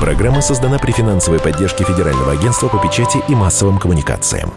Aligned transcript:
Программа 0.00 0.40
создана 0.40 0.78
при 0.78 0.92
финансовой 0.92 1.40
поддержке 1.40 1.82
Федерального 1.82 2.32
агентства 2.32 2.68
по 2.68 2.78
печати 2.78 3.18
и 3.28 3.34
массовым 3.34 3.78
коммуникациям. 3.78 4.52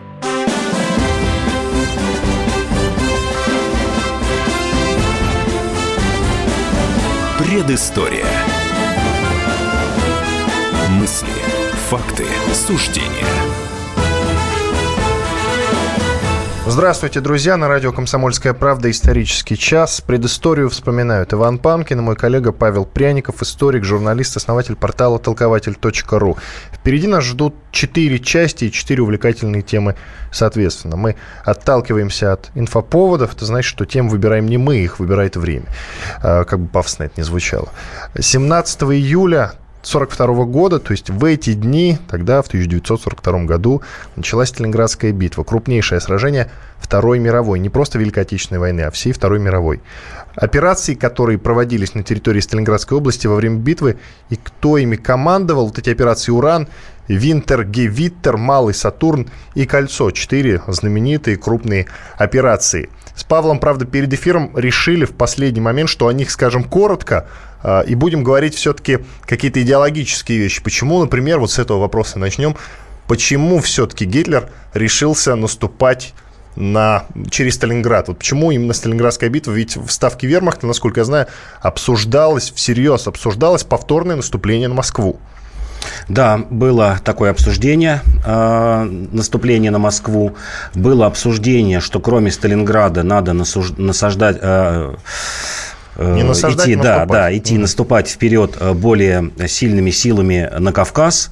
Предыстория. 7.39 8.25
Мысли, 10.89 11.27
факты, 11.89 12.25
суждения– 12.53 13.25
Здравствуйте, 16.71 17.19
друзья. 17.19 17.57
На 17.57 17.67
радио 17.67 17.91
«Комсомольская 17.91 18.53
правда» 18.53 18.89
исторический 18.89 19.57
час. 19.57 19.99
Предысторию 19.99 20.69
вспоминают 20.69 21.33
Иван 21.33 21.59
Панкин 21.59 21.99
и 21.99 22.01
мой 22.01 22.15
коллега 22.15 22.53
Павел 22.53 22.85
Пряников, 22.85 23.41
историк, 23.41 23.83
журналист, 23.83 24.37
основатель 24.37 24.77
портала 24.77 25.19
толкователь.ру. 25.19 26.37
Впереди 26.71 27.07
нас 27.07 27.25
ждут 27.25 27.55
четыре 27.71 28.19
части 28.19 28.65
и 28.65 28.71
четыре 28.71 29.01
увлекательные 29.01 29.63
темы 29.63 29.97
соответственно. 30.31 30.95
Мы 30.95 31.17
отталкиваемся 31.43 32.31
от 32.31 32.51
инфоповодов. 32.55 33.35
Это 33.35 33.43
значит, 33.43 33.69
что 33.69 33.83
тем 33.83 34.07
выбираем 34.07 34.47
не 34.47 34.57
мы, 34.57 34.77
их 34.77 34.99
выбирает 34.99 35.35
время. 35.35 35.65
А, 36.23 36.45
как 36.45 36.61
бы 36.61 36.67
пафосно 36.69 37.03
это 37.03 37.15
не 37.17 37.23
звучало. 37.23 37.67
17 38.17 38.83
июля 38.83 39.55
1942 39.83 40.45
года, 40.45 40.79
то 40.79 40.91
есть 40.91 41.09
в 41.09 41.25
эти 41.25 41.53
дни, 41.53 41.97
тогда, 42.09 42.41
в 42.41 42.47
1942 42.47 43.45
году, 43.45 43.81
началась 44.15 44.49
Сталинградская 44.49 45.11
битва. 45.11 45.43
Крупнейшее 45.43 45.99
сражение 45.99 46.51
Второй 46.79 47.19
мировой. 47.19 47.59
Не 47.59 47.69
просто 47.69 47.97
Великой 47.97 48.23
Отечественной 48.23 48.59
войны, 48.59 48.81
а 48.81 48.91
всей 48.91 49.11
Второй 49.11 49.39
мировой. 49.39 49.81
Операции, 50.35 50.93
которые 50.93 51.37
проводились 51.37 51.95
на 51.95 52.03
территории 52.03 52.39
Сталинградской 52.39 52.97
области 52.97 53.27
во 53.27 53.35
время 53.35 53.57
битвы, 53.57 53.97
и 54.29 54.35
кто 54.35 54.77
ими 54.77 54.95
командовал, 54.95 55.67
вот 55.67 55.79
эти 55.79 55.89
операции 55.89 56.31
«Уран», 56.31 56.67
Винтер, 57.07 57.65
Гевиттер, 57.65 58.37
Малый 58.37 58.73
Сатурн 58.73 59.29
и 59.55 59.65
Кольцо. 59.65 60.11
Четыре 60.11 60.61
знаменитые 60.67 61.37
крупные 61.37 61.87
операции. 62.17 62.89
С 63.15 63.23
Павлом, 63.23 63.59
правда, 63.59 63.85
перед 63.85 64.13
эфиром 64.13 64.51
решили 64.55 65.05
в 65.05 65.11
последний 65.11 65.61
момент, 65.61 65.89
что 65.89 66.07
о 66.07 66.13
них 66.13 66.31
скажем 66.31 66.63
коротко, 66.63 67.27
и 67.87 67.95
будем 67.95 68.23
говорить 68.23 68.55
все-таки 68.55 68.99
какие-то 69.25 69.61
идеологические 69.61 70.39
вещи. 70.39 70.63
Почему, 70.63 70.99
например, 70.99 71.39
вот 71.39 71.51
с 71.51 71.59
этого 71.59 71.79
вопроса 71.79 72.19
начнем, 72.19 72.55
почему 73.07 73.59
все-таки 73.59 74.05
Гитлер 74.05 74.49
решился 74.73 75.35
наступать 75.35 76.13
на, 76.55 77.05
через 77.29 77.55
Сталинград. 77.55 78.07
Вот 78.07 78.19
почему 78.19 78.51
именно 78.51 78.73
Сталинградская 78.73 79.29
битва? 79.29 79.51
Ведь 79.51 79.77
в 79.77 79.89
ставке 79.89 80.27
вермахта, 80.27 80.67
насколько 80.67 80.99
я 80.99 81.05
знаю, 81.05 81.27
обсуждалось 81.61 82.51
всерьез, 82.51 83.07
обсуждалось 83.07 83.63
повторное 83.63 84.15
наступление 84.15 84.67
на 84.67 84.75
Москву. 84.75 85.19
Да, 86.07 86.37
было 86.49 86.99
такое 87.03 87.31
обсуждение 87.31 88.01
э, 88.23 88.83
наступления 89.11 89.71
на 89.71 89.79
Москву. 89.79 90.35
Было 90.75 91.07
обсуждение, 91.07 91.79
что 91.79 91.99
кроме 91.99 92.31
Сталинграда 92.31 93.03
надо 93.03 93.33
насуж... 93.33 93.71
насаждать... 93.77 94.37
Э 94.41 94.95
не 96.03 96.23
насаждать, 96.23 96.67
идти, 96.67 96.75
да, 96.75 97.05
да, 97.05 97.35
идти 97.35 97.55
mm. 97.55 97.59
наступать 97.59 98.09
вперед 98.09 98.57
э, 98.59 98.73
более 98.73 99.31
сильными 99.47 99.91
силами 99.91 100.49
на 100.57 100.71
Кавказ. 100.71 101.31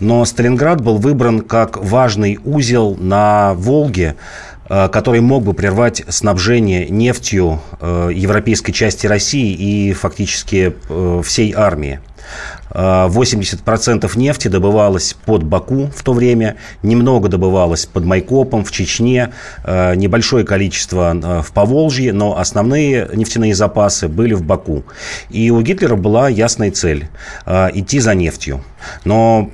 Но 0.00 0.24
Сталинград 0.24 0.80
был 0.80 0.98
выбран 0.98 1.40
как 1.40 1.76
важный 1.76 2.38
узел 2.44 2.96
на 2.96 3.54
Волге, 3.54 4.16
э, 4.68 4.88
который 4.88 5.20
мог 5.20 5.44
бы 5.44 5.54
прервать 5.54 6.02
снабжение 6.08 6.88
нефтью 6.88 7.60
европейской 7.80 8.72
части 8.72 9.06
России 9.06 9.52
и 9.52 9.92
фактически 9.92 10.74
всей 11.22 11.52
армии. 11.52 12.00
80% 12.70 14.18
нефти 14.18 14.48
добывалось 14.48 15.14
под 15.24 15.44
Баку 15.44 15.90
в 15.94 16.02
то 16.02 16.12
время, 16.12 16.56
немного 16.82 17.28
добывалось 17.28 17.86
под 17.86 18.04
Майкопом, 18.04 18.64
в 18.64 18.72
Чечне, 18.72 19.32
э, 19.64 19.94
небольшое 19.94 20.44
количество 20.44 21.14
э, 21.14 21.42
в 21.42 21.52
Поволжье, 21.52 22.12
но 22.12 22.38
основные 22.38 23.08
нефтяные 23.14 23.54
запасы 23.54 24.08
были 24.08 24.34
в 24.34 24.42
Баку. 24.42 24.84
И 25.30 25.50
у 25.50 25.60
Гитлера 25.60 25.96
была 25.96 26.28
ясная 26.28 26.70
цель 26.70 27.08
идти 27.46 28.00
за 28.00 28.14
нефтью. 28.14 28.62
Но 29.04 29.50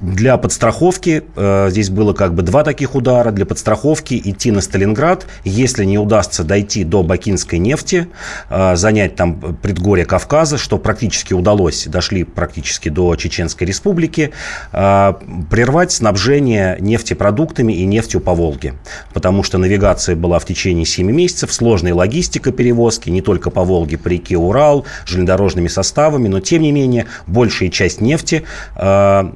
для 0.00 0.36
подстраховки 0.36 1.24
э, 1.36 1.68
здесь 1.70 1.90
было 1.90 2.12
как 2.12 2.34
бы 2.34 2.42
два 2.42 2.64
таких 2.64 2.94
удара. 2.94 3.30
Для 3.30 3.46
подстраховки 3.46 4.20
идти 4.24 4.50
на 4.50 4.60
Сталинград, 4.60 5.26
если 5.44 5.84
не 5.84 5.98
удастся 5.98 6.44
дойти 6.44 6.84
до 6.84 7.02
Бакинской 7.02 7.58
нефти, 7.58 8.08
э, 8.50 8.76
занять 8.76 9.16
там 9.16 9.56
предгорье 9.62 10.04
Кавказа, 10.04 10.58
что 10.58 10.78
практически 10.78 11.34
удалось, 11.34 11.86
дошли 11.86 12.24
практически 12.24 12.88
до 12.88 13.14
Чеченской 13.16 13.66
республики, 13.66 14.32
э, 14.72 15.14
прервать 15.50 15.92
снабжение 15.92 16.76
нефтепродуктами 16.80 17.72
и 17.72 17.84
нефтью 17.84 18.20
по 18.20 18.34
Волге. 18.34 18.74
Потому 19.12 19.42
что 19.42 19.58
навигация 19.58 20.16
была 20.16 20.38
в 20.38 20.44
течение 20.44 20.86
7 20.86 21.10
месяцев, 21.10 21.52
сложная 21.52 21.94
логистика 21.94 22.52
перевозки, 22.52 23.10
не 23.10 23.22
только 23.22 23.50
по 23.50 23.64
Волге, 23.64 23.98
по 23.98 24.08
реке 24.08 24.36
Урал, 24.36 24.86
железнодорожными 25.04 25.68
составами, 25.68 26.28
но 26.28 26.40
тем 26.40 26.62
не 26.62 26.72
менее 26.72 27.06
большая 27.26 27.68
часть 27.68 28.00
нефти 28.00 28.44
э, 28.76 29.32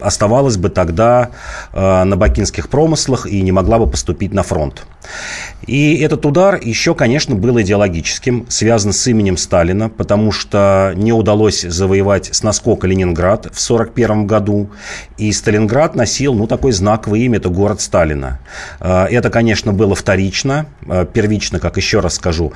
оставалась 0.00 0.56
бы 0.56 0.68
тогда 0.68 1.30
э, 1.72 2.04
на 2.04 2.16
бакинских 2.16 2.68
промыслах 2.68 3.26
и 3.26 3.40
не 3.42 3.52
могла 3.52 3.78
бы 3.78 3.86
поступить 3.86 4.32
на 4.32 4.42
фронт. 4.42 4.86
И 5.66 5.98
этот 5.98 6.26
удар 6.26 6.58
еще, 6.60 6.94
конечно, 6.94 7.34
был 7.34 7.60
идеологическим, 7.60 8.46
связан 8.48 8.92
с 8.92 9.06
именем 9.06 9.36
Сталина, 9.36 9.88
потому 9.88 10.32
что 10.32 10.92
не 10.96 11.12
удалось 11.12 11.62
завоевать 11.62 12.34
с 12.34 12.42
наскока 12.42 12.86
Ленинград 12.86 13.44
в 13.44 13.70
1941 13.70 14.26
году. 14.26 14.70
И 15.18 15.32
Сталинград 15.32 15.94
носил, 15.94 16.34
ну, 16.34 16.46
такое 16.46 16.72
знаковое 16.72 17.20
имя, 17.20 17.38
это 17.38 17.48
город 17.48 17.80
Сталина. 17.80 18.40
Э, 18.80 19.06
это, 19.06 19.30
конечно, 19.30 19.72
было 19.72 19.94
вторично. 19.94 20.66
Э, 20.86 21.06
первично, 21.10 21.60
как 21.60 21.76
еще 21.76 22.00
раз 22.00 22.14
скажу, 22.14 22.52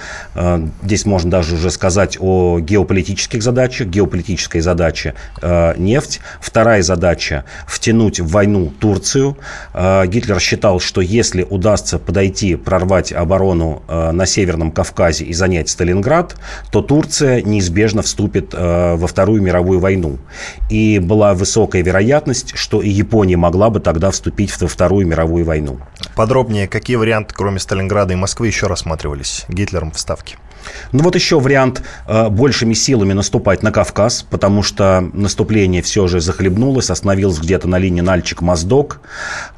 здесь 0.83 1.07
можно 1.07 1.31
даже 1.31 1.55
уже 1.55 1.71
сказать 1.71 2.17
о 2.21 2.59
геополитических 2.61 3.43
задачах. 3.43 3.89
Геополитическая 3.89 4.63
задача– 4.63 5.15
нефть. 5.77 6.21
Вторая 6.41 6.83
задача– 6.85 7.45
втянуть 7.67 8.21
в 8.21 8.29
войну 8.29 8.73
Турцию. 8.79 9.37
Э, 9.73 10.07
Гитлер 10.07 10.39
считал, 10.39 10.79
что 10.79 11.01
если 11.01 11.43
удастся 11.43 11.99
подойти, 11.99 12.55
прорвать 12.55 13.13
оборону 13.13 13.83
э, 13.89 14.13
на 14.13 14.27
Северном 14.27 14.71
Кавказе 14.71 15.25
и 15.25 15.33
занять 15.33 15.69
Сталинград, 15.69 16.37
то 16.71 16.83
Турция 16.83 17.43
неизбежно 17.43 18.03
вступит 18.03 18.55
э, 18.55 18.95
во 18.95 19.07
Вторую 19.07 19.43
мировую 19.43 19.81
войну. 19.81 20.19
И 20.71 21.01
была 21.01 21.35
высокая 21.35 21.83
вероятность, 21.83 22.53
что 22.57 22.83
и 22.83 22.89
Япония 22.89 23.37
могла 23.37 23.71
бы 23.71 23.81
тогда 23.81 24.11
вступить 24.11 24.61
во 24.61 24.69
Вторую 24.69 25.07
мировую 25.07 25.45
войну. 25.45 25.79
Подробнее, 26.15 26.69
какие 26.69 26.97
варианты, 26.97 27.35
кроме 27.35 27.59
Сталинграда 27.59 28.13
и 28.13 28.17
Москвы, 28.17 28.47
еще 28.47 28.67
рассматривались 28.67 29.47
Гитлером 29.49 29.91
в 29.91 29.99
Ставке? 29.99 30.37
Ну 30.93 31.03
вот 31.03 31.15
еще 31.15 31.41
вариант 31.41 31.83
э, 32.07 32.29
большими 32.29 32.75
силами 32.75 33.13
наступать 33.13 33.63
на 33.63 33.73
Кавказ, 33.73 34.27
потому 34.29 34.63
что 34.63 35.09
наступление 35.13 35.83
все 35.83 36.07
же 36.07 36.21
захлебнулось, 36.21 36.91
остановилось 36.91 37.39
где-то 37.39 37.69
на 37.69 37.79
линии 37.79 38.01
Нальчик-Моздок, 38.01 39.01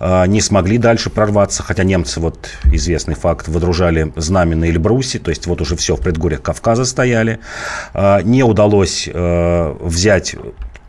э, 0.00 0.26
не 0.26 0.40
смогли 0.40 0.78
дальше 0.78 1.10
прорваться, 1.10 1.62
хотя 1.62 1.84
немцы, 1.84 2.20
вот 2.20 2.48
известный 2.64 3.14
факт, 3.14 3.48
выдружали 3.48 4.12
знамя 4.16 4.56
на 4.56 4.64
Эльбрусе, 4.66 5.18
то 5.18 5.30
есть 5.30 5.46
вот 5.46 5.60
уже 5.60 5.76
все 5.76 5.96
в 5.96 6.00
предгорьях 6.00 6.42
Кавказа 6.42 6.84
стояли. 6.84 7.40
Э, 7.94 8.20
не 8.22 8.42
удалось 8.42 9.08
э, 9.12 9.76
взять 9.80 10.36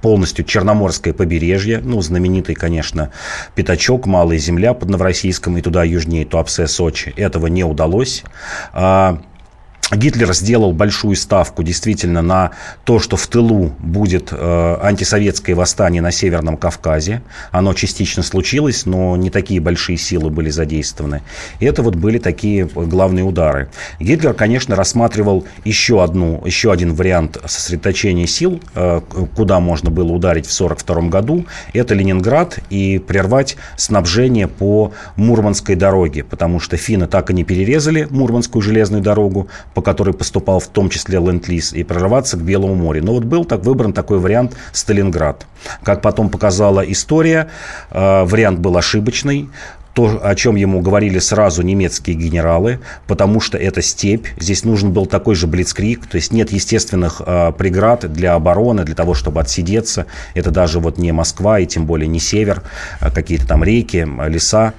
полностью 0.01 0.45
Черноморское 0.45 1.13
побережье, 1.13 1.81
ну, 1.83 2.01
знаменитый, 2.01 2.56
конечно, 2.56 3.11
пятачок, 3.56 4.06
Малая 4.06 4.38
Земля 4.38 4.73
под 4.73 4.89
Новороссийском 4.89 5.57
и 5.57 5.61
туда 5.61 5.83
южнее 5.83 6.25
Туапсе, 6.25 6.67
Сочи. 6.67 7.13
Этого 7.17 7.47
не 7.47 7.63
удалось. 7.63 8.23
Гитлер 9.91 10.33
сделал 10.33 10.73
большую 10.73 11.15
ставку 11.15 11.63
действительно 11.63 12.21
на 12.21 12.51
то, 12.83 12.99
что 12.99 13.15
в 13.15 13.25
тылу 13.27 13.73
будет 13.79 14.29
э, 14.31 14.77
антисоветское 14.81 15.55
восстание 15.55 16.01
на 16.01 16.12
Северном 16.12 16.57
Кавказе. 16.57 17.21
Оно 17.51 17.73
частично 17.73 18.21
случилось, 18.21 18.85
но 18.85 19.15
не 19.15 19.29
такие 19.29 19.62
большие 19.62 19.97
силы 19.97 20.29
были 20.29 20.50
задействованы. 20.50 21.21
И 21.62 21.65
это 21.65 21.83
вот 21.83 21.95
были 21.95 22.17
такие 22.17 22.65
главные 22.65 23.23
удары. 23.23 23.69
Гитлер, 24.01 24.33
конечно, 24.33 24.75
рассматривал 24.75 25.45
еще, 25.63 26.03
одну, 26.03 26.41
еще 26.45 26.73
один 26.73 26.94
вариант 26.94 27.38
сосредоточения 27.45 28.27
сил, 28.27 28.62
э, 28.75 29.00
куда 29.38 29.62
можно 29.62 29.89
было 29.89 30.12
ударить 30.12 30.47
в 30.47 30.62
1942 30.62 31.09
году. 31.09 31.45
Это 31.71 31.94
Ленинград 31.94 32.59
и 32.69 33.00
прервать 33.00 33.56
снабжение 33.77 34.50
по 34.50 34.91
Мурманской 35.15 35.75
дороге, 35.75 36.25
потому 36.25 36.59
что 36.59 36.75
финны 36.75 37.07
так 37.07 37.29
и 37.29 37.33
не 37.33 37.45
перерезали 37.45 38.06
Мурманскую 38.09 38.62
железную 38.62 39.01
дорогу, 39.01 39.47
по 39.77 39.83
которой 39.83 40.12
поступал 40.12 40.59
в 40.59 40.65
том 40.69 40.89
числе 40.89 41.19
Ленд-Лиз, 41.19 41.71
и 41.71 41.83
прорываться 41.83 42.35
к 42.35 42.41
Белому 42.41 42.74
морю. 42.74 43.03
Но 43.03 43.13
вот 43.13 43.25
был 43.25 43.45
так 43.45 43.63
выбран 43.63 43.94
такой 43.94 44.18
вариант 44.18 44.56
Сталинград. 44.71 45.45
Как 45.83 46.01
потом 46.01 46.29
показала 46.29 46.81
история, 46.81 47.50
э, 47.91 48.24
вариант 48.24 48.57
был 48.57 48.75
ошибочный. 48.75 49.50
то, 49.94 50.19
о 50.24 50.35
чем 50.35 50.56
ему 50.56 50.81
говорили 50.81 51.18
сразу 51.19 51.63
немецкие 51.63 52.15
генералы, 52.15 52.79
потому 53.07 53.39
что 53.39 53.57
это 53.57 53.81
степь, 53.81 54.27
здесь 54.39 54.63
нужен 54.63 54.91
был 54.91 55.07
такой 55.07 55.33
же 55.33 55.47
блицкрик, 55.47 56.06
то 56.06 56.18
есть 56.18 56.31
нет 56.31 56.51
естественных 56.51 57.21
э, 57.25 57.51
преград 57.57 58.12
для 58.13 58.33
обороны, 58.33 58.83
для 58.83 58.94
того, 58.94 59.15
чтобы 59.15 59.41
отсидеться. 59.41 60.06
Это 60.35 60.51
даже 60.51 60.79
вот 60.79 61.00
не 61.00 61.12
Москва 61.12 61.59
и 61.59 61.65
тем 61.65 61.85
более 61.85 62.07
не 62.07 62.19
север, 62.19 62.62
а 63.00 63.09
какие-то 63.12 63.47
там 63.47 63.63
реки, 63.63 64.07
леса. 64.27 64.74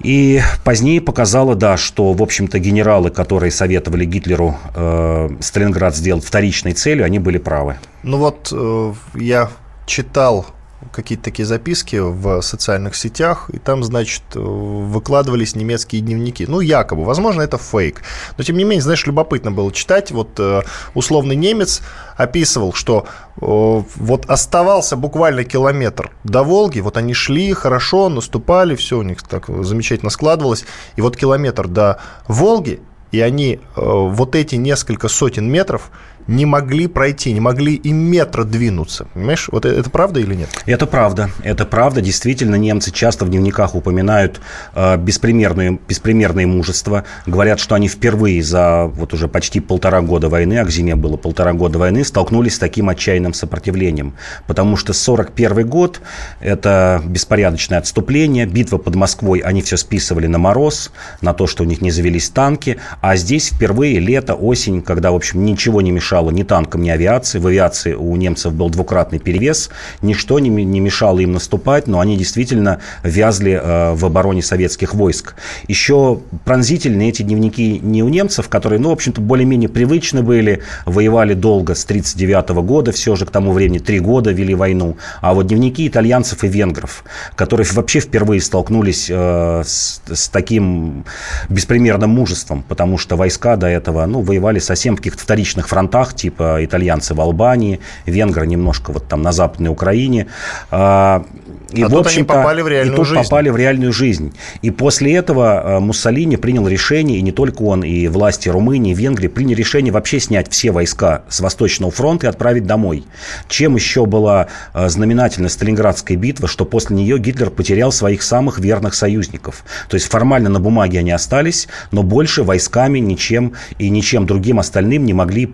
И 0.00 0.40
позднее 0.64 1.00
показало, 1.00 1.54
да, 1.54 1.76
что, 1.76 2.12
в 2.12 2.22
общем-то, 2.22 2.58
генералы, 2.58 3.10
которые 3.10 3.50
советовали 3.50 4.04
Гитлеру 4.04 4.56
э, 4.74 5.30
Сталинград 5.40 5.96
сделать 5.96 6.24
вторичной 6.24 6.72
целью, 6.72 7.04
они 7.04 7.18
были 7.18 7.38
правы. 7.38 7.76
Ну 8.02 8.18
вот 8.18 8.50
э, 8.52 8.92
я 9.14 9.50
читал 9.86 10.46
какие-то 10.92 11.24
такие 11.24 11.44
записки 11.44 11.96
в 11.96 12.40
социальных 12.42 12.94
сетях, 12.94 13.50
и 13.52 13.58
там, 13.58 13.82
значит, 13.82 14.22
выкладывались 14.34 15.56
немецкие 15.56 16.02
дневники. 16.02 16.46
Ну, 16.46 16.60
якобы, 16.60 17.04
возможно, 17.04 17.42
это 17.42 17.58
фейк. 17.58 18.02
Но, 18.36 18.44
тем 18.44 18.56
не 18.56 18.64
менее, 18.64 18.82
знаешь, 18.82 19.06
любопытно 19.06 19.50
было 19.50 19.72
читать. 19.72 20.10
Вот 20.12 20.38
э, 20.38 20.62
условный 20.94 21.36
немец 21.36 21.82
описывал, 22.16 22.72
что 22.72 23.06
вот 23.40 24.26
оставался 24.26 24.96
буквально 24.96 25.44
километр 25.44 26.10
до 26.24 26.42
Волги, 26.42 26.80
вот 26.80 26.96
они 26.96 27.14
шли 27.14 27.52
хорошо, 27.52 28.08
наступали, 28.08 28.74
все 28.74 28.98
у 28.98 29.02
них 29.02 29.22
так 29.22 29.46
замечательно 29.64 30.10
складывалось, 30.10 30.64
и 30.96 31.00
вот 31.00 31.16
километр 31.16 31.68
до 31.68 32.00
Волги, 32.26 32.80
и 33.12 33.20
они 33.20 33.54
э, 33.54 33.58
вот 33.76 34.34
эти 34.34 34.56
несколько 34.56 35.08
сотен 35.08 35.50
метров 35.50 35.90
не 36.28 36.44
могли 36.44 36.86
пройти, 36.86 37.32
не 37.32 37.40
могли 37.40 37.74
и 37.74 37.90
метра 37.90 38.44
двинуться. 38.44 39.06
Понимаешь, 39.14 39.48
вот 39.50 39.64
это 39.64 39.88
правда 39.90 40.20
или 40.20 40.34
нет? 40.34 40.50
Это 40.66 40.86
правда. 40.86 41.30
Это 41.42 41.64
правда. 41.64 42.02
Действительно, 42.02 42.54
немцы 42.54 42.92
часто 42.92 43.24
в 43.24 43.30
дневниках 43.30 43.74
упоминают 43.74 44.40
э, 44.74 44.98
беспримерное, 44.98 45.78
беспримерное 45.88 46.46
мужество. 46.46 47.04
Говорят, 47.26 47.58
что 47.58 47.74
они 47.74 47.88
впервые 47.88 48.42
за 48.42 48.84
вот 48.84 49.14
уже 49.14 49.26
почти 49.26 49.60
полтора 49.60 50.02
года 50.02 50.28
войны, 50.28 50.58
а 50.58 50.64
к 50.64 50.70
зиме 50.70 50.96
было 50.96 51.16
полтора 51.16 51.54
года 51.54 51.78
войны, 51.78 52.04
столкнулись 52.04 52.56
с 52.56 52.58
таким 52.58 52.90
отчаянным 52.90 53.32
сопротивлением. 53.32 54.14
Потому 54.46 54.76
что 54.76 54.92
41 54.92 55.66
год– 55.66 56.02
это 56.40 57.02
беспорядочное 57.06 57.78
отступление, 57.78 58.44
битва 58.44 58.76
под 58.76 58.96
Москвой, 58.96 59.38
они 59.38 59.62
все 59.62 59.78
списывали 59.78 60.26
на 60.26 60.38
мороз, 60.38 60.92
на 61.22 61.32
то, 61.32 61.46
что 61.46 61.62
у 61.62 61.66
них 61.66 61.80
не 61.80 61.90
завелись 61.90 62.28
танки. 62.28 62.76
А 63.00 63.16
здесь 63.16 63.48
впервые 63.48 63.98
лето, 63.98 64.34
осень, 64.34 64.82
когда, 64.82 65.10
в 65.10 65.14
общем, 65.14 65.44
ничего 65.46 65.80
не 65.80 65.90
мешало 65.90 66.17
мешало 66.18 66.30
ни 66.30 66.42
танкам, 66.42 66.82
ни 66.82 66.90
авиации. 66.90 67.38
В 67.38 67.46
авиации 67.46 67.94
у 67.94 68.16
немцев 68.16 68.52
был 68.52 68.70
двукратный 68.70 69.20
перевес. 69.20 69.70
Ничто 70.02 70.40
не, 70.40 70.48
не 70.48 70.80
мешало 70.80 71.20
им 71.20 71.32
наступать, 71.32 71.86
но 71.86 72.00
они 72.00 72.16
действительно 72.16 72.80
вязли 73.04 73.52
э, 73.52 73.94
в 73.94 74.04
обороне 74.04 74.42
советских 74.42 74.94
войск. 74.94 75.36
Еще 75.68 76.18
пронзительные 76.44 77.10
эти 77.10 77.22
дневники 77.22 77.78
не 77.78 78.02
у 78.02 78.08
немцев, 78.08 78.48
которые, 78.48 78.80
ну, 78.80 78.88
в 78.88 78.92
общем-то, 78.92 79.20
более-менее 79.20 79.68
привычны 79.68 80.22
были, 80.22 80.62
воевали 80.86 81.34
долго, 81.34 81.74
с 81.74 81.84
1939 81.84 82.66
года, 82.66 82.90
все 82.90 83.14
же 83.14 83.24
к 83.24 83.30
тому 83.30 83.52
времени 83.52 83.78
три 83.78 84.00
года 84.00 84.32
вели 84.32 84.54
войну. 84.54 84.96
А 85.20 85.34
вот 85.34 85.46
дневники 85.46 85.86
итальянцев 85.86 86.42
и 86.42 86.48
венгров, 86.48 87.04
которые 87.36 87.66
вообще 87.72 88.00
впервые 88.00 88.40
столкнулись 88.40 89.06
э, 89.08 89.62
с, 89.64 90.00
с 90.12 90.28
таким 90.28 91.04
беспримерным 91.48 92.10
мужеством, 92.10 92.64
потому 92.68 92.98
что 92.98 93.16
войска 93.16 93.56
до 93.56 93.68
этого, 93.68 94.04
ну, 94.06 94.20
воевали 94.20 94.58
совсем 94.58 94.94
в 94.94 94.98
каких-то 94.98 95.22
вторичных 95.22 95.68
фронтах, 95.68 96.07
странах, 96.08 96.14
типа 96.14 96.64
итальянцы 96.64 97.14
в 97.14 97.20
Албании, 97.20 97.80
венгры 98.06 98.46
немножко 98.46 98.92
вот 98.92 99.06
там 99.08 99.22
на 99.22 99.32
Западной 99.32 99.70
Украине. 99.70 100.26
А, 100.70 101.24
и, 101.72 101.82
а 101.82 101.88
в 101.88 101.96
общем 101.96 102.20
они 102.20 102.24
попали 102.24 102.62
в 102.62 102.68
реальную 102.68 102.94
и 102.94 102.96
тут 102.96 103.06
жизнь. 103.06 103.22
попали 103.22 103.50
в 103.50 103.56
реальную 103.56 103.92
жизнь. 103.92 104.32
И 104.62 104.70
после 104.70 105.14
этого 105.14 105.76
а, 105.76 105.80
Муссолини 105.80 106.36
принял 106.36 106.66
решение, 106.66 107.18
и 107.18 107.22
не 107.22 107.32
только 107.32 107.62
он, 107.62 107.84
и 107.84 108.08
власти 108.08 108.48
Румынии, 108.48 108.94
Венгрии 108.94 109.28
приняли 109.28 109.56
решение 109.56 109.92
вообще 109.92 110.20
снять 110.20 110.50
все 110.50 110.70
войска 110.70 111.22
с 111.28 111.40
Восточного 111.40 111.92
фронта 111.92 112.26
и 112.26 112.30
отправить 112.30 112.66
домой. 112.66 113.04
Чем 113.48 113.74
еще 113.74 114.06
была 114.06 114.46
а, 114.72 114.88
знаменательна 114.88 115.48
Сталинградская 115.48 116.16
битва, 116.16 116.48
что 116.48 116.64
после 116.64 116.96
нее 116.96 117.18
Гитлер 117.18 117.50
потерял 117.50 117.92
своих 117.92 118.22
самых 118.22 118.58
верных 118.58 118.94
союзников. 118.94 119.64
То 119.88 119.94
есть 119.94 120.08
формально 120.08 120.48
на 120.48 120.60
бумаге 120.60 121.00
они 121.00 121.10
остались, 121.10 121.68
но 121.90 122.02
больше 122.02 122.42
войсками 122.42 122.98
ничем 122.98 123.52
и 123.78 123.90
ничем 123.90 124.26
другим 124.26 124.58
остальным 124.58 125.04
не 125.04 125.12
могли 125.12 125.46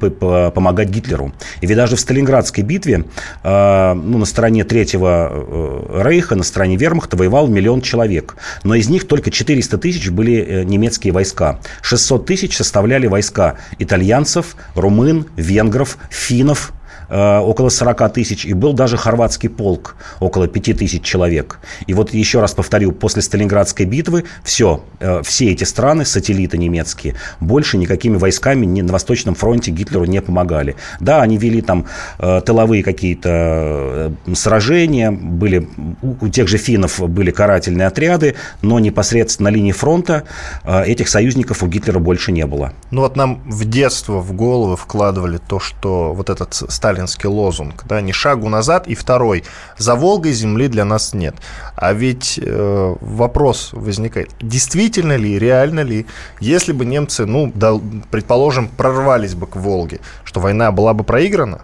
помогать 0.50 0.88
Гитлеру. 0.88 1.32
И 1.61 1.67
ведь 1.67 1.76
даже 1.76 1.96
в 1.96 2.00
Сталинградской 2.00 2.64
битве 2.64 3.05
э, 3.43 3.94
ну, 3.94 4.19
на 4.19 4.25
стороне 4.25 4.64
Третьего 4.64 5.31
э, 5.32 6.02
Рейха, 6.05 6.35
на 6.35 6.44
стороне 6.44 6.76
Вермахта 6.76 7.17
воевал 7.17 7.46
миллион 7.46 7.81
человек. 7.81 8.37
Но 8.62 8.75
из 8.75 8.88
них 8.88 9.06
только 9.06 9.31
400 9.31 9.79
тысяч 9.79 10.11
были 10.11 10.35
э, 10.35 10.64
немецкие 10.64 11.12
войска. 11.12 11.61
600 11.82 12.26
тысяч 12.26 12.56
составляли 12.56 13.06
войска 13.06 13.56
итальянцев, 13.79 14.56
румын, 14.75 15.26
венгров, 15.37 15.99
финнов, 16.11 16.73
Э, 17.09 17.39
около 17.39 17.69
40 17.69 18.12
тысяч, 18.12 18.45
и 18.45 18.53
был 18.53 18.73
даже 18.73 18.97
хорватский 18.97 19.49
полк, 19.49 19.97
около 20.21 20.49
5 20.49 20.79
тысяч 20.79 21.03
человек. 21.03 21.61
И 21.87 21.95
вот 21.95 22.12
еще 22.12 22.41
раз 22.41 22.55
повторю, 22.55 22.93
после 22.93 23.23
Сталинградской 23.23 23.87
битвы 23.87 24.25
все, 24.43 24.83
э, 25.01 25.23
все 25.23 25.53
эти 25.53 25.65
страны, 25.65 26.05
сателлиты 26.05 26.59
немецкие, 26.59 27.15
больше 27.41 27.77
никакими 27.77 28.17
войсками 28.17 28.67
на 28.81 28.93
Восточном 28.93 29.35
фронте 29.35 29.71
Гитлеру 29.71 30.05
не 30.05 30.21
помогали. 30.21 30.77
Да, 31.01 31.23
они 31.23 31.37
вели 31.37 31.61
там 31.62 31.87
э, 32.19 32.41
тыловые 32.45 32.83
какие-то 32.83 34.12
сражения, 34.35 35.11
были, 35.11 35.69
у 36.03 36.29
тех 36.29 36.49
же 36.49 36.59
финнов 36.59 37.01
были 37.09 37.31
карательные 37.31 37.87
отряды, 37.87 38.35
но 38.62 38.79
непосредственно 38.79 39.51
на 39.51 39.55
линии 39.55 39.73
фронта 39.73 40.25
этих 40.65 41.09
союзников 41.09 41.62
у 41.62 41.67
Гитлера 41.67 41.99
больше 41.99 42.33
не 42.33 42.47
было. 42.47 42.73
Ну 42.91 43.03
вот 43.03 43.17
нам 43.17 43.43
в 43.47 43.69
детство 43.69 44.21
в 44.21 44.33
головы 44.33 44.77
вкладывали 44.77 45.39
то, 45.39 45.61
что 45.61 46.15
вот 46.15 46.31
этот 46.31 46.55
Сталин 46.55 46.94
сталинский 46.94 47.29
лозунг, 47.29 47.85
да, 47.87 48.00
ни 48.00 48.12
шагу 48.12 48.49
назад, 48.49 48.87
и 48.87 48.94
второй, 48.94 49.44
за 49.79 49.94
Волгой 49.94 50.32
земли 50.32 50.69
для 50.69 50.85
нас 50.85 51.14
нет. 51.14 51.35
А 51.76 51.93
ведь 51.93 52.38
э, 52.43 52.94
вопрос 53.00 53.70
возникает, 53.73 54.31
действительно 54.41 55.17
ли, 55.17 55.38
реально 55.38 55.81
ли, 55.81 56.06
если 56.41 56.73
бы 56.73 56.85
немцы, 56.85 57.26
ну, 57.26 57.50
да, 57.55 57.75
предположим, 58.11 58.69
прорвались 58.69 59.35
бы 59.35 59.46
к 59.46 59.56
Волге, 59.56 60.00
что 60.25 60.41
война 60.41 60.70
была 60.73 60.94
бы 60.94 61.05
проиграна? 61.05 61.61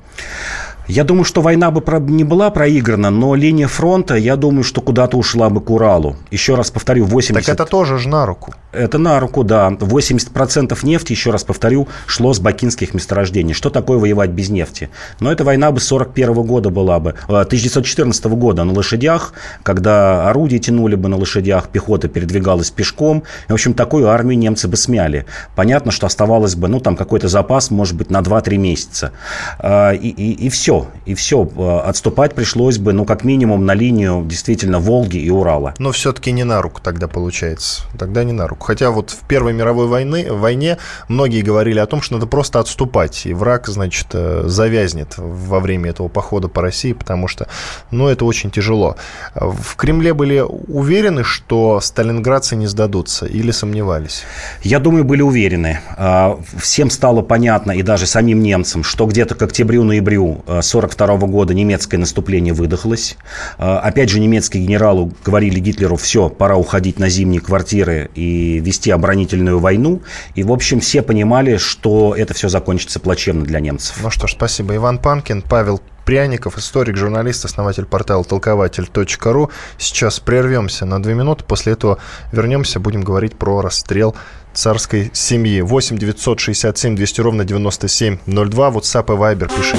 Я 0.88 1.04
думаю, 1.04 1.24
что 1.24 1.40
война 1.40 1.70
бы 1.70 1.80
не 2.10 2.24
была 2.24 2.50
проиграна, 2.50 3.10
но 3.10 3.36
линия 3.36 3.68
фронта, 3.68 4.16
я 4.16 4.34
думаю, 4.34 4.64
что 4.64 4.80
куда-то 4.80 5.16
ушла 5.16 5.48
бы 5.48 5.60
к 5.60 5.70
Уралу. 5.70 6.16
Еще 6.32 6.56
раз 6.56 6.72
повторю, 6.72 7.04
80... 7.04 7.46
Так 7.46 7.54
это 7.54 7.64
тоже 7.64 7.98
же 7.98 8.08
на 8.08 8.26
руку. 8.26 8.52
Это 8.72 8.99
на 8.99 9.19
руку, 9.20 9.44
да. 9.44 9.70
80% 9.70 10.78
нефти, 10.84 11.12
еще 11.12 11.31
раз 11.31 11.44
повторю, 11.44 11.88
шло 12.06 12.32
с 12.32 12.40
бакинских 12.40 12.94
месторождений. 12.94 13.55
Что 13.55 13.70
такое 13.70 13.99
воевать 13.99 14.31
без 14.31 14.49
нефти? 14.49 14.90
Но 15.19 15.32
эта 15.32 15.44
война 15.44 15.70
бы 15.72 15.81
41 15.81 16.32
года 16.43 16.70
была 16.70 17.00
бы, 17.00 17.14
1914 17.26 18.25
э, 18.25 18.28
года 18.28 18.64
на 18.64 18.72
лошадях, 18.72 19.33
когда 19.62 20.28
орудия 20.28 20.59
тянули 20.59 20.94
бы 20.94 21.09
на 21.09 21.16
лошадях, 21.16 21.68
пехота 21.68 22.09
передвигалась 22.09 22.71
пешком. 22.71 23.25
В 23.49 23.52
общем, 23.52 23.75
такую 23.75 24.09
армию 24.09 24.38
немцы 24.38 24.68
бы 24.68 24.76
смяли. 24.76 25.26
Понятно, 25.56 25.90
что 25.90 26.06
оставалось 26.06 26.54
бы, 26.54 26.68
ну, 26.68 26.80
там 26.80 26.97
какой-то 26.97 27.28
запас, 27.28 27.71
может 27.71 27.97
быть, 27.97 28.11
на 28.11 28.21
2-3 28.21 28.56
месяца. 28.56 29.12
Э, 29.59 29.94
и, 29.94 30.09
и, 30.09 30.47
и 30.47 30.49
все 30.49 30.88
и 31.06 31.14
все. 31.14 31.49
Э, 31.56 31.88
отступать 31.88 32.35
пришлось 32.35 32.78
бы, 32.78 32.92
ну, 32.92 33.04
как 33.04 33.25
минимум, 33.25 33.66
на 33.66 33.75
линию 33.75 34.25
действительно 34.26 34.78
Волги 34.78 35.18
и 35.18 35.30
Урала. 35.30 35.75
Но 35.78 35.92
все-таки 35.92 36.33
не 36.33 36.44
на 36.44 36.62
руку 36.62 36.80
тогда 36.83 37.09
получается. 37.09 37.83
Тогда 37.99 38.25
не 38.25 38.33
на 38.33 38.47
руку. 38.47 38.60
Хотя 38.61 38.90
вот 38.90 39.11
в 39.11 39.26
Первой 39.26 39.52
мировой 39.52 39.87
войны, 39.87 40.33
войне 40.33 40.79
многие 41.09 41.43
говорили 41.43 41.79
о 41.79 41.87
том, 41.87 42.02
что 42.02 42.14
надо 42.14 42.26
просто 42.26 42.61
отступать, 42.61 43.26
и 43.26 43.35
враг, 43.35 43.67
значит, 43.69 44.09
э, 44.12 44.45
завязнет 44.47 45.14
во 45.17 45.61
время 45.61 45.90
этого 45.90 46.09
похода 46.09 46.49
по 46.49 46.62
России, 46.62 46.93
потому 46.93 47.29
что, 47.29 47.49
ну, 47.90 48.09
это 48.09 48.25
очень 48.25 48.50
тяжело. 48.50 48.97
В 49.35 49.76
Кремле 49.76 50.14
были 50.14 50.40
уверены, 50.40 51.25
что 51.25 51.81
сталинградцы 51.81 52.57
не 52.57 52.67
сдадутся 52.67 53.26
или 53.26 53.50
сомневались? 53.50 54.23
Я 54.62 54.79
думаю, 54.79 55.05
были 55.05 55.23
уверены. 55.23 55.81
А, 55.97 56.38
всем 56.59 56.90
стало 56.90 57.23
понятно, 57.23 57.73
и 57.73 57.83
даже 57.83 58.07
самим 58.07 58.43
немцам, 58.43 58.85
что 58.85 59.07
где-то 59.07 59.35
к 59.35 59.43
октябрю-ноябрю 59.43 60.45
э, 60.47 60.61
1942 60.61 61.29
года 61.29 61.55
немецкое 61.55 62.00
наступление 62.00 62.55
выдохлось. 62.55 63.17
А, 63.59 63.81
опять 63.81 64.11
же, 64.11 64.21
немецкие 64.21 64.64
генералы 64.64 65.12
говорили 65.25 65.61
Гитлеру, 65.61 65.97
все, 65.97 66.29
пора 66.29 66.57
уходить 66.57 66.99
на 66.99 67.09
зимние 67.09 67.40
квартиры 67.40 68.11
и 68.14 68.50
вести 68.59 68.90
оборонительную 68.90 69.59
войну. 69.59 70.02
И, 70.35 70.42
в 70.42 70.52
общем, 70.52 70.80
все 70.80 71.02
понимали, 71.02 71.57
что 71.57 72.14
это 72.16 72.35
все 72.35 72.49
закончится 72.49 73.00
плачевно 73.00 73.45
для 73.45 73.61
немцев. 73.61 73.99
Ну 74.02 74.11
что 74.11 74.26
ж, 74.26 74.33
спасибо. 74.33 74.75
Иван 74.76 74.99
Панкин, 74.99 75.42
Павел 75.42 75.80
Пряников, 76.04 76.59
историк, 76.59 76.97
журналист, 76.97 77.45
основатель 77.45 77.85
портала 77.85 78.25
толкователь.ру. 78.25 79.50
Сейчас 79.78 80.19
прервемся 80.19 80.85
на 80.85 81.00
две 81.00 81.14
минуты, 81.14 81.45
после 81.45 81.75
этого 81.75 81.99
вернемся, 82.33 82.80
будем 82.80 83.02
говорить 83.02 83.37
про 83.37 83.61
расстрел 83.61 84.16
царской 84.52 85.11
семьи. 85.12 85.61
8 85.61 85.99
967 85.99 86.97
200 86.97 87.21
ровно 87.21 87.45
9702, 87.45 88.71
WhatsApp 88.71 89.04
и 89.04 89.16
Viber 89.16 89.50
пишите. 89.57 89.78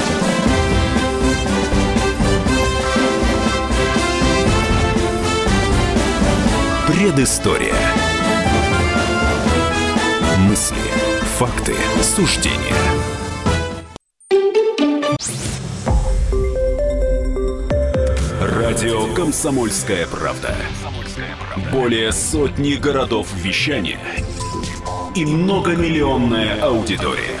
Предыстория. 6.86 7.91
Мысли, 10.52 10.76
факты, 11.38 11.74
суждения. 12.02 12.76
Радио 18.38 19.14
«Комсомольская 19.14 20.06
правда». 20.06 20.54
Более 21.72 22.12
сотни 22.12 22.74
городов 22.74 23.32
вещания 23.32 23.98
и 25.16 25.24
многомиллионная 25.24 26.60
аудитория. 26.60 27.40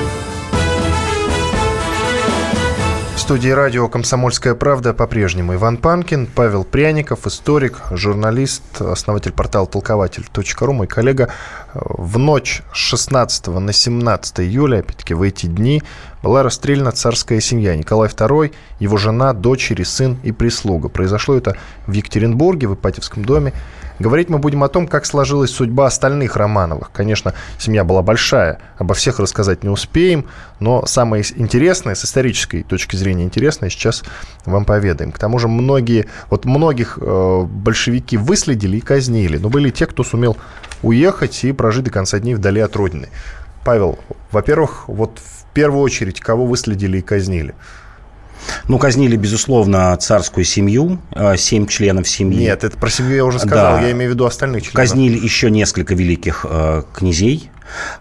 Студии 3.31 3.47
радио 3.47 3.87
«Комсомольская 3.87 4.55
правда» 4.55 4.93
по-прежнему 4.93 5.53
Иван 5.53 5.77
Панкин, 5.77 6.27
Павел 6.27 6.65
Пряников, 6.65 7.25
историк, 7.27 7.77
журналист, 7.91 8.81
основатель 8.81 9.31
портала 9.31 9.65
толкователь.ру, 9.65 10.73
мой 10.73 10.85
коллега. 10.85 11.29
В 11.73 12.17
ночь 12.17 12.61
с 12.73 12.77
16 12.77 13.47
на 13.47 13.71
17 13.71 14.41
июля, 14.41 14.79
опять-таки 14.79 15.13
в 15.13 15.21
эти 15.21 15.45
дни, 15.45 15.81
была 16.21 16.43
расстреляна 16.43 16.91
царская 16.91 17.39
семья. 17.39 17.73
Николай 17.77 18.09
II, 18.09 18.51
его 18.79 18.97
жена, 18.97 19.31
дочери, 19.31 19.83
сын 19.83 20.19
и 20.23 20.33
прислуга. 20.33 20.89
Произошло 20.89 21.35
это 21.35 21.55
в 21.87 21.93
Екатеринбурге, 21.93 22.67
в 22.67 22.73
Ипатьевском 22.73 23.23
доме. 23.23 23.53
Говорить 24.01 24.29
мы 24.29 24.39
будем 24.39 24.63
о 24.63 24.67
том, 24.67 24.87
как 24.87 25.05
сложилась 25.05 25.51
судьба 25.51 25.85
остальных 25.85 26.35
Романовых. 26.35 26.91
Конечно, 26.91 27.35
семья 27.59 27.83
была 27.83 28.01
большая, 28.01 28.59
обо 28.77 28.95
всех 28.95 29.19
рассказать 29.19 29.61
не 29.61 29.69
успеем, 29.69 30.25
но 30.59 30.87
самое 30.87 31.23
интересное, 31.35 31.93
с 31.93 32.03
исторической 32.03 32.63
точки 32.63 32.95
зрения 32.95 33.23
интересное, 33.23 33.69
сейчас 33.69 34.03
вам 34.45 34.65
поведаем. 34.65 35.11
К 35.11 35.19
тому 35.19 35.37
же 35.37 35.47
многие, 35.47 36.07
вот 36.31 36.45
многих 36.45 36.97
э, 36.99 37.41
большевики 37.43 38.17
выследили 38.17 38.77
и 38.77 38.81
казнили, 38.81 39.37
но 39.37 39.49
были 39.49 39.69
те, 39.69 39.85
кто 39.85 40.03
сумел 40.03 40.35
уехать 40.81 41.43
и 41.43 41.51
прожить 41.51 41.83
до 41.83 41.91
конца 41.91 42.17
дней 42.17 42.33
вдали 42.33 42.59
от 42.59 42.75
родины. 42.75 43.09
Павел, 43.63 43.99
во-первых, 44.31 44.85
вот 44.87 45.19
в 45.19 45.53
первую 45.53 45.83
очередь, 45.83 46.19
кого 46.21 46.47
выследили 46.47 46.97
и 46.97 47.01
казнили? 47.01 47.53
Ну, 48.67 48.77
казнили, 48.77 49.15
безусловно, 49.15 49.95
царскую 49.97 50.43
семью, 50.43 50.99
э, 51.11 51.37
семь 51.37 51.67
членов 51.67 52.07
семьи. 52.07 52.39
Нет, 52.39 52.63
это 52.63 52.77
про 52.77 52.89
семью 52.89 53.15
я 53.15 53.25
уже 53.25 53.39
сказал, 53.39 53.77
да. 53.77 53.81
я 53.81 53.91
имею 53.91 54.11
в 54.11 54.13
виду 54.13 54.25
остальных 54.25 54.63
членов. 54.63 54.75
Казнили 54.75 55.17
еще 55.17 55.51
несколько 55.51 55.95
великих 55.95 56.45
э, 56.49 56.83
князей, 56.93 57.49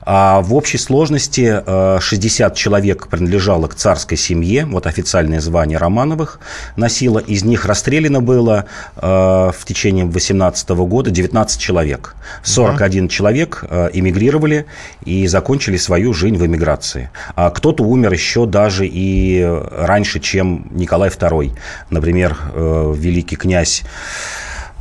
а 0.02 0.40
в 0.40 0.54
общей 0.54 0.78
сложности 0.78 1.62
60 2.00 2.52
э, 2.52 2.56
человек 2.56 3.08
принадлежало 3.08 3.66
к 3.66 3.74
царской 3.74 4.16
семье, 4.16 4.66
вот 4.66 4.86
официальное 4.86 5.40
звание 5.40 5.78
Романовых 5.78 6.40
носило. 6.76 7.18
Из 7.18 7.44
них 7.44 7.64
расстреляно 7.66 8.20
было 8.20 8.66
э, 8.96 9.00
в 9.00 9.64
течение 9.64 10.04
18 10.04 10.68
года 10.70 11.10
19 11.10 11.60
человек. 11.60 12.14
41 12.42 13.04
угу. 13.04 13.10
человек 13.10 13.64
э, 13.68 13.90
эмигрировали 13.92 14.66
и 15.04 15.26
закончили 15.26 15.76
свою 15.76 16.12
жизнь 16.12 16.36
в 16.36 16.46
эмиграции. 16.46 17.10
А 17.34 17.50
кто-то 17.50 17.84
умер 17.84 18.12
еще 18.12 18.46
даже 18.46 18.86
и 18.86 19.46
раньше, 19.72 20.20
чем 20.20 20.66
Николай 20.70 21.10
II. 21.10 21.56
Например, 21.90 22.36
великий 22.54 23.36
князь 23.36 23.82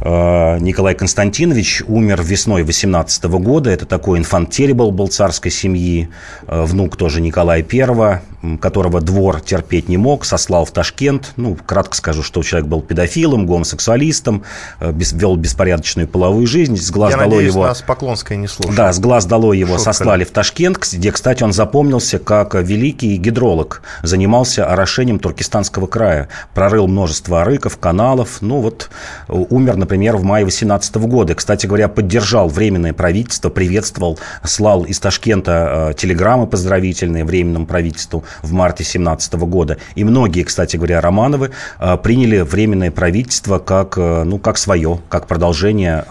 Николай 0.01 0.95
Константинович 0.95 1.83
умер 1.87 2.21
весной 2.23 2.63
18 2.63 3.23
года. 3.25 3.69
Это 3.69 3.85
такой 3.85 4.19
инфант 4.19 4.51
Теребл 4.51 4.91
был 4.91 5.07
царской 5.07 5.51
семьи. 5.51 6.09
Э, 6.47 6.63
внук 6.63 6.95
тоже 6.95 7.21
Николая 7.21 7.65
I, 7.69 8.21
которого 8.59 9.01
двор 9.01 9.41
терпеть 9.41 9.89
не 9.89 9.97
мог, 9.97 10.23
сослал 10.23 10.63
в 10.65 10.71
Ташкент. 10.71 11.33
Ну, 11.35 11.57
кратко 11.65 11.97
скажу, 11.97 12.23
что 12.23 12.41
человек 12.43 12.69
был 12.69 12.81
педофилом, 12.81 13.45
гомосексуалистом, 13.45 14.43
э, 14.79 14.93
вел 14.93 15.35
беспорядочную 15.35 16.07
половую 16.07 16.47
жизнь. 16.47 16.77
С 16.77 16.91
глаз 16.91 17.11
Я 17.11 17.17
дало 17.17 17.31
надеюсь, 17.31 17.53
его... 17.53 17.67
нас 17.67 17.81
Поклонская 17.81 18.37
не 18.37 18.47
слушает. 18.47 18.77
Да, 18.77 18.93
с 18.93 18.99
глаз 18.99 19.25
дало 19.25 19.53
его, 19.53 19.75
Шутка. 19.75 19.93
сослали 19.93 20.23
в 20.23 20.31
Ташкент, 20.31 20.79
где, 20.93 21.11
кстати, 21.11 21.43
он 21.43 21.51
запомнился 21.51 22.19
как 22.19 22.55
великий 22.55 23.17
гидролог. 23.17 23.81
Занимался 24.03 24.65
орошением 24.65 25.19
Туркестанского 25.19 25.87
края. 25.87 26.29
Прорыл 26.53 26.87
множество 26.87 27.41
арыков, 27.41 27.77
каналов. 27.77 28.41
Ну, 28.41 28.61
вот 28.61 28.89
умер, 29.27 29.75
например, 29.75 29.88
например, 29.89 30.17
в 30.17 30.23
мае 30.23 30.43
2018 30.45 30.95
года. 30.97 31.33
Кстати 31.33 31.65
говоря, 31.65 31.87
поддержал 31.87 32.47
Временное 32.47 32.93
правительство, 32.93 33.49
приветствовал, 33.49 34.19
слал 34.43 34.83
из 34.83 34.99
Ташкента 34.99 35.89
э, 35.89 35.93
телеграммы 35.95 36.45
поздравительные 36.45 37.25
Временному 37.25 37.65
правительству 37.65 38.23
в 38.43 38.51
марте 38.51 38.83
2017 38.83 39.33
года. 39.33 39.77
И 39.95 40.03
многие, 40.03 40.43
кстати 40.43 40.77
говоря, 40.77 41.01
Романовы 41.01 41.49
э, 41.79 41.97
приняли 41.97 42.41
Временное 42.41 42.91
правительство 42.91 43.57
как, 43.57 43.97
э, 43.97 44.23
ну, 44.25 44.37
как 44.37 44.59
свое, 44.59 44.99
как 45.09 45.25
продолжение 45.25 46.05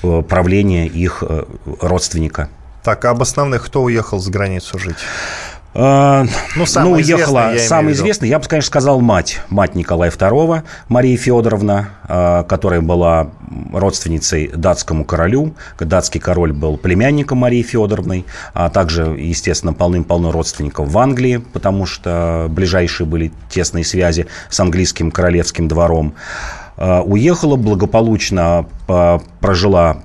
правления 0.00 0.86
их 0.86 1.22
родственника. 1.80 2.48
Так, 2.82 3.04
а 3.04 3.10
об 3.10 3.20
основных 3.20 3.66
кто 3.66 3.82
уехал 3.82 4.18
за 4.18 4.30
границу 4.30 4.78
жить? 4.78 4.96
А, 5.72 6.24
ну, 6.56 6.64
ну 6.82 6.92
уехала 6.92 7.52
самый 7.58 7.92
известный, 7.92 8.28
я 8.28 8.38
бы, 8.38 8.46
конечно, 8.46 8.66
сказал 8.66 9.00
мать, 9.00 9.40
мать 9.50 9.74
Николая 9.76 10.10
II, 10.10 10.62
Мария 10.88 11.16
Федоровна, 11.16 11.90
а, 12.08 12.42
которая 12.42 12.80
была 12.80 13.30
родственницей 13.72 14.48
датскому 14.48 15.04
королю. 15.04 15.54
Датский 15.78 16.20
король 16.20 16.52
был 16.52 16.76
племянником 16.76 17.38
Марии 17.38 17.62
Федоровны, 17.62 18.24
а 18.52 18.68
также, 18.68 19.02
естественно, 19.02 19.72
полным-полно 19.72 20.32
родственников 20.32 20.88
в 20.88 20.98
Англии, 20.98 21.36
потому 21.52 21.86
что 21.86 22.46
ближайшие 22.50 23.06
были 23.06 23.32
тесные 23.48 23.84
связи 23.84 24.26
с 24.48 24.58
английским 24.58 25.10
королевским 25.10 25.68
двором. 25.68 26.14
А, 26.80 27.02
уехала 27.02 27.56
благополучно, 27.56 28.66
прожила 29.40 29.98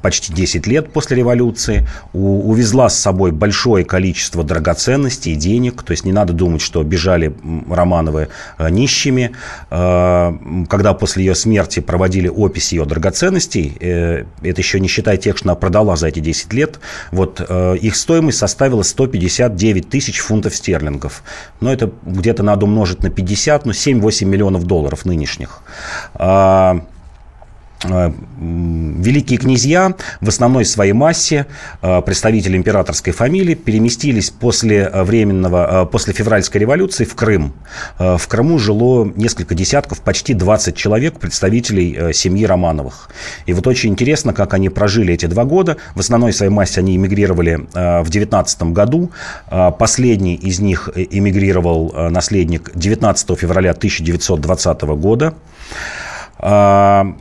почти 0.00 0.32
10 0.32 0.66
лет 0.66 0.92
после 0.92 1.18
революции, 1.18 1.86
увезла 2.12 2.88
с 2.88 2.98
собой 2.98 3.30
большое 3.30 3.84
количество 3.84 4.42
драгоценностей, 4.42 5.34
денег, 5.34 5.82
то 5.82 5.90
есть 5.90 6.04
не 6.04 6.12
надо 6.12 6.32
думать, 6.32 6.62
что 6.62 6.82
бежали 6.82 7.34
Романовы 7.68 8.28
а, 8.56 8.70
нищими. 8.70 9.32
А, 9.70 10.36
когда 10.70 10.94
после 10.94 11.24
ее 11.24 11.34
смерти 11.34 11.80
проводили 11.80 12.28
опись 12.28 12.72
ее 12.72 12.84
драгоценностей, 12.84 13.76
э, 13.80 14.24
это 14.42 14.60
еще 14.60 14.80
не 14.80 14.88
считая 14.88 15.16
тех, 15.16 15.36
что 15.36 15.48
она 15.48 15.54
продала 15.56 15.96
за 15.96 16.08
эти 16.08 16.20
10 16.20 16.52
лет, 16.52 16.80
вот 17.10 17.44
э, 17.46 17.76
их 17.80 17.96
стоимость 17.96 18.38
составила 18.38 18.82
159 18.82 19.88
тысяч 19.88 20.18
фунтов 20.20 20.54
стерлингов. 20.54 21.22
Но 21.60 21.72
это 21.72 21.90
где-то 22.04 22.42
надо 22.42 22.66
умножить 22.66 23.02
на 23.02 23.10
50, 23.10 23.66
ну 23.66 23.72
7-8 23.72 24.24
миллионов 24.24 24.64
долларов 24.64 25.04
нынешних. 25.04 25.62
А, 26.14 26.80
а, 27.84 28.12
великие 28.38 29.38
князья 29.38 29.94
в 30.20 30.28
основной 30.28 30.64
своей 30.64 30.92
массе, 30.92 31.46
а, 31.80 32.00
представители 32.00 32.56
императорской 32.56 33.12
фамилии, 33.12 33.54
переместились 33.54 34.30
после 34.30 34.88
временного, 34.88 35.88
после 35.90 36.12
февральской 36.12 36.60
революции 36.60 37.04
в 37.04 37.14
Крым. 37.14 37.52
В 37.98 38.22
Крыму 38.28 38.58
жило 38.58 39.10
несколько 39.16 39.54
десятков, 39.54 40.00
почти 40.00 40.34
20 40.34 40.76
человек, 40.76 41.18
представителей 41.18 42.12
семьи 42.12 42.44
Романовых. 42.44 43.10
И 43.46 43.52
вот 43.52 43.66
очень 43.66 43.90
интересно, 43.90 44.32
как 44.32 44.54
они 44.54 44.68
прожили 44.68 45.14
эти 45.14 45.26
два 45.26 45.44
года. 45.44 45.76
В 45.94 46.00
основной 46.00 46.32
своей 46.32 46.52
массе 46.52 46.80
они 46.80 46.96
эмигрировали 46.96 47.66
в 47.74 48.08
19 48.08 48.62
году. 48.72 49.10
Последний 49.78 50.34
из 50.34 50.60
них 50.60 50.90
эмигрировал 50.94 51.92
наследник 52.10 52.70
19 52.74 53.38
февраля 53.38 53.70
1920 53.70 54.82
года. 54.82 55.34
А, 56.42 57.14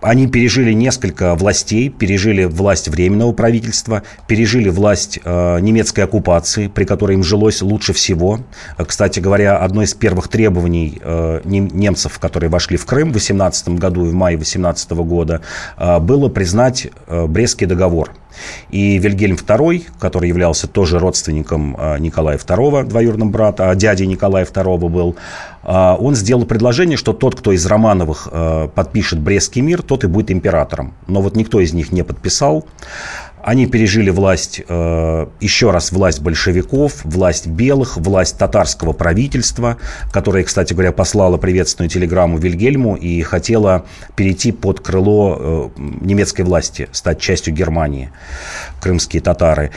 они 0.00 0.28
пережили 0.28 0.72
несколько 0.72 1.34
властей, 1.34 1.88
пережили 1.88 2.44
власть 2.44 2.88
Временного 2.88 3.32
правительства, 3.32 4.02
пережили 4.26 4.68
власть 4.68 5.18
э, 5.24 5.60
немецкой 5.60 6.02
оккупации, 6.02 6.68
при 6.68 6.84
которой 6.84 7.14
им 7.14 7.24
жилось 7.24 7.62
лучше 7.62 7.92
всего. 7.92 8.40
Кстати 8.76 9.20
говоря, 9.20 9.56
одно 9.58 9.82
из 9.82 9.94
первых 9.94 10.28
требований 10.28 11.00
э, 11.02 11.40
немцев, 11.44 12.18
которые 12.18 12.50
вошли 12.50 12.76
в 12.76 12.86
Крым 12.86 13.10
в 13.10 13.14
18 13.14 13.70
году 13.70 14.06
и 14.06 14.10
в 14.10 14.14
мае 14.14 14.36
18 14.36 14.90
года, 14.92 15.40
э, 15.76 15.98
было 15.98 16.28
признать 16.28 16.88
э, 17.06 17.26
Брестский 17.26 17.66
договор. 17.66 18.12
И 18.70 18.98
Вильгельм 18.98 19.36
II, 19.36 19.86
который 19.98 20.28
являлся 20.28 20.66
тоже 20.66 20.98
родственником 20.98 21.76
э, 21.78 21.98
Николая 21.98 22.38
II, 22.38 22.84
двоюродным 22.84 23.30
брата, 23.30 23.70
а 23.70 23.74
дядей 23.74 24.06
Николая 24.06 24.44
II 24.44 24.88
был, 24.88 25.16
он 25.66 26.14
сделал 26.14 26.44
предложение, 26.44 26.96
что 26.96 27.12
тот, 27.12 27.34
кто 27.34 27.52
из 27.52 27.66
Романовых 27.66 28.28
подпишет 28.74 29.18
Брестский 29.18 29.62
мир, 29.62 29.82
тот 29.82 30.04
и 30.04 30.06
будет 30.06 30.30
императором. 30.30 30.94
Но 31.08 31.20
вот 31.20 31.34
никто 31.34 31.60
из 31.60 31.72
них 31.72 31.90
не 31.92 32.04
подписал. 32.04 32.66
Они 33.46 33.68
пережили 33.68 34.10
власть, 34.10 34.60
э, 34.66 35.26
еще 35.38 35.70
раз 35.70 35.92
власть 35.92 36.20
большевиков, 36.20 37.04
власть 37.04 37.46
белых, 37.46 37.96
власть 37.96 38.36
татарского 38.38 38.92
правительства, 38.92 39.76
которое, 40.12 40.42
кстати 40.42 40.72
говоря, 40.72 40.90
послало 40.90 41.36
приветственную 41.36 41.88
телеграмму 41.88 42.38
Вильгельму 42.38 42.96
и 42.96 43.22
хотела 43.22 43.86
перейти 44.16 44.50
под 44.50 44.80
крыло 44.80 45.36
э, 45.38 45.80
немецкой 46.00 46.42
власти, 46.42 46.88
стать 46.90 47.20
частью 47.20 47.54
Германии, 47.54 48.10
крымские 48.80 49.22
татары. 49.22 49.70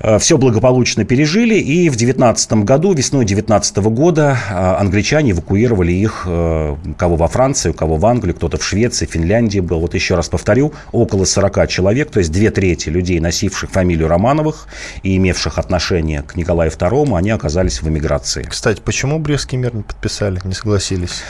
Э, 0.00 0.18
Все 0.18 0.38
благополучно 0.38 1.04
пережили, 1.04 1.54
и 1.56 1.88
в 1.88 1.96
19 1.96 2.64
году, 2.64 2.92
весной 2.92 3.24
19 3.24 3.76
года, 3.90 4.38
э, 4.48 4.54
англичане 4.54 5.32
эвакуировали 5.32 5.92
их, 5.92 6.24
э, 6.26 6.76
кого 6.96 7.16
во 7.16 7.28
Франции, 7.28 7.70
у 7.70 7.74
кого 7.74 7.96
в 7.96 8.06
Англию, 8.06 8.34
кто-то 8.34 8.58
в 8.58 8.64
Швеции, 8.64 9.06
Финляндии 9.06 9.60
был. 9.60 9.80
Вот 9.80 9.94
еще 9.94 10.14
раз 10.14 10.28
повторю, 10.28 10.72
около 10.92 11.24
40 11.24 11.66
человек, 11.66 12.10
то 12.10 12.20
есть 12.20 12.30
две 12.30 12.50
трети 12.50 12.88
людей, 12.88 13.18
носивших 13.20 13.70
фамилию 13.70 14.08
Романовых 14.08 14.68
и 15.02 15.16
имевших 15.16 15.58
отношение 15.58 16.22
к 16.22 16.36
Николаю 16.36 16.70
II, 16.70 17.16
они 17.16 17.30
оказались 17.30 17.82
в 17.82 17.88
эмиграции. 17.88 18.42
Кстати, 18.48 18.80
почему 18.84 19.18
Брестский 19.18 19.58
мир 19.58 19.74
не 19.74 19.82
подписали, 19.82 20.40
не 20.44 20.54
согласились? 20.54 21.22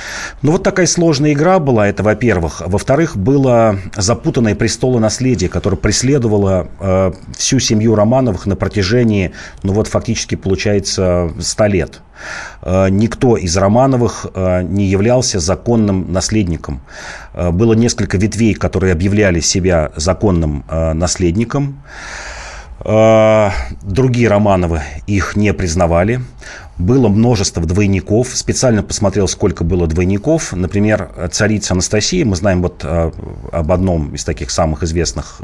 Ну, 0.42 0.52
вот 0.52 0.62
такая 0.62 0.86
сложная 0.86 1.32
игра 1.32 1.58
была, 1.58 1.88
это 1.88 2.02
во-первых. 2.02 2.62
Во-вторых, 2.66 3.16
было 3.16 3.78
запутанное 3.96 4.54
престолонаследие, 4.54 5.48
которое 5.48 5.76
преследовало 5.76 6.68
э, 6.80 7.12
всю 7.36 7.58
семью 7.58 7.94
Романовых 7.94 8.46
на 8.46 8.57
протяжении, 8.58 9.32
ну 9.62 9.72
вот 9.72 9.86
фактически 9.86 10.34
получается, 10.34 11.30
100 11.40 11.66
лет. 11.66 12.00
Э, 12.62 12.88
никто 12.90 13.36
из 13.36 13.56
Романовых 13.56 14.26
э, 14.34 14.62
не 14.62 14.86
являлся 14.86 15.38
законным 15.38 16.12
наследником. 16.12 16.80
Э, 17.34 17.50
было 17.50 17.74
несколько 17.74 18.16
ветвей, 18.16 18.54
которые 18.54 18.92
объявляли 18.92 19.40
себя 19.40 19.92
законным 19.96 20.64
наследником. 20.68 21.82
Другие 23.82 24.28
Романовы 24.28 24.82
их 25.08 25.34
не 25.34 25.52
признавали. 25.52 26.20
Было 26.78 27.08
множество 27.08 27.64
двойников. 27.64 28.28
Специально 28.28 28.84
посмотрел, 28.84 29.26
сколько 29.26 29.64
было 29.64 29.88
двойников. 29.88 30.52
Например, 30.52 31.10
царица 31.32 31.74
Анастасия. 31.74 32.24
Мы 32.24 32.36
знаем 32.36 32.62
вот 32.62 32.84
об 32.84 33.72
одном 33.72 34.14
из 34.14 34.22
таких 34.24 34.52
самых 34.52 34.84
известных 34.84 35.40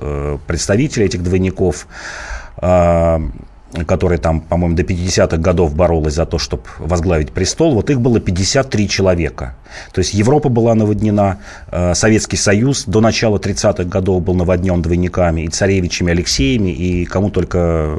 представителей 0.46 1.06
этих 1.06 1.24
двойников 1.24 1.88
которая 3.86 4.18
там, 4.18 4.40
по-моему, 4.40 4.76
до 4.76 4.82
50-х 4.82 5.36
годов 5.38 5.74
боролась 5.74 6.14
за 6.14 6.26
то, 6.26 6.38
чтобы 6.38 6.62
возглавить 6.78 7.32
престол, 7.32 7.74
вот 7.74 7.90
их 7.90 8.00
было 8.00 8.20
53 8.20 8.88
человека. 8.88 9.56
То 9.92 9.98
есть 9.98 10.14
Европа 10.14 10.48
была 10.48 10.74
наводнена, 10.74 11.38
э, 11.72 11.94
Советский 11.94 12.36
Союз 12.36 12.84
до 12.84 13.00
начала 13.00 13.38
30-х 13.38 13.84
годов 13.84 14.22
был 14.22 14.34
наводнен 14.34 14.80
двойниками, 14.80 15.42
и 15.42 15.48
царевичами 15.48 16.12
Алексеями, 16.12 16.70
и 16.70 17.04
кому 17.04 17.30
только 17.30 17.98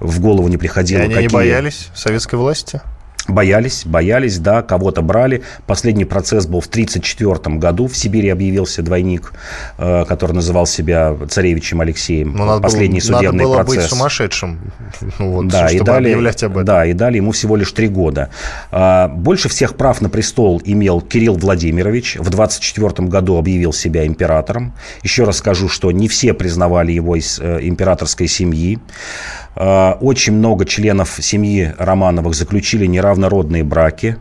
в 0.00 0.20
голову 0.20 0.48
не 0.48 0.56
приходило. 0.56 1.00
И 1.00 1.04
они 1.04 1.14
какие... 1.14 1.28
не 1.28 1.34
боялись 1.34 1.88
советской 1.94 2.36
власти? 2.36 2.80
Боялись, 3.28 3.84
боялись, 3.84 4.38
да, 4.38 4.62
кого-то 4.62 5.02
брали. 5.02 5.42
Последний 5.66 6.04
процесс 6.04 6.46
был 6.46 6.60
в 6.60 6.66
1934 6.66 7.56
году. 7.56 7.88
В 7.88 7.96
Сибири 7.96 8.28
объявился 8.28 8.82
двойник, 8.82 9.32
э, 9.78 10.04
который 10.06 10.32
называл 10.32 10.66
себя 10.66 11.16
царевичем 11.28 11.80
Алексеем. 11.80 12.34
Но 12.36 12.44
надо 12.44 12.62
Последний 12.62 13.00
было, 13.00 13.18
судебный 13.18 13.44
надо 13.44 13.48
было 13.48 13.54
процесс. 13.56 13.76
быть 13.76 13.84
сумасшедшим, 13.84 14.60
ну, 15.18 15.30
вот, 15.32 15.48
да, 15.48 15.68
чтобы 15.68 15.82
и 15.82 15.84
дали, 15.84 16.08
объявлять 16.08 16.42
об 16.44 16.52
этом. 16.52 16.64
Да, 16.64 16.86
и 16.86 16.92
дали 16.92 17.16
ему 17.16 17.32
всего 17.32 17.56
лишь 17.56 17.72
три 17.72 17.88
года. 17.88 18.30
А, 18.70 19.08
больше 19.08 19.48
всех 19.48 19.76
прав 19.76 20.00
на 20.00 20.08
престол 20.08 20.62
имел 20.64 21.00
Кирилл 21.00 21.34
Владимирович. 21.34 22.16
В 22.18 22.30
24 22.30 23.08
году 23.08 23.36
объявил 23.36 23.72
себя 23.72 24.06
императором. 24.06 24.72
Еще 25.02 25.24
раз 25.24 25.38
скажу, 25.38 25.68
что 25.68 25.90
не 25.90 26.08
все 26.08 26.32
признавали 26.32 26.92
его 26.92 27.16
из 27.16 27.40
э, 27.40 27.58
императорской 27.62 28.28
семьи. 28.28 28.78
А, 29.56 29.96
очень 30.00 30.34
много 30.34 30.66
членов 30.66 31.18
семьи 31.20 31.74
Романовых 31.78 32.34
заключили 32.34 32.86
неравнородные 32.86 33.64
браки 33.64 34.18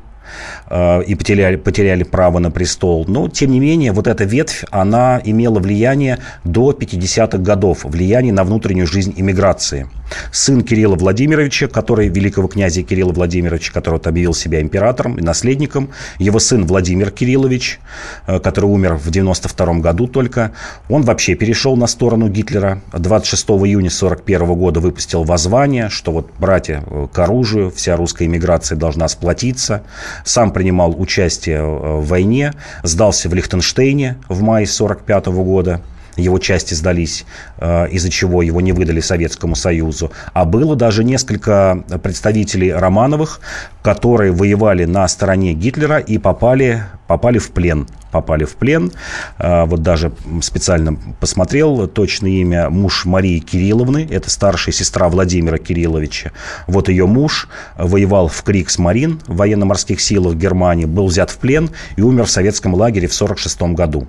а, 0.67 1.01
и 1.01 1.13
потеряли, 1.15 1.57
потеряли 1.57 2.03
право 2.03 2.39
на 2.39 2.51
престол. 2.51 3.05
Но, 3.07 3.27
тем 3.27 3.51
не 3.51 3.59
менее, 3.59 3.91
вот 3.91 4.07
эта 4.07 4.23
ветвь, 4.23 4.63
она 4.71 5.21
имела 5.23 5.59
влияние 5.59 6.19
до 6.45 6.71
50-х 6.71 7.37
годов, 7.39 7.83
влияние 7.83 8.33
на 8.33 8.45
внутреннюю 8.45 8.87
жизнь 8.87 9.13
иммиграции 9.17 9.87
сын 10.31 10.61
Кирилла 10.61 10.95
Владимировича, 10.95 11.67
который, 11.67 12.07
великого 12.07 12.47
князя 12.47 12.83
Кирилла 12.83 13.13
Владимировича, 13.13 13.71
который 13.73 13.99
объявил 13.99 14.33
себя 14.33 14.61
императором 14.61 15.17
и 15.17 15.21
наследником, 15.21 15.89
его 16.19 16.39
сын 16.39 16.65
Владимир 16.65 17.11
Кириллович, 17.11 17.79
э, 18.27 18.39
который 18.39 18.65
умер 18.65 18.95
в 18.95 19.09
92 19.09 19.79
году 19.79 20.07
только, 20.07 20.51
он 20.89 21.03
вообще 21.03 21.35
перешел 21.35 21.75
на 21.75 21.87
сторону 21.87 22.29
Гитлера. 22.29 22.81
26 22.93 23.49
июня 23.65 23.89
41 23.89 24.53
года 24.55 24.79
выпустил 24.79 25.23
воззвание, 25.23 25.89
что 25.89 26.11
вот 26.11 26.29
братья 26.39 26.83
э, 26.85 27.07
к 27.11 27.19
оружию, 27.19 27.71
вся 27.71 27.95
русская 27.95 28.25
иммиграция 28.25 28.77
должна 28.77 29.07
сплотиться. 29.07 29.83
Сам 30.23 30.51
принимал 30.51 30.99
участие 30.99 31.57
э, 31.57 31.61
в 31.63 32.07
войне, 32.07 32.53
сдался 32.83 33.29
в 33.29 33.33
Лихтенштейне 33.33 34.17
в 34.29 34.41
мае 34.41 34.67
45 34.67 35.27
года 35.27 35.81
его 36.17 36.39
части 36.39 36.73
сдались, 36.73 37.25
э, 37.57 37.89
из-за 37.89 38.09
чего 38.09 38.41
его 38.41 38.61
не 38.61 38.71
выдали 38.71 38.99
Советскому 38.99 39.55
Союзу. 39.55 40.11
А 40.33 40.45
было 40.45 40.75
даже 40.75 41.03
несколько 41.03 41.83
представителей 42.01 42.73
Романовых, 42.73 43.41
которые 43.81 44.31
воевали 44.31 44.85
на 44.85 45.07
стороне 45.07 45.53
Гитлера 45.53 45.99
и 45.99 46.17
попали, 46.17 46.83
попали 47.07 47.37
в 47.37 47.51
плен. 47.51 47.87
Попали 48.11 48.45
в 48.45 48.55
плен. 48.55 48.91
Э, 49.39 49.65
вот 49.65 49.81
даже 49.81 50.11
специально 50.41 50.97
посмотрел 51.19 51.87
точное 51.87 52.31
имя. 52.31 52.69
Муж 52.69 53.05
Марии 53.05 53.39
Кирилловны, 53.39 54.07
это 54.09 54.29
старшая 54.29 54.73
сестра 54.73 55.09
Владимира 55.09 55.57
Кирилловича. 55.57 56.31
Вот 56.67 56.89
ее 56.89 57.07
муж 57.07 57.49
воевал 57.77 58.27
в 58.29 58.41
Крикс-Марин 58.43 59.19
в 59.27 59.35
военно-морских 59.35 59.99
силах 59.99 60.35
Германии, 60.35 60.85
был 60.85 61.07
взят 61.07 61.29
в 61.29 61.37
плен 61.37 61.69
и 61.97 62.01
умер 62.01 62.25
в 62.25 62.31
советском 62.31 62.73
лагере 62.73 63.07
в 63.07 63.13
1946 63.13 63.75
году. 63.75 64.07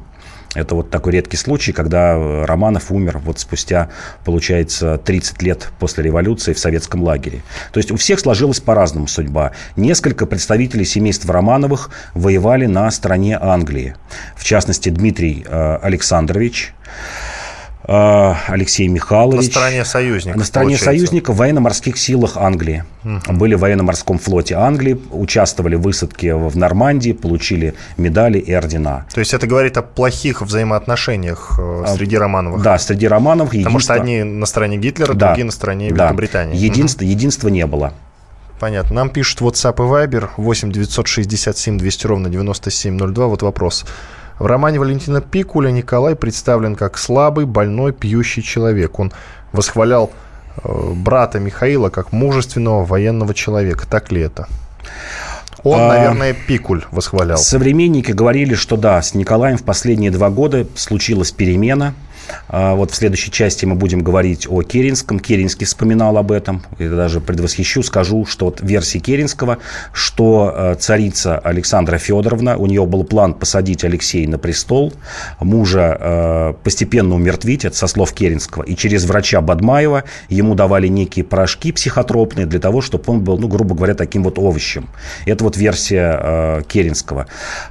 Это 0.57 0.75
вот 0.75 0.90
такой 0.90 1.12
редкий 1.12 1.37
случай, 1.37 1.73
когда 1.73 2.14
э, 2.14 2.45
Романов 2.47 2.90
умер 2.90 3.21
вот 3.23 3.38
спустя, 3.38 3.90
получается, 4.25 4.97
30 4.97 5.42
лет 5.42 5.69
после 5.79 6.05
революции 6.05 6.55
в 6.55 6.59
советском 6.59 7.03
лагере. 7.03 7.42
То 7.73 7.79
есть 7.79 7.90
у 7.90 7.97
всех 7.97 8.21
сложилась 8.21 8.59
по-разному 8.59 9.07
судьба. 9.07 9.53
Несколько 9.77 10.25
представителей 10.25 10.87
семейства 10.87 11.35
Романовых 11.35 11.90
воевали 12.14 12.64
на 12.64 12.90
стороне 12.90 13.38
Англии. 13.38 13.97
В 14.35 14.45
частности, 14.45 14.88
Дмитрий 14.88 15.45
э, 15.47 15.77
Александрович, 15.83 16.73
Алексей 17.88 18.88
Михайлович. 18.88 19.46
На 19.46 19.53
стороне 19.53 19.85
союзников. 19.85 20.38
На 20.40 20.44
стороне 20.44 20.70
получается. 20.70 20.85
союзников 20.85 21.35
в 21.37 21.38
военно-морских 21.38 21.96
силах 21.99 22.37
Англии. 22.37 22.85
Угу. 23.05 23.35
Были 23.35 23.55
в 23.55 23.61
военно-морском 23.61 24.18
флоте 24.18 24.57
Англии, 24.57 25.01
участвовали 25.12 25.77
в 25.77 25.83
высадке 25.83 26.35
в 26.35 26.57
Нормандии, 26.57 27.12
получили 27.12 27.75
медали 27.96 28.38
и 28.38 28.53
ордена. 28.53 29.07
То 29.14 29.20
есть 29.20 29.35
это 29.35 29.46
говорит 29.46 29.77
о 29.77 29.83
плохих 29.83 30.42
взаимоотношениях 30.42 31.55
э, 31.59 31.85
а, 31.87 31.94
среди 31.94 32.16
Романовых? 32.18 32.62
Да, 32.62 32.77
среди 32.79 33.07
Романовых. 33.07 33.53
Потому 33.53 33.79
что 33.79 33.94
одни 33.94 34.25
на 34.25 34.46
стороне 34.46 34.79
Гитлера, 34.79 35.14
да, 35.14 35.29
другие 35.29 35.44
на 35.44 35.53
стороне 35.53 35.90
да. 35.90 36.07
Великобритании. 36.07 36.57
Единства, 36.57 37.05
угу. 37.05 37.11
единства 37.11 37.49
не 37.49 37.66
было. 37.66 37.92
Понятно. 38.59 38.94
Нам 38.96 39.11
пишут 39.11 39.40
WhatsApp 39.42 39.77
и 39.77 39.81
Viber 39.81 40.31
8 40.37 40.72
967 40.72 41.79
200 41.79 42.07
ровно 42.07 42.29
9702. 42.31 43.27
Вот 43.27 43.42
вопрос. 43.42 43.85
В 44.38 44.46
романе 44.46 44.79
Валентина 44.79 45.20
Пикуля 45.20 45.70
Николай 45.70 46.14
представлен 46.14 46.77
как 46.77 46.99
слабый, 46.99 47.46
больной, 47.46 47.92
пьющий 47.92 48.42
человек. 48.42 48.99
Он 48.99 49.12
восхвалял 49.53 50.11
э, 50.62 50.92
брата 50.94 51.38
Михаила 51.38 51.88
как 51.88 52.12
мужественного 52.12 52.85
военного 52.85 53.33
человека. 53.35 53.87
Так 53.88 54.12
ли 54.12 54.20
это? 54.20 54.46
Он, 55.62 55.81
а, 55.81 55.88
наверное, 55.88 56.35
Пикуль 56.35 56.85
восхвалял. 56.90 57.38
Современники 57.38 58.12
говорили, 58.12 58.55
что 58.55 58.77
да, 58.77 59.01
с 59.01 59.14
Николаем 59.14 59.57
в 59.57 59.64
последние 59.64 60.11
два 60.11 60.31
года 60.31 60.66
случилась 60.77 61.33
перемена– 61.33 61.94
вот 62.48 62.90
в 62.90 62.94
следующей 62.94 63.30
части 63.30 63.64
мы 63.64 63.74
будем 63.74 64.02
говорить 64.02 64.46
о 64.48 64.62
Керенском. 64.62 65.18
Керенский 65.18 65.66
вспоминал 65.66 66.16
об 66.16 66.32
этом. 66.32 66.62
Я 66.78 66.90
даже 66.90 67.20
предвосхищу, 67.20 67.82
скажу, 67.82 68.24
что 68.24 68.46
вот 68.46 68.60
версии 68.60 68.98
Керенского, 68.98 69.58
что 69.92 70.52
э, 70.54 70.74
царица 70.78 71.38
Александра 71.38 71.98
Федоровна, 71.98 72.56
у 72.56 72.66
нее 72.66 72.86
был 72.86 73.04
план 73.04 73.34
посадить 73.34 73.84
Алексея 73.84 74.28
на 74.28 74.38
престол, 74.38 74.92
мужа 75.40 75.96
э, 75.98 76.54
постепенно 76.62 77.14
умертвить, 77.14 77.64
это 77.64 77.76
со 77.76 77.86
слов 77.86 78.12
Керенского, 78.12 78.62
и 78.62 78.74
через 78.76 79.04
врача 79.04 79.40
Бадмаева 79.40 80.04
ему 80.28 80.54
давали 80.54 80.88
некие 80.88 81.24
порошки 81.24 81.72
психотропные 81.72 82.46
для 82.46 82.60
того, 82.60 82.80
чтобы 82.80 83.04
он 83.06 83.20
был, 83.20 83.38
ну, 83.38 83.48
грубо 83.48 83.74
говоря, 83.74 83.94
таким 83.94 84.22
вот 84.22 84.38
овощем. 84.38 84.88
Это 85.26 85.44
вот 85.44 85.56
версия 85.56 86.18
э, 86.22 86.62
Керенского. 86.68 87.26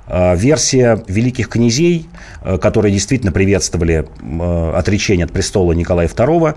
Версия 0.07 1.03
великих 1.07 1.49
князей, 1.49 2.07
которые 2.61 2.91
действительно 2.91 3.31
приветствовали 3.31 4.07
отречения 4.75 5.25
от 5.25 5.31
престола 5.31 5.73
Николая 5.73 6.08
II, 6.08 6.55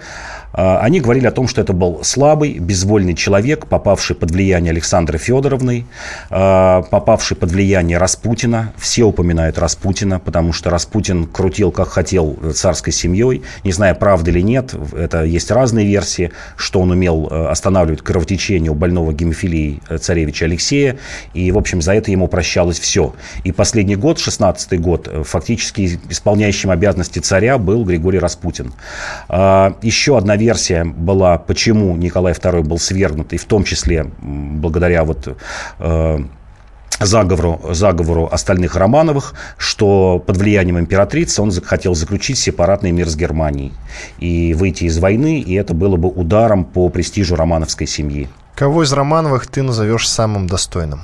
они 0.53 1.01
говорили 1.01 1.27
о 1.27 1.31
том, 1.31 1.47
что 1.49 1.61
это 1.61 1.73
был 1.73 2.01
слабый, 2.03 2.59
безвольный 2.59 3.15
человек, 3.15 3.67
попавший 3.67 4.17
под 4.17 4.31
влияние 4.31 4.71
Александры 4.71 5.19
Федоровны, 5.19 5.87
а, 6.31 6.83
попавший 6.83 7.37
под 7.37 7.53
влияние 7.53 7.99
Распутина. 7.99 8.73
Все 8.77 9.05
упоминают 9.05 9.59
Распутина, 9.59 10.19
потому 10.19 10.53
что 10.53 10.71
Распутин 10.71 11.27
крутил, 11.27 11.71
как 11.71 11.89
хотел, 11.89 12.37
царской 12.55 12.93
семьей. 12.93 13.43
Не 13.65 13.73
знаю, 13.73 13.97
правда 13.97 14.31
или 14.31 14.41
нет, 14.41 14.75
это 14.97 15.25
есть 15.25 15.51
разные 15.51 15.87
версии, 15.87 16.33
что 16.57 16.81
он 16.81 16.91
умел 16.91 17.29
э, 17.31 17.47
останавливать 17.49 18.03
кровотечение 18.03 18.71
у 18.71 18.75
больного 18.75 19.13
гемофилии 19.13 19.81
э, 19.89 19.99
царевича 19.99 20.47
Алексея. 20.47 20.97
И, 21.35 21.53
в 21.53 21.59
общем, 21.59 21.83
за 21.83 21.95
это 21.95 22.11
ему 22.11 22.29
прощалось 22.29 22.79
все. 22.79 23.15
И 23.45 23.53
последний 23.53 23.97
год, 23.97 24.19
16 24.19 24.81
год, 24.81 25.09
э, 25.11 25.23
фактически 25.25 26.01
исполняющим 26.09 26.71
обязанности 26.71 27.19
царя 27.19 27.59
был 27.59 27.85
Григорий 27.85 28.19
Распутин. 28.19 28.73
А, 29.29 29.77
еще 29.83 30.17
одна 30.17 30.37
версия 30.39 30.85
была, 30.85 31.37
почему 31.37 31.95
Николай 31.97 32.33
II 32.33 32.63
был 32.63 32.79
свергнут, 32.79 33.33
и 33.33 33.37
в 33.37 33.45
том 33.45 33.65
числе 33.65 34.07
благодаря 34.23 35.05
вот 35.05 35.37
э, 35.79 36.19
заговору, 37.01 37.61
заговору 37.71 38.29
остальных 38.31 38.77
Романовых, 38.77 39.35
что 39.57 40.23
под 40.25 40.37
влиянием 40.37 40.79
императрицы 40.79 41.43
он 41.43 41.53
хотел 41.63 41.95
заключить 41.95 42.39
сепаратный 42.39 42.91
мир 42.91 43.09
с 43.09 43.17
Германией 43.17 43.73
и 44.19 44.55
выйти 44.55 44.85
из 44.85 44.99
войны, 44.99 45.41
и 45.41 45.55
это 45.55 45.75
было 45.75 45.97
бы 45.97 46.09
ударом 46.09 46.65
по 46.65 46.89
престижу 46.89 47.37
романовской 47.37 47.87
семьи. 47.87 48.29
Кого 48.55 48.83
из 48.83 48.93
Романовых 48.93 49.47
ты 49.47 49.63
назовешь 49.63 50.09
самым 50.09 50.49
достойным? 50.49 51.03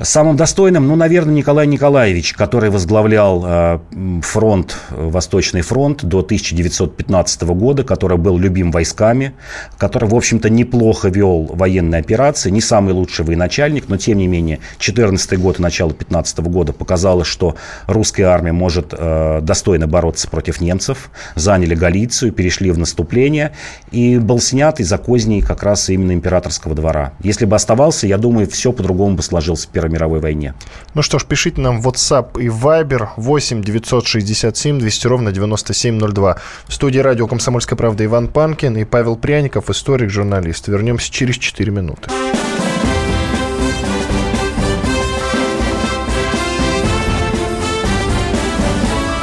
Самым 0.00 0.36
достойным, 0.36 0.88
ну, 0.88 0.96
наверное, 0.96 1.34
Николай 1.34 1.68
Николаевич, 1.68 2.32
который 2.32 2.68
возглавлял 2.68 3.44
э, 3.46 3.78
фронт, 4.22 4.76
Восточный 4.90 5.60
фронт 5.60 6.04
до 6.04 6.18
1915 6.18 7.42
года, 7.42 7.84
который 7.84 8.18
был 8.18 8.36
любим 8.36 8.72
войсками, 8.72 9.34
который, 9.78 10.08
в 10.08 10.14
общем-то, 10.16 10.50
неплохо 10.50 11.10
вел 11.10 11.44
военные 11.44 12.00
операции, 12.00 12.50
не 12.50 12.60
самый 12.60 12.92
лучший 12.92 13.24
военачальник, 13.24 13.88
но, 13.88 13.96
тем 13.96 14.18
не 14.18 14.26
менее, 14.26 14.58
14 14.78 15.38
год 15.38 15.60
и 15.60 15.62
начало 15.62 15.92
15 15.92 16.40
года 16.40 16.72
показало, 16.72 17.24
что 17.24 17.54
русская 17.86 18.24
армия 18.24 18.52
может 18.52 18.92
э, 18.98 19.42
достойно 19.42 19.86
бороться 19.86 20.28
против 20.28 20.60
немцев, 20.60 21.08
заняли 21.36 21.76
Галицию, 21.76 22.32
перешли 22.32 22.72
в 22.72 22.78
наступление, 22.78 23.52
и 23.92 24.18
был 24.18 24.40
снят 24.40 24.80
из-за 24.80 24.98
козней 24.98 25.40
как 25.40 25.62
раз 25.62 25.88
именно 25.88 26.10
императорского 26.10 26.74
двора. 26.74 27.12
Если 27.20 27.44
бы 27.44 27.54
оставался, 27.54 28.08
я 28.08 28.18
думаю, 28.18 28.48
все 28.48 28.72
по-другому 28.72 29.14
бы 29.14 29.22
сложилось 29.22 29.66
в 29.66 29.68
Первой 29.68 29.84
мировой 29.94 30.20
войне. 30.20 30.54
Ну 30.94 31.02
что 31.02 31.18
ж, 31.18 31.24
пишите 31.24 31.60
нам 31.60 31.80
в 31.80 31.88
WhatsApp 31.88 32.40
и 32.40 32.48
Viber 32.48 33.08
8 33.16 33.62
967 33.62 34.78
200 34.78 35.06
ровно 35.06 35.32
9702. 35.32 36.36
В 36.66 36.74
студии 36.74 36.98
радио 36.98 37.26
«Комсомольская 37.26 37.76
правда» 37.76 38.04
Иван 38.04 38.28
Панкин 38.28 38.76
и 38.76 38.84
Павел 38.84 39.16
Пряников, 39.16 39.70
историк, 39.70 40.10
журналист. 40.10 40.68
Вернемся 40.68 41.10
через 41.10 41.36
4 41.36 41.70
минуты. 41.72 42.10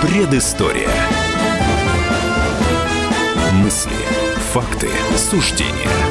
Предыстория. 0.01 0.89
Мысли, 3.53 3.91
факты, 4.53 4.89
суждения– 5.17 5.89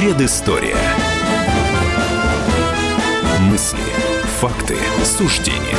Предыстория. 0.00 0.78
Мысли, 3.38 3.76
факты, 4.40 4.74
суждения. 5.04 5.76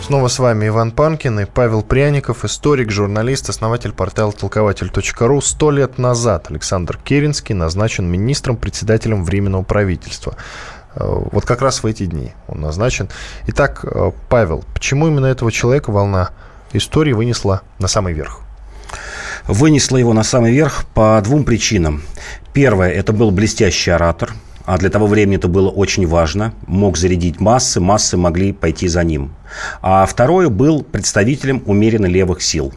Снова 0.00 0.28
с 0.28 0.38
вами 0.38 0.68
Иван 0.68 0.92
Панкин 0.92 1.40
и 1.40 1.44
Павел 1.44 1.82
Пряников, 1.82 2.44
историк, 2.44 2.92
журналист, 2.92 3.48
основатель 3.48 3.90
портала 3.90 4.30
толкователь.ру. 4.30 5.40
Сто 5.40 5.72
лет 5.72 5.98
назад 5.98 6.52
Александр 6.52 7.00
Керенский 7.02 7.56
назначен 7.56 8.06
министром-председателем 8.06 9.24
Временного 9.24 9.64
правительства. 9.64 10.36
Э, 10.94 11.04
вот 11.04 11.44
как 11.44 11.62
раз 11.62 11.82
в 11.82 11.86
эти 11.86 12.06
дни 12.06 12.32
он 12.46 12.60
назначен. 12.60 13.08
Итак, 13.48 13.84
э, 13.84 14.12
Павел, 14.28 14.62
почему 14.72 15.08
именно 15.08 15.26
этого 15.26 15.50
человека 15.50 15.90
волна 15.90 16.30
истории 16.72 17.12
вынесла 17.12 17.62
на 17.80 17.88
самый 17.88 18.12
верх? 18.12 18.43
Вынесла 19.46 19.96
его 19.96 20.12
на 20.12 20.22
самый 20.22 20.52
верх 20.52 20.84
по 20.94 21.20
двум 21.22 21.44
причинам. 21.44 22.02
Первое, 22.52 22.90
это 22.90 23.12
был 23.12 23.30
блестящий 23.30 23.90
оратор, 23.90 24.34
а 24.64 24.78
для 24.78 24.90
того 24.90 25.06
времени 25.06 25.36
это 25.36 25.48
было 25.48 25.68
очень 25.68 26.06
важно. 26.06 26.54
Мог 26.66 26.96
зарядить 26.96 27.40
массы, 27.40 27.80
массы 27.80 28.16
могли 28.16 28.52
пойти 28.52 28.88
за 28.88 29.04
ним. 29.04 29.32
А 29.82 30.06
второе 30.06 30.48
был 30.48 30.82
представителем 30.82 31.62
умеренно 31.66 32.06
левых 32.06 32.42
сил, 32.42 32.72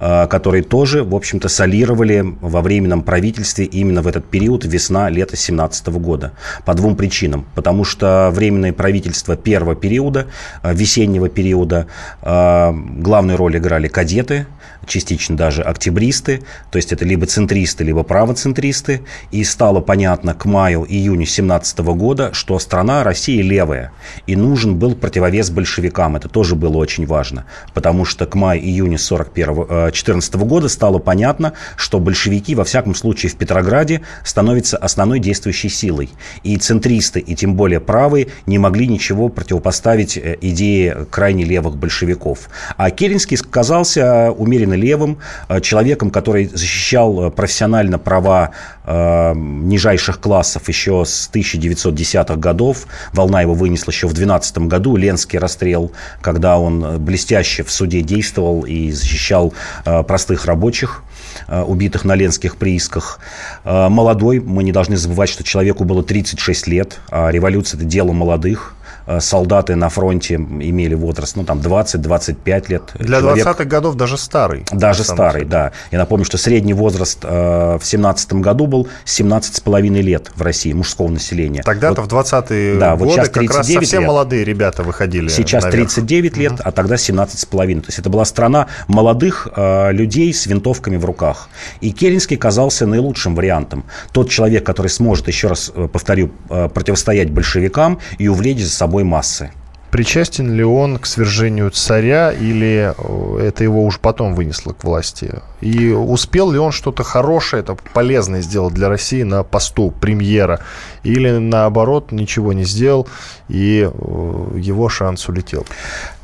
э, 0.00 0.26
которые 0.26 0.62
тоже, 0.62 1.04
в 1.04 1.14
общем-то, 1.14 1.48
солировали 1.48 2.24
во 2.40 2.60
временном 2.60 3.02
правительстве 3.02 3.64
именно 3.64 4.02
в 4.02 4.06
этот 4.06 4.24
период 4.24 4.64
весна-лето 4.64 5.36
17 5.36 5.98
года. 5.98 6.32
По 6.64 6.74
двум 6.74 6.96
причинам. 6.96 7.46
Потому 7.54 7.84
что 7.84 8.30
временное 8.32 8.72
правительство 8.72 9.36
первого 9.36 9.74
периода, 9.74 10.26
э, 10.62 10.74
весеннего 10.74 11.28
периода, 11.28 11.86
э, 12.22 12.72
главную 12.98 13.36
роль 13.36 13.56
играли 13.56 13.88
кадеты, 13.88 14.46
частично 14.86 15.36
даже 15.36 15.62
октябристы, 15.62 16.42
то 16.70 16.76
есть 16.76 16.92
это 16.92 17.04
либо 17.04 17.26
центристы, 17.26 17.84
либо 17.84 18.02
правоцентристы. 18.02 19.02
И 19.30 19.44
стало 19.44 19.80
понятно 19.80 20.34
к 20.34 20.44
маю-июню 20.44 21.26
17 21.26 21.94
года, 21.94 22.30
что 22.32 22.58
страна 22.58 23.04
Россия 23.04 23.42
левая, 23.42 23.92
и 24.26 24.36
нужен 24.36 24.76
был 24.76 24.94
противовес 24.94 25.50
большевикам 25.50 26.16
это 26.22 26.28
тоже 26.28 26.54
было 26.54 26.76
очень 26.76 27.04
важно, 27.04 27.46
потому 27.74 28.04
что 28.04 28.26
к 28.26 28.36
маю-июню 28.36 28.96
14 28.96 30.34
э, 30.34 30.38
года 30.38 30.68
стало 30.68 30.98
понятно, 30.98 31.54
что 31.76 31.98
большевики, 31.98 32.54
во 32.54 32.62
всяком 32.62 32.94
случае 32.94 33.30
в 33.30 33.36
Петрограде, 33.36 34.02
становятся 34.24 34.76
основной 34.76 35.18
действующей 35.18 35.68
силой. 35.68 36.10
И 36.44 36.56
центристы, 36.58 37.18
и 37.18 37.34
тем 37.34 37.56
более 37.56 37.80
правые, 37.80 38.28
не 38.46 38.58
могли 38.58 38.86
ничего 38.86 39.30
противопоставить 39.30 40.16
э, 40.16 40.38
идее 40.40 41.06
крайне 41.10 41.42
левых 41.42 41.76
большевиков. 41.76 42.48
А 42.76 42.90
Керенский 42.90 43.36
казался 43.36 44.30
умеренно 44.30 44.74
левым, 44.74 45.18
э, 45.48 45.60
человеком, 45.60 46.12
который 46.12 46.46
защищал 46.46 47.32
профессионально 47.32 47.98
права 47.98 48.50
э, 48.84 49.32
нижайших 49.34 50.20
классов 50.20 50.68
еще 50.68 51.04
с 51.04 51.28
1910-х 51.34 52.36
годов. 52.36 52.86
Волна 53.12 53.42
его 53.42 53.54
вынесла 53.54 53.90
еще 53.90 54.06
в 54.06 54.12
12 54.12 54.58
году, 54.58 54.94
Ленский 54.94 55.40
расстрел 55.40 55.90
когда 56.20 56.58
он 56.58 56.98
блестяще 57.02 57.62
в 57.62 57.70
суде 57.70 58.02
действовал 58.02 58.62
и 58.62 58.90
защищал 58.90 59.52
э, 59.84 60.02
простых 60.02 60.46
рабочих 60.46 61.02
э, 61.48 61.62
убитых 61.62 62.04
на 62.04 62.14
ленских 62.14 62.56
приисках. 62.56 63.20
Э, 63.64 63.88
молодой, 63.88 64.40
мы 64.40 64.62
не 64.62 64.72
должны 64.72 64.96
забывать, 64.96 65.28
что 65.28 65.44
человеку 65.44 65.84
было 65.84 66.02
36 66.02 66.66
лет, 66.66 67.00
а 67.10 67.30
революция– 67.30 67.76
это 67.78 67.86
дело 67.86 68.12
молодых. 68.12 68.74
Э, 69.06 69.20
солдаты 69.20 69.74
на 69.74 69.88
фронте 69.88 70.34
имели 70.34 70.94
возраст, 70.94 71.36
ну, 71.36 71.44
там, 71.44 71.58
20-25 71.58 72.68
лет. 72.68 72.82
Для 72.94 73.20
Человек... 73.20 73.46
20-х 73.46 73.64
годов 73.64 73.94
даже 73.96 74.16
старый. 74.16 74.64
Даже 74.70 75.04
старый, 75.04 75.44
да. 75.44 75.72
Я 75.90 75.98
напомню, 75.98 76.24
что 76.24 76.38
средний 76.38 76.74
возраст 76.74 77.18
э, 77.22 77.78
в 77.80 77.84
17 77.84 78.34
году 78.34 78.66
был 78.66 78.88
17,5 79.04 80.00
лет 80.00 80.30
в 80.34 80.42
России 80.42 80.72
мужского 80.72 81.08
населения. 81.08 81.62
Тогда-то 81.62 82.02
вот, 82.02 82.12
в 82.12 82.14
20-е 82.14 82.78
да, 82.78 82.92
годы 82.92 83.04
вот 83.04 83.14
сейчас 83.14 83.28
как 83.28 83.50
раз 83.50 83.68
совсем 83.68 84.00
лет. 84.00 84.08
молодые 84.08 84.44
ребята 84.44 84.82
выходили 84.82 85.28
Сейчас 85.28 85.64
наверх. 85.64 85.92
39 85.92 86.36
лет, 86.36 86.52
угу. 86.52 86.62
а 86.64 86.72
тогда 86.72 86.94
17,5. 86.94 87.80
То 87.80 87.86
есть 87.88 87.98
это 87.98 88.10
была 88.10 88.24
страна 88.24 88.68
молодых 88.86 89.48
э, 89.54 89.92
людей 89.92 90.32
с 90.32 90.46
винтовками 90.46 90.96
в 90.96 91.04
руках. 91.04 91.48
И 91.80 91.92
Керенский 91.92 92.36
казался 92.36 92.86
наилучшим 92.86 93.34
вариантом. 93.34 93.84
Тот 94.12 94.30
человек, 94.30 94.64
который 94.64 94.88
сможет, 94.88 95.28
еще 95.28 95.48
раз 95.48 95.72
э, 95.74 95.88
повторю, 95.88 96.30
э, 96.50 96.68
противостоять 96.68 97.30
большевикам 97.30 97.98
и 98.18 98.28
увлечь 98.28 98.62
за 98.62 98.70
собой 98.70 98.91
собой 98.92 99.04
массы. 99.04 99.50
Причастен 99.90 100.52
ли 100.54 100.64
он 100.64 100.98
к 100.98 101.06
свержению 101.06 101.70
царя 101.70 102.32
или 102.32 102.94
э, 102.96 103.46
это 103.46 103.64
его 103.64 103.84
уже 103.84 103.98
потом 103.98 104.34
вынесло 104.34 104.72
к 104.72 104.84
власти? 104.84 105.40
И 105.62 105.90
успел 105.90 106.50
ли 106.50 106.58
он 106.58 106.72
что-то 106.72 107.02
хорошее, 107.02 107.62
это 107.62 107.76
полезное 107.94 108.42
сделать 108.42 108.74
для 108.74 108.88
России 108.88 109.22
на 109.22 109.44
посту 109.44 109.90
премьера? 109.90 110.60
Или 111.04 111.30
наоборот 111.38 112.12
ничего 112.12 112.52
не 112.52 112.64
сделал 112.64 113.06
и 113.48 113.90
э, 113.90 114.58
его 114.58 114.88
шанс 114.88 115.28
улетел? 115.28 115.66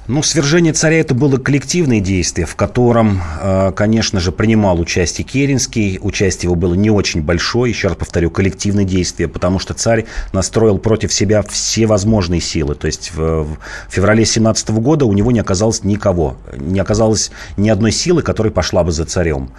Ну, 0.09 0.23
свержение 0.23 0.73
царя 0.73 1.01
это 1.01 1.15
было 1.15 1.37
коллективное 1.37 2.01
действие, 2.01 2.47
в 2.47 2.57
котором, 2.57 3.21
э, 3.43 3.73
конечно 3.77 4.21
же, 4.21 4.33
принимал 4.33 4.81
участие 4.81 5.27
Керенский. 5.27 5.99
Участие 6.01 6.47
его 6.47 6.55
было 6.55 6.73
не 6.73 6.89
очень 6.89 7.21
большое, 7.21 7.71
еще 7.71 7.89
раз 7.89 7.97
повторю, 7.99 8.31
коллективное 8.31 8.85
действие, 8.85 9.29
потому 9.29 9.59
что 9.59 9.75
царь 9.75 10.07
настроил 10.33 10.79
против 10.79 11.13
себя 11.13 11.43
все 11.43 11.85
возможные 11.85 12.41
силы. 12.41 12.75
То 12.75 12.87
есть 12.87 13.13
в 13.15 13.59
феврале 13.91 14.25
17 14.25 14.71
года 14.71 15.05
у 15.05 15.13
него 15.13 15.31
не 15.31 15.41
оказалось 15.41 15.85
никого, 15.85 16.39
не 16.57 16.81
оказалось 16.81 17.31
ни 17.59 17.69
одной 17.69 17.93
силы, 17.93 18.23
которая 18.23 18.51
пошла 18.51 18.85
бы 18.85 18.93
за 18.93 19.05
царем. 19.05 19.51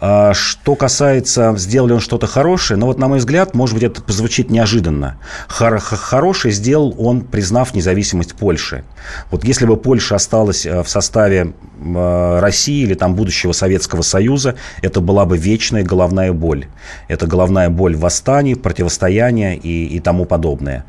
А 0.00 0.32
что 0.32 0.76
касается, 0.76 1.54
сделали 1.58 1.92
он 1.92 2.00
что-то 2.00 2.26
хорошее, 2.26 2.78
но 2.78 2.86
вот, 2.86 2.98
на 2.98 3.06
мой 3.06 3.18
взгляд, 3.18 3.54
может 3.54 3.74
быть, 3.74 3.84
это 3.84 4.00
позвучит 4.00 4.50
неожиданно. 4.50 5.18
Хор- 5.48 5.78
хорошее 5.78 6.54
сделал 6.54 6.94
он, 6.98 7.20
признав 7.20 7.74
независимость 7.74 8.34
Польши. 8.34 8.82
Вот 9.30 9.44
если 9.44 9.66
бы 9.66 9.76
Польша 9.76 10.16
осталась 10.16 10.64
э, 10.64 10.82
в 10.82 10.88
составе 10.88 11.52
э, 11.78 12.38
России 12.40 12.82
или 12.82 12.94
там 12.94 13.14
будущего 13.14 13.52
Советского 13.52 14.00
Союза, 14.00 14.54
это 14.80 15.02
была 15.02 15.26
бы 15.26 15.36
вечная 15.36 15.84
головная 15.84 16.32
боль. 16.32 16.66
Это 17.08 17.26
головная 17.26 17.68
боль 17.68 17.94
восстаний, 17.94 18.56
противостояния 18.56 19.54
и, 19.54 19.84
и 19.84 20.00
тому 20.00 20.24
подобное. 20.24 20.86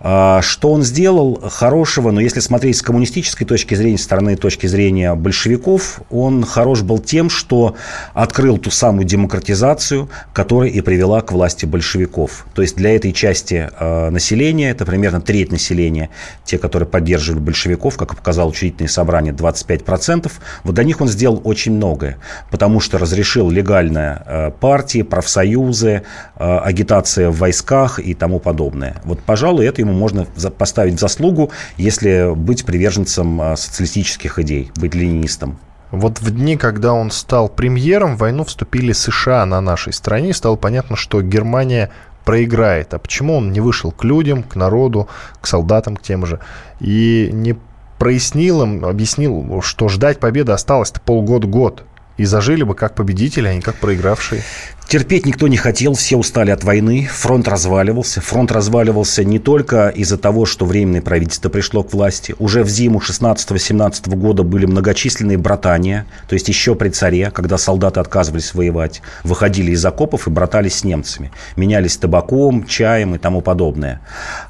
А, 0.00 0.42
что 0.42 0.72
он 0.72 0.82
сделал 0.82 1.40
хорошего, 1.50 2.10
но 2.10 2.20
если 2.20 2.40
смотреть 2.40 2.76
с 2.76 2.82
коммунистической 2.82 3.46
точки 3.46 3.74
зрения, 3.74 3.98
с 3.98 4.02
стороны 4.02 4.36
точки 4.36 4.66
зрения 4.66 5.14
большевиков, 5.14 6.00
он 6.10 6.44
хорош 6.44 6.82
был 6.82 6.98
тем, 6.98 7.30
что 7.30 7.76
открыл 8.12 8.58
ту 8.58 8.70
самую 8.70 9.04
демократизацию, 9.06 10.08
которая 10.32 10.70
и 10.70 10.80
привела 10.80 11.22
к 11.22 11.32
власти 11.32 11.64
большевиков. 11.64 12.46
То 12.54 12.62
есть 12.62 12.76
для 12.76 12.94
этой 12.94 13.12
части 13.12 13.70
э, 13.78 14.10
населения, 14.10 14.70
это 14.70 14.84
примерно 14.84 15.20
треть 15.20 15.50
населения, 15.50 16.10
те, 16.44 16.58
которые 16.58 16.88
поддерживали 16.88 17.40
большевиков, 17.40 17.96
как 17.96 18.14
показало 18.16 18.50
учредительное 18.50 18.90
собрание, 18.90 19.32
25%, 19.32 20.30
вот 20.62 20.74
для 20.74 20.84
них 20.84 21.00
он 21.00 21.08
сделал 21.08 21.40
очень 21.44 21.72
многое, 21.72 22.18
потому 22.50 22.80
что 22.80 22.98
разрешил 22.98 23.50
легальные 23.50 24.22
э, 24.24 24.50
партии, 24.60 25.02
профсоюзы, 25.02 26.02
агитация 26.36 27.30
в 27.30 27.38
войсках 27.38 27.98
и 27.98 28.14
тому 28.14 28.40
подобное. 28.40 28.96
Вот, 29.04 29.20
пожалуй, 29.20 29.66
это 29.66 29.80
ему 29.80 29.94
можно 29.96 30.26
поставить 30.58 30.94
в 30.94 31.00
заслугу, 31.00 31.50
если 31.76 32.34
быть 32.34 32.64
приверженцем 32.64 33.40
а, 33.40 33.56
социалистических 33.56 34.38
идей, 34.38 34.70
быть 34.76 34.94
ленинистом. 34.94 35.58
Вот 35.90 36.20
в 36.20 36.30
дни, 36.30 36.56
когда 36.56 36.92
он 36.92 37.10
стал 37.10 37.48
премьером, 37.48 38.16
в 38.16 38.18
войну 38.18 38.44
вступили 38.44 38.92
США 38.92 39.46
на 39.46 39.60
нашей 39.60 39.92
стране, 39.92 40.34
стало 40.34 40.56
понятно, 40.56 40.96
что 40.96 41.22
Германия 41.22 41.90
проиграет. 42.24 42.92
А 42.92 42.98
почему 42.98 43.36
он 43.36 43.52
не 43.52 43.60
вышел 43.60 43.92
к 43.92 44.04
людям, 44.04 44.42
к 44.42 44.56
народу, 44.56 45.08
к 45.40 45.46
солдатам, 45.46 45.96
к 45.96 46.02
тем 46.02 46.26
же, 46.26 46.40
и 46.80 47.30
не 47.32 47.56
прояснил 47.98 48.62
им, 48.62 48.84
объяснил, 48.84 49.62
что 49.62 49.88
ждать 49.88 50.18
победы 50.18 50.52
осталось-то 50.52 51.00
полгода-год, 51.00 51.84
и 52.16 52.24
зажили 52.24 52.62
бы 52.62 52.74
как 52.74 52.94
победители, 52.94 53.46
а 53.46 53.54
не 53.54 53.60
как 53.60 53.76
проигравшие? 53.76 54.42
Терпеть 54.88 55.26
никто 55.26 55.48
не 55.48 55.56
хотел, 55.56 55.94
все 55.94 56.16
устали 56.16 56.52
от 56.52 56.62
войны, 56.62 57.08
фронт 57.12 57.48
разваливался. 57.48 58.20
Фронт 58.20 58.52
разваливался 58.52 59.24
не 59.24 59.40
только 59.40 59.88
из-за 59.88 60.16
того, 60.16 60.46
что 60.46 60.64
временное 60.64 61.02
правительство 61.02 61.48
пришло 61.48 61.82
к 61.82 61.92
власти. 61.92 62.36
Уже 62.38 62.62
в 62.62 62.68
зиму 62.68 63.00
16-17 63.00 64.14
года 64.14 64.44
были 64.44 64.64
многочисленные 64.64 65.38
братания, 65.38 66.06
то 66.28 66.34
есть 66.34 66.46
еще 66.46 66.76
при 66.76 66.90
царе, 66.90 67.32
когда 67.32 67.58
солдаты 67.58 67.98
отказывались 67.98 68.54
воевать, 68.54 69.02
выходили 69.24 69.72
из 69.72 69.84
окопов 69.84 70.28
и 70.28 70.30
братались 70.30 70.76
с 70.76 70.84
немцами. 70.84 71.32
Менялись 71.56 71.96
табаком, 71.96 72.64
чаем 72.64 73.16
и 73.16 73.18
тому 73.18 73.40
подобное. 73.40 74.00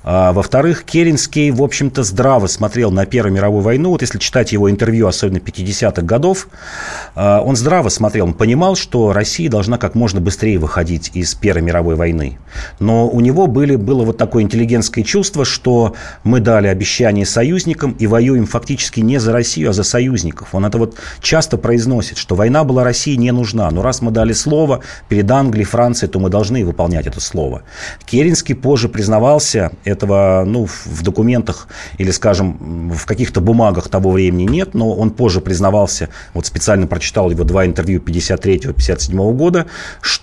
А, 0.05 0.35
во-вторых, 0.35 0.85
Керенский, 0.85 1.51
в 1.51 1.62
общем-то, 1.62 2.03
здраво 2.03 2.46
смотрел 2.46 2.90
на 2.90 3.07
Первую 3.07 3.33
мировую 3.33 3.62
войну. 3.62 3.88
Вот 3.88 4.03
если 4.03 4.18
читать 4.18 4.53
его 4.53 4.70
интервью, 4.70 5.07
особенно 5.07 5.38
50-х 5.38 6.03
годов, 6.03 6.49
а, 7.14 7.40
он 7.40 7.57
здраво 7.57 7.88
смотрел, 7.88 8.27
он 8.27 8.35
понимал, 8.35 8.77
что 8.77 9.14
Россия 9.14 9.49
должна 9.49 9.79
как 9.79 9.94
можно 9.94 10.26
быстрее 10.27 10.59
выходить 10.59 11.12
из 11.15 11.37
Первой 11.37 11.62
мировой 11.62 11.95
войны. 11.95 12.37
Но 12.81 13.09
у 13.09 13.21
него 13.21 13.47
были, 13.47 13.77
было 13.77 14.05
вот 14.05 14.19
такое 14.19 14.43
интеллигентское 14.43 15.05
чувство, 15.05 15.45
что 15.45 15.95
мы 16.25 16.41
дали 16.41 16.67
обещание 16.67 17.25
союзникам 17.25 17.93
и 17.93 18.09
воюем 18.09 18.45
фактически 18.47 18.99
не 18.99 19.19
за 19.21 19.33
Россию, 19.33 19.71
а 19.71 19.73
за 19.73 19.85
союзников. 19.85 20.53
Он 20.53 20.65
это 20.67 20.79
вот 20.79 20.97
часто 21.21 21.59
произносит, 21.59 22.19
что 22.19 22.35
война 22.35 22.65
была 22.65 22.83
России 22.83 23.15
не 23.15 23.31
нужна. 23.31 23.71
Но 23.71 23.83
раз 23.83 24.03
мы 24.03 24.11
дали 24.11 24.33
слово 24.33 24.81
перед 25.09 25.31
Англией, 25.31 25.65
Францией, 25.65 26.11
то 26.11 26.19
мы 26.19 26.29
должны 26.29 26.65
выполнять 26.65 27.07
это 27.07 27.21
слово. 27.21 27.62
Керенский 28.05 28.57
позже 28.57 28.89
признавался, 28.89 29.71
этого 29.85 30.43
ну, 30.45 30.67
в 30.67 31.03
документах 31.03 31.69
или, 31.99 32.11
скажем, 32.11 32.91
в 32.91 33.07
каких-то 33.07 33.41
бумагах 33.41 33.89
того 33.89 34.11
времени 34.11 34.51
нет, 34.51 34.75
но 34.75 34.93
он 34.93 35.11
позже 35.11 35.41
признавался, 35.41 36.09
вот 36.35 36.47
специально 36.47 36.89
прочитал 36.89 37.31
его 37.31 37.45
два 37.45 37.65
интервью 37.65 38.01
53-57 38.01 39.33
года, 39.35 39.67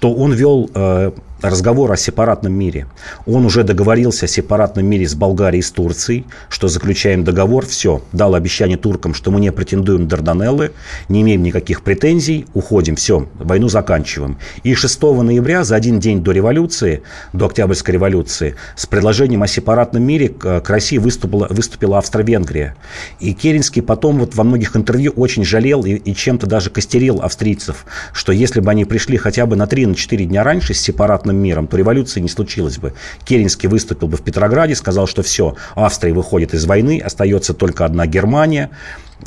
он 0.02 0.34
вел 0.34 0.70
э, 0.74 1.12
разговор 1.44 1.92
о 1.92 1.98
сепаратном 1.98 2.54
мире. 2.54 2.88
Он 3.26 3.46
уже 3.46 3.64
договорился 3.64 4.26
о 4.26 4.28
сепаратном 4.28 4.86
мире 4.86 5.08
с 5.08 5.14
Болгарией 5.14 5.60
и 5.60 5.64
с 5.64 5.72
Турцией, 5.72 6.26
что 6.50 6.68
заключаем 6.68 7.24
договор, 7.24 7.66
все, 7.66 8.02
дал 8.12 8.36
обещание 8.36 8.78
туркам, 8.78 9.14
что 9.14 9.32
мы 9.32 9.40
не 9.40 9.52
претендуем 9.52 10.04
на 10.04 10.10
Дарданеллы, 10.10 10.72
не 11.10 11.22
имеем 11.22 11.44
никаких 11.44 11.82
претензий, 11.82 12.46
уходим, 12.54 12.96
все, 12.96 13.28
войну 13.36 13.68
заканчиваем. 13.68 14.38
И 14.64 14.74
6 14.74 15.02
ноября, 15.02 15.64
за 15.64 15.76
один 15.76 16.00
день 16.00 16.24
до 16.24 16.32
революции, 16.32 17.04
до 17.34 17.46
Октябрьской 17.46 17.94
революции, 17.94 18.56
с 18.76 18.86
предложением 18.86 19.44
о 19.44 19.48
сепаратном 19.48 20.04
мире 20.04 20.30
к 20.30 20.70
России 20.70 20.98
выступила, 20.98 21.48
выступила 21.50 21.98
Австро-Венгрия. 21.98 22.76
И 23.20 23.34
Керенский 23.34 23.82
потом 23.82 24.20
вот 24.20 24.36
во 24.36 24.44
многих 24.44 24.76
интервью 24.76 25.12
очень 25.16 25.44
жалел 25.44 25.84
и, 25.86 25.94
и 25.94 26.16
чем-то 26.16 26.48
даже 26.48 26.70
костерил 26.70 27.22
австрийцев, 27.22 27.86
что 28.14 28.32
если 28.32 28.60
бы 28.60 28.72
они 28.72 28.86
пришли 28.86 29.18
хотя 29.18 29.46
бы 29.46 29.56
на 29.56 29.64
3-4 29.64 30.26
дня 30.26 30.44
раньше 30.44 30.74
с 30.74 30.80
сепаратным 30.80 31.33
западным 31.34 31.36
миром, 31.36 31.68
то 31.68 31.78
революции 31.78 32.22
не 32.22 32.30
случилось 32.30 32.78
бы. 32.78 32.94
Керенский 33.26 33.70
выступил 33.70 34.08
бы 34.08 34.18
в 34.18 34.22
Петрограде, 34.22 34.76
сказал, 34.76 35.08
что 35.08 35.24
все, 35.24 35.56
Австрия 35.76 36.14
выходит 36.14 36.54
из 36.54 36.66
войны, 36.66 37.02
остается 37.06 37.54
только 37.54 37.86
одна 37.86 38.06
Германия, 38.06 38.70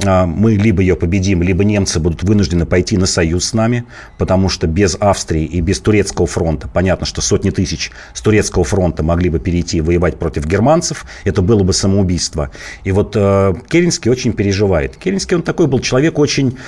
мы 0.05 0.55
либо 0.55 0.83
ее 0.83 0.97
победим, 0.97 1.43
либо 1.43 1.65
немцы 1.65 2.01
будут 2.01 2.23
вынуждены 2.23 2.67
пойти 2.67 2.97
на 2.97 3.07
союз 3.07 3.47
с 3.47 3.55
нами, 3.55 3.85
потому 4.19 4.49
что 4.49 4.67
без 4.67 4.97
Австрии 4.99 5.45
и 5.45 5.61
без 5.61 5.81
турецкого 5.81 6.27
фронта, 6.27 6.69
понятно, 6.69 7.07
что 7.07 7.21
сотни 7.21 7.51
тысяч 7.51 7.93
с 8.13 8.21
турецкого 8.21 8.65
фронта 8.65 9.03
могли 9.03 9.31
бы 9.31 9.39
перейти 9.39 9.79
и 9.79 9.81
воевать 9.81 10.19
против 10.19 10.47
германцев, 10.47 11.07
это 11.25 11.43
было 11.43 11.63
бы 11.63 11.73
самоубийство. 11.73 12.51
И 12.85 12.93
вот 12.93 13.15
э, 13.17 13.55
Керенский 13.69 14.11
очень 14.11 14.33
переживает. 14.33 14.97
Керенский, 14.97 15.37
он 15.37 15.43
такой 15.43 15.67
был 15.67 15.81
человек 15.81 16.19
очень 16.19 16.59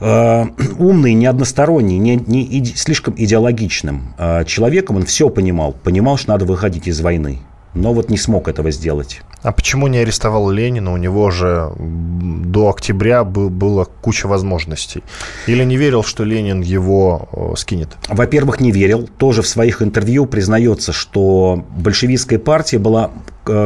э, 0.00 0.44
умный, 0.78 1.14
неодносторонний, 1.14 1.98
не, 1.98 2.16
не 2.16 2.44
иде, 2.44 2.72
слишком 2.76 3.14
идеологичным 3.16 4.14
э, 4.18 4.44
человеком, 4.44 4.96
он 4.96 5.04
все 5.04 5.28
понимал, 5.30 5.72
понимал, 5.72 6.16
что 6.16 6.30
надо 6.30 6.44
выходить 6.44 6.86
из 6.88 7.00
войны, 7.00 7.38
но 7.78 7.92
вот 7.92 8.10
не 8.10 8.18
смог 8.18 8.48
этого 8.48 8.70
сделать. 8.70 9.22
А 9.42 9.52
почему 9.52 9.86
не 9.86 9.98
арестовал 9.98 10.50
Ленина? 10.50 10.92
У 10.92 10.96
него 10.96 11.30
же 11.30 11.70
до 11.78 12.70
октября 12.70 13.22
был, 13.24 13.50
было 13.50 13.84
куча 13.84 14.26
возможностей. 14.26 15.02
Или 15.46 15.64
не 15.64 15.76
верил, 15.76 16.02
что 16.02 16.24
Ленин 16.24 16.60
его 16.60 17.28
э, 17.32 17.54
скинет? 17.56 17.96
Во-первых, 18.08 18.60
не 18.60 18.72
верил. 18.72 19.08
Тоже 19.18 19.42
в 19.42 19.46
своих 19.46 19.80
интервью 19.80 20.26
признается, 20.26 20.92
что 20.92 21.64
большевистская 21.76 22.38
партия 22.38 22.78
была 22.78 23.12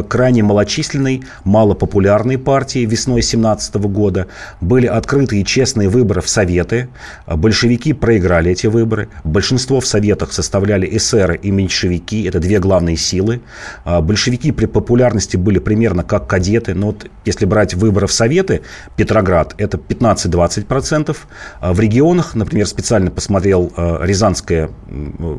крайне 0.08 0.42
малочисленной, 0.42 1.22
малопопулярной 1.44 2.38
партии 2.38 2.84
весной 2.86 3.22
17 3.22 3.74
года. 3.76 4.26
Были 4.60 4.86
открытые 4.86 5.42
и 5.42 5.44
честные 5.44 5.88
выборы 5.88 6.20
в 6.20 6.28
Советы. 6.28 6.88
Большевики 7.26 7.92
проиграли 7.92 8.50
эти 8.50 8.66
выборы. 8.66 9.08
Большинство 9.24 9.80
в 9.80 9.86
Советах 9.86 10.32
составляли 10.32 10.88
эсеры 10.96 11.36
и 11.36 11.50
меньшевики. 11.50 12.24
Это 12.24 12.40
две 12.40 12.58
главные 12.58 12.96
силы. 12.96 13.40
А 13.84 14.00
большевики 14.00 14.52
при 14.52 14.66
популярности 14.66 15.36
были 15.36 15.58
примерно 15.58 16.04
как 16.04 16.26
кадеты. 16.26 16.74
Но 16.74 16.86
вот 16.88 17.06
если 17.24 17.44
брать 17.44 17.74
выборы 17.74 18.06
в 18.06 18.12
Советы, 18.12 18.62
Петроград 18.96 19.54
это 19.58 19.76
15-20%. 19.76 21.16
А 21.60 21.72
в 21.72 21.80
регионах, 21.80 22.34
например, 22.34 22.66
специально 22.66 23.10
посмотрел 23.10 23.72
э, 23.76 23.98
Рязанская, 24.02 24.70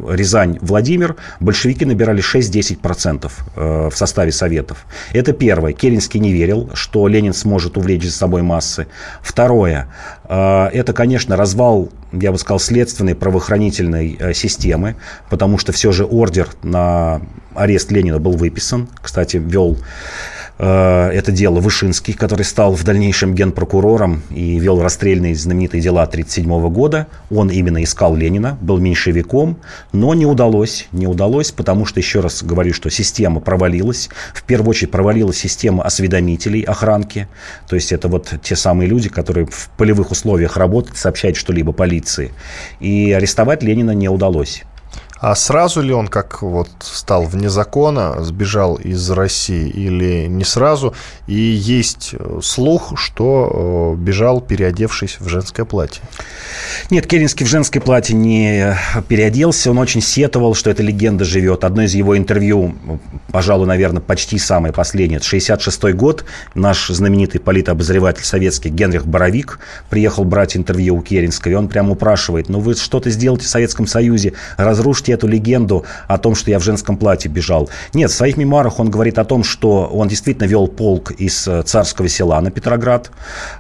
Рязань, 0.10 0.58
Владимир, 0.62 1.16
большевики 1.40 1.86
набирали 1.86 2.22
6-10% 2.22 3.32
э, 3.56 3.90
в 3.90 3.96
составе 3.96 4.32
Советов. 4.34 4.86
Это 5.14 5.34
первое. 5.34 5.74
Керенский 5.74 6.20
не 6.20 6.34
верил, 6.34 6.70
что 6.74 7.08
Ленин 7.08 7.34
сможет 7.34 7.78
увлечь 7.78 8.04
за 8.04 8.12
собой 8.12 8.42
массы. 8.42 8.88
Второе. 9.22 9.88
Э, 10.26 10.68
это, 10.74 10.94
конечно, 10.94 11.38
развал, 11.38 11.90
я 12.12 12.32
бы 12.32 12.38
сказал, 12.38 12.60
следственной 12.60 13.16
правоохранительной 13.16 14.18
э, 14.20 14.34
системы, 14.34 14.96
потому 15.30 15.58
что 15.58 15.72
все 15.72 15.92
же 15.92 16.06
ордер 16.06 16.50
на 16.64 17.22
арест 17.56 17.92
Ленина 17.92 18.20
был 18.20 18.34
выписан. 18.34 18.90
Кстати, 19.02 19.38
вел 19.38 19.78
Э, 20.60 21.10
это 21.10 21.32
дело 21.32 21.60
Вышинский, 21.60 22.14
который 22.14 22.44
стал 22.44 22.74
в 22.74 22.84
дальнейшем 22.84 23.34
генпрокурором 23.34 24.22
и 24.30 24.60
вел 24.60 24.82
расстрельные 24.82 25.36
знаменитые 25.36 25.82
дела 25.82 26.04
1937 26.04 26.70
года. 26.70 27.08
Он 27.32 27.50
именно 27.50 27.84
искал 27.84 28.16
Ленина, 28.16 28.58
был 28.62 28.78
меньшевиком, 28.78 29.58
но 29.92 30.14
не 30.14 30.26
удалось. 30.26 30.88
Не 30.92 31.08
удалось, 31.08 31.52
потому 31.52 31.86
что, 31.86 32.00
еще 32.00 32.20
раз 32.20 32.44
говорю, 32.44 32.74
что 32.74 32.90
система 32.90 33.40
провалилась. 33.40 34.10
В 34.34 34.44
первую 34.44 34.70
очередь 34.70 34.92
провалилась 34.92 35.38
система 35.38 35.84
осведомителей, 35.84 36.62
охранки. 36.62 37.28
То 37.68 37.76
есть 37.76 37.92
это 37.92 38.08
вот 38.08 38.34
те 38.44 38.56
самые 38.56 38.88
люди, 38.88 39.10
которые 39.10 39.48
в 39.48 39.70
полевых 39.78 40.12
условиях 40.12 40.58
работают, 40.58 40.98
сообщают 40.98 41.38
что-либо 41.38 41.72
полиции. 41.72 42.32
И 42.80 43.12
арестовать 43.12 43.64
Ленина 43.64 43.92
не 43.92 44.10
удалось. 44.10 44.64
А 45.24 45.36
сразу 45.36 45.80
ли 45.80 45.94
он, 45.94 46.10
как 46.10 46.42
вот 46.42 46.68
стал 46.82 47.24
вне 47.24 47.50
закона, 47.50 48.22
сбежал 48.22 48.76
из 48.76 49.10
России 49.10 49.70
или 49.70 50.28
не 50.28 50.44
сразу? 50.44 50.94
И 51.28 51.34
есть 51.34 52.10
э, 52.12 52.40
слух, 52.44 52.96
что 52.98 53.96
э, 53.96 54.04
бежал, 54.04 54.42
переодевшись 54.42 55.22
в 55.22 55.30
женское 55.30 55.64
платье. 55.64 56.02
Нет, 56.90 57.08
Керенский 57.08 57.46
в 57.46 57.50
женское 57.50 57.80
платье 57.80 58.14
не 58.14 58.76
переоделся. 59.08 59.72
Он 59.72 59.78
очень 59.78 60.02
сетовал, 60.02 60.56
что 60.56 60.70
эта 60.70 60.84
легенда 60.84 61.24
живет. 61.24 61.64
Одно 61.64 61.84
из 61.84 61.94
его 61.94 62.18
интервью, 62.18 62.76
пожалуй, 63.32 63.66
наверное, 63.66 64.02
почти 64.02 64.38
самое 64.38 64.74
последнее. 64.74 65.20
Это 65.20 65.26
66 65.26 65.94
год. 65.94 66.26
Наш 66.54 66.90
знаменитый 66.90 67.40
политобозреватель 67.40 68.26
советский 68.26 68.68
Генрих 68.68 69.08
Боровик 69.08 69.60
приехал 69.90 70.26
брать 70.26 70.58
интервью 70.58 70.98
у 70.98 71.02
Керенского. 71.02 71.54
И 71.54 71.56
он 71.56 71.70
прямо 71.70 71.92
упрашивает, 71.92 72.50
ну 72.50 72.60
вы 72.60 72.76
что-то 72.76 73.10
сделайте 73.10 73.46
в 73.46 73.50
Советском 73.50 73.88
Союзе, 73.88 74.34
разрушьте 74.58 75.13
эту 75.14 75.28
легенду 75.28 75.86
о 76.08 76.18
том, 76.18 76.36
что 76.36 76.52
я 76.52 76.60
в 76.60 76.64
женском 76.64 76.98
платье 76.98 77.32
бежал. 77.32 77.70
Нет, 77.94 78.12
в 78.12 78.14
своих 78.14 78.38
мемуарах 78.38 78.80
он 78.80 78.90
говорит 78.90 79.20
о 79.20 79.26
том, 79.26 79.44
что 79.44 79.86
он 79.86 80.08
действительно 80.08 80.46
вел 80.46 80.68
полк 80.68 81.12
из 81.12 81.48
э, 81.48 81.64
царского 81.64 82.10
села 82.10 82.42
на 82.42 82.52
Петроград. 82.52 83.12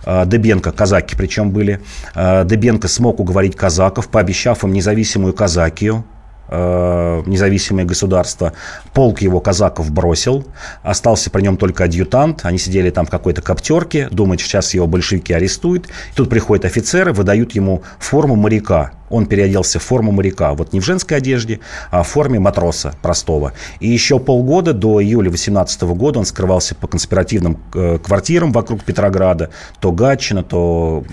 Э, 0.05 0.25
Дебенко, 0.25 0.71
казаки 0.71 1.15
причем 1.15 1.51
были. 1.51 1.79
Э, 2.15 2.43
Дебенко 2.45 2.87
смог 2.87 3.19
уговорить 3.19 3.55
казаков, 3.55 4.09
пообещав 4.09 4.63
им 4.63 4.73
независимую 4.73 5.33
казакию, 5.33 6.05
независимое 6.51 7.85
государство. 7.85 8.53
Полк 8.93 9.21
его 9.21 9.39
казаков 9.39 9.89
бросил. 9.91 10.45
Остался 10.83 11.31
при 11.31 11.41
нем 11.41 11.57
только 11.57 11.85
адъютант. 11.85 12.41
Они 12.43 12.59
сидели 12.59 12.91
там 12.91 13.07
в 13.07 13.09
какой-то 13.09 13.41
коптерке. 13.41 14.07
Думают, 14.11 14.41
сейчас 14.41 14.73
его 14.75 14.85
большевики 14.85 15.33
арестуют. 15.33 15.87
И 15.87 16.15
тут 16.15 16.29
приходят 16.29 16.65
офицеры, 16.65 17.11
выдают 17.11 17.55
ему 17.55 17.81
форму 17.97 18.35
моряка 18.35 18.91
он 19.13 19.27
переоделся 19.27 19.79
в 19.79 19.83
форму 19.83 20.11
моряка. 20.11 20.53
Вот 20.53 20.73
не 20.73 20.79
в 20.79 20.83
женской 20.83 21.17
одежде, 21.17 21.59
а 21.91 22.01
в 22.01 22.07
форме 22.07 22.39
матроса 22.39 22.95
простого. 23.01 23.53
И 23.79 23.87
еще 23.87 24.19
полгода, 24.19 24.73
до 24.73 25.01
июля 25.01 25.29
18 25.29 25.81
года, 25.83 26.19
он 26.19 26.25
скрывался 26.25 26.73
по 26.73 26.87
конспиративным 26.87 27.59
э, 27.75 27.99
квартирам 27.99 28.51
вокруг 28.51 28.83
Петрограда. 28.83 29.51
То 29.79 29.91
Гатчина, 29.91 30.43
то 30.43 31.03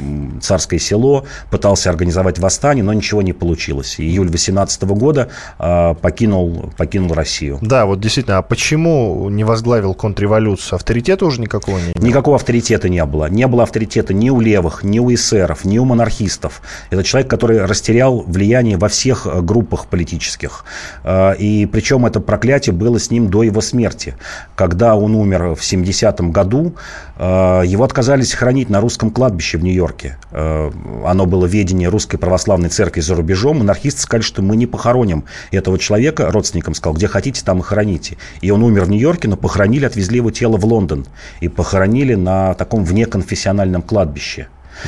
Царское 0.41 0.79
село. 0.79 1.27
Пытался 1.51 1.91
организовать 1.91 2.39
восстание, 2.39 2.83
но 2.83 2.93
ничего 2.95 3.21
не 3.21 3.35
получилось. 3.35 3.99
И 3.99 4.05
июль 4.05 4.31
18 4.31 4.83
года 4.85 5.29
э, 5.59 5.95
покинул, 6.01 6.73
покинул 6.79 7.13
Россию. 7.13 7.59
Да, 7.61 7.85
вот 7.85 8.01
действительно. 8.01 8.39
А 8.39 8.43
почему 8.43 9.29
не 9.29 9.45
возглавил 9.45 9.93
контрреволюцию? 9.93 10.77
Авторитета 10.77 11.27
уже 11.27 11.41
никакого 11.41 11.77
не 11.77 11.93
было? 11.93 12.03
Никакого 12.03 12.37
авторитета 12.37 12.89
не 12.89 13.05
было. 13.05 13.29
Не 13.29 13.47
было 13.47 13.65
авторитета 13.65 14.15
ни 14.15 14.31
у 14.31 14.41
левых, 14.41 14.83
ни 14.85 14.99
у 14.99 15.13
эсеров, 15.13 15.67
ни 15.67 15.79
у 15.79 15.85
монархистов. 15.85 16.63
Это 16.89 17.05
человек, 17.05 17.29
который 17.29 17.65
растерял 17.67 17.90
потерял 17.91 18.23
влияние 18.25 18.77
во 18.77 18.87
всех 18.87 19.27
э, 19.27 19.41
группах 19.41 19.87
политических. 19.87 20.65
Э, 21.03 21.35
и 21.37 21.67
причем 21.67 22.07
это 22.07 22.21
проклятие 22.21 22.73
было 22.73 23.01
с 23.01 23.11
ним 23.11 23.31
до 23.31 23.43
его 23.43 23.61
смерти. 23.61 24.15
Когда 24.55 24.95
он 24.95 25.17
умер 25.17 25.57
в 25.57 25.61
70-м 25.61 26.31
году, 26.31 26.75
э, 27.19 27.63
его 27.67 27.83
отказались 27.83 28.33
хранить 28.33 28.71
на 28.71 28.81
русском 28.81 29.11
кладбище 29.11 29.59
в 29.59 29.65
Нью-Йорке. 29.65 30.17
Оно 30.31 31.27
было 31.27 31.47
ведение 31.47 31.89
русской 31.89 32.17
православной 32.17 32.69
церкви 32.69 33.01
за 33.01 33.17
рубежом. 33.17 33.59
Монархисты 33.59 34.03
сказали, 34.03 34.23
что 34.23 34.43
мы 34.43 34.55
не 34.55 34.67
похороним 34.67 35.25
этого 35.51 35.77
человека. 35.77 36.31
Родственникам 36.31 36.75
сказал, 36.75 36.95
где 36.95 37.09
хотите, 37.09 37.43
там 37.45 37.59
и 37.59 37.63
храните. 37.63 38.19
И 38.41 38.53
он 38.53 38.63
умер 38.63 38.85
в 38.85 38.91
Нью-Йорке, 38.91 39.27
но 39.27 39.37
похоронили, 39.37 39.85
отвезли 39.85 40.19
его 40.19 40.31
тело 40.31 40.57
в 40.59 40.65
Лондон. 40.65 41.07
И 41.41 41.49
похоронили 41.49 42.15
на 42.15 42.55
таком 42.55 42.85
внеконфессиональном 42.85 43.83
кладбище. 43.83 44.47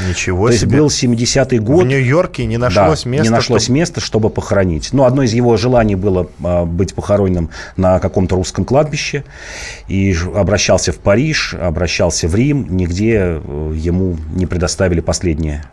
Ничего 0.09 0.49
То 0.49 0.55
себе. 0.55 0.79
есть 0.87 1.07
был 1.07 1.15
70-й 1.15 1.59
год. 1.59 1.85
В 1.85 1.87
Нью-Йорке 1.87 2.47
не 2.47 2.57
нашлось 2.57 3.05
да, 3.05 3.11
места. 3.11 3.25
не 3.25 3.31
нашлось 3.31 3.65
чтобы... 3.65 3.79
места, 3.79 4.01
чтобы 4.01 4.31
похоронить. 4.31 4.93
Но 4.93 5.05
одно 5.05 5.23
из 5.23 5.33
его 5.33 5.57
желаний 5.57 5.95
было 5.95 6.29
а, 6.43 6.65
быть 6.65 6.95
похороненным 6.95 7.51
на 7.77 7.99
каком-то 7.99 8.37
русском 8.37 8.65
кладбище. 8.65 9.25
И 9.89 10.17
обращался 10.35 10.93
в 10.93 10.99
Париж, 10.99 11.55
обращался 11.55 12.29
в 12.29 12.35
Рим. 12.35 12.67
Нигде 12.71 13.19
э, 13.19 13.73
ему 13.77 14.17
не 14.35 14.47
предоставили 14.47 15.01
последнее 15.01 15.65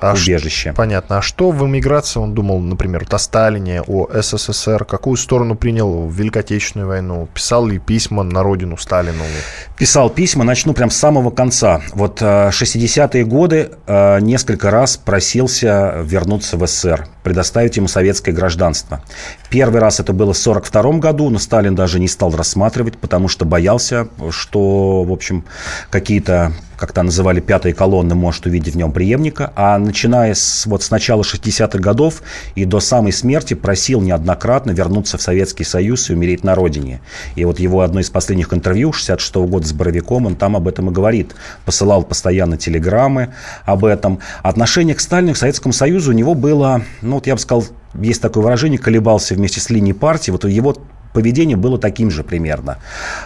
а 0.00 0.12
убежище. 0.12 0.70
Ш, 0.70 0.72
понятно. 0.74 1.18
А 1.18 1.22
что 1.22 1.50
в 1.50 1.64
эмиграции 1.66 2.20
он 2.20 2.34
думал, 2.34 2.60
например, 2.60 3.06
о 3.10 3.18
Сталине, 3.18 3.82
о 3.82 4.08
СССР? 4.12 4.84
Какую 4.84 5.16
сторону 5.16 5.54
принял 5.54 6.06
в 6.06 6.12
Великой 6.12 6.42
Отечественную 6.42 6.88
войну? 6.88 7.28
Писал 7.32 7.66
ли 7.66 7.78
письма 7.78 8.22
на 8.22 8.42
родину 8.42 8.76
Сталину? 8.76 9.22
Писал 9.76 10.10
письма. 10.10 10.44
Начну 10.44 10.74
прям 10.74 10.90
с 10.90 10.96
самого 10.96 11.30
конца. 11.30 11.80
Вот 11.92 12.20
60-е 12.20 13.22
э, 13.22 13.24
годы 13.24 13.70
э, 13.86 14.20
несколько 14.20 14.70
раз 14.70 14.96
просился 14.96 15.96
вернуться 16.02 16.56
в 16.56 16.66
СССР, 16.66 17.08
предоставить 17.22 17.76
ему 17.76 17.88
советское 17.88 18.32
гражданство. 18.32 19.02
Первый 19.50 19.80
раз 19.80 20.00
это 20.00 20.12
было 20.12 20.32
в 20.32 20.40
1942 20.40 20.98
году, 20.98 21.30
но 21.30 21.38
Сталин 21.38 21.74
даже 21.74 22.00
не 22.00 22.08
стал 22.08 22.34
рассматривать, 22.34 22.98
потому 22.98 23.28
что 23.28 23.44
боялся, 23.44 24.08
что, 24.30 25.04
в 25.04 25.12
общем, 25.12 25.44
какие-то 25.90 26.52
как 26.76 26.92
то 26.92 27.02
называли, 27.02 27.40
пятые 27.40 27.74
колонны, 27.74 28.14
может 28.14 28.46
увидеть 28.46 28.74
в 28.74 28.76
нем 28.76 28.92
преемника. 28.92 29.52
А 29.56 29.78
начиная 29.78 30.34
с, 30.34 30.66
вот, 30.66 30.82
с 30.82 30.90
начала 30.90 31.22
60-х 31.22 31.78
годов 31.78 32.22
и 32.54 32.64
до 32.64 32.80
самой 32.80 33.12
смерти 33.12 33.54
просил 33.54 34.00
неоднократно 34.00 34.72
вернуться 34.72 35.18
в 35.18 35.22
Советский 35.22 35.64
Союз 35.64 36.10
и 36.10 36.14
умереть 36.14 36.44
на 36.44 36.54
родине. 36.54 37.00
И 37.34 37.44
вот 37.44 37.58
его 37.58 37.80
одно 37.80 38.00
из 38.00 38.10
последних 38.10 38.52
интервью 38.52 38.92
66 38.92 39.36
-го 39.36 39.46
года 39.46 39.66
с 39.66 39.72
Боровиком, 39.72 40.26
он 40.26 40.36
там 40.36 40.56
об 40.56 40.68
этом 40.68 40.90
и 40.90 40.92
говорит. 40.92 41.34
Посылал 41.64 42.02
постоянно 42.02 42.56
телеграммы 42.56 43.34
об 43.64 43.84
этом. 43.84 44.20
Отношение 44.42 44.94
к 44.94 45.00
Сталину, 45.00 45.34
к 45.34 45.36
Советскому 45.36 45.72
Союзу 45.72 46.10
у 46.10 46.14
него 46.14 46.34
было, 46.34 46.82
ну 47.02 47.14
вот 47.14 47.26
я 47.26 47.34
бы 47.34 47.40
сказал, 47.40 47.64
есть 47.94 48.20
такое 48.20 48.44
выражение, 48.44 48.78
колебался 48.78 49.34
вместе 49.34 49.60
с 49.60 49.70
линией 49.70 49.94
партии. 49.94 50.30
Вот 50.30 50.44
его 50.44 50.76
поведение 51.16 51.56
было 51.56 51.78
таким 51.78 52.10
же 52.10 52.22
примерно. 52.22 52.76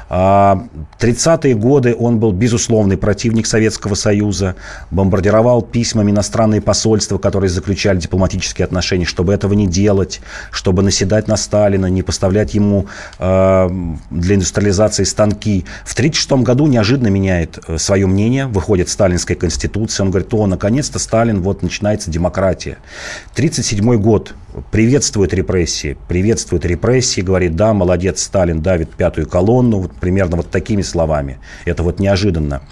30-е 0.08 1.54
а, 1.54 1.56
годы 1.56 1.96
он 1.98 2.20
был 2.20 2.30
безусловный 2.30 2.96
противник 2.96 3.48
Советского 3.48 3.96
Союза, 3.96 4.54
бомбардировал 4.92 5.60
письмами 5.60 6.12
иностранные 6.12 6.60
посольства, 6.60 7.18
которые 7.18 7.50
заключали 7.50 7.98
дипломатические 7.98 8.64
отношения, 8.64 9.06
чтобы 9.06 9.34
этого 9.34 9.54
не 9.54 9.66
делать, 9.66 10.20
чтобы 10.52 10.82
наседать 10.82 11.26
на 11.26 11.36
Сталина, 11.36 11.86
не 11.86 12.04
поставлять 12.04 12.54
ему 12.54 12.86
а, 13.18 13.68
для 14.10 14.36
индустриализации 14.36 15.02
станки. 15.02 15.64
В 15.84 15.92
1936 15.94 16.44
году 16.44 16.68
неожиданно 16.68 17.08
меняет 17.08 17.58
э, 17.66 17.76
свое 17.78 18.06
мнение, 18.06 18.46
выходит 18.46 18.88
сталинская 18.88 19.36
конституция, 19.36 20.04
он 20.04 20.10
говорит, 20.12 20.32
о, 20.32 20.46
наконец-то 20.46 21.00
Сталин, 21.00 21.42
вот 21.42 21.64
начинается 21.64 22.08
демократия. 22.08 22.78
1937 23.32 23.96
год, 24.00 24.34
приветствует 24.70 25.34
репрессии, 25.34 25.96
приветствует 26.08 26.64
репрессии, 26.64 27.20
говорит, 27.20 27.56
да, 27.56 27.72
молодец, 27.72 28.22
Сталин 28.22 28.60
давит 28.60 28.90
пятую 28.90 29.28
колонну, 29.28 29.78
вот 29.78 29.92
примерно 29.92 30.36
вот 30.36 30.50
такими 30.50 30.82
словами. 30.82 31.38
Это 31.64 31.82
вот 31.82 32.00
неожиданно. 32.00 32.62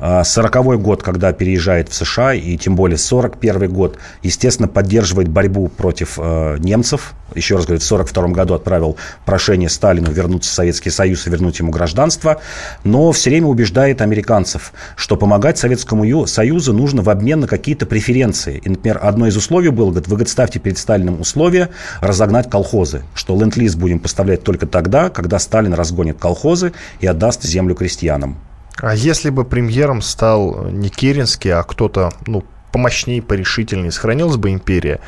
А, 0.00 0.24
сороковой 0.24 0.78
год, 0.78 1.02
когда 1.02 1.32
переезжает 1.32 1.90
в 1.90 1.94
США, 1.94 2.32
и 2.32 2.56
тем 2.56 2.74
более 2.74 2.96
41 2.96 3.70
год, 3.70 3.98
естественно, 4.22 4.66
поддерживает 4.66 5.28
борьбу 5.28 5.68
против 5.68 6.18
э, 6.18 6.56
немцев. 6.58 7.12
Еще 7.34 7.56
раз 7.56 7.66
говорю, 7.66 7.80
в 7.80 7.84
42 7.84 8.28
году 8.28 8.54
отправил 8.54 8.96
прошение 9.26 9.68
Сталину 9.68 10.10
вернуться 10.10 10.50
в 10.50 10.54
Советский 10.54 10.90
Союз 10.90 11.26
и 11.26 11.30
вернуть 11.30 11.58
ему 11.58 11.70
гражданство, 11.70 12.40
но 12.82 13.12
все 13.12 13.30
время 13.30 13.46
убеждает 13.48 14.00
американцев, 14.00 14.72
что 14.96 15.16
помогать 15.16 15.58
Советскому 15.58 16.26
Союзу 16.26 16.72
нужно 16.72 17.02
в 17.02 17.10
обмен 17.10 17.40
на 17.40 17.46
какие-то 17.46 17.84
преференции. 17.84 18.60
И, 18.64 18.68
например, 18.70 18.98
одно 19.02 19.26
из 19.26 19.36
условий 19.36 19.68
было, 19.68 19.90
говорит, 19.90 20.08
вы 20.08 20.16
говорит, 20.16 20.30
ставьте 20.30 20.58
перед 20.58 20.78
Сталином 20.78 21.20
условие 21.20 21.68
разогнать 22.00 22.50
колхозы, 22.50 23.02
что 23.14 23.38
ленд-лиз 23.38 23.76
будем 23.76 24.00
поставлять 24.00 24.42
только 24.42 24.66
тогда, 24.66 25.10
когда 25.10 25.38
Сталин 25.38 25.74
разгонит 25.74 26.18
колхозы 26.18 26.72
и 27.00 27.06
отдаст 27.06 27.42
землю 27.42 27.74
крестьянам. 27.74 28.38
А 28.80 28.94
если 28.94 29.30
бы 29.30 29.44
премьером 29.44 30.02
стал 30.02 30.64
не 30.70 30.88
Керенский, 30.88 31.52
а 31.52 31.62
кто-то, 31.62 32.12
ну, 32.26 32.44
помощнее, 32.72 33.22
порешительнее, 33.22 33.92
сохранилась 33.92 34.36
бы 34.36 34.50
империя? 34.50 35.00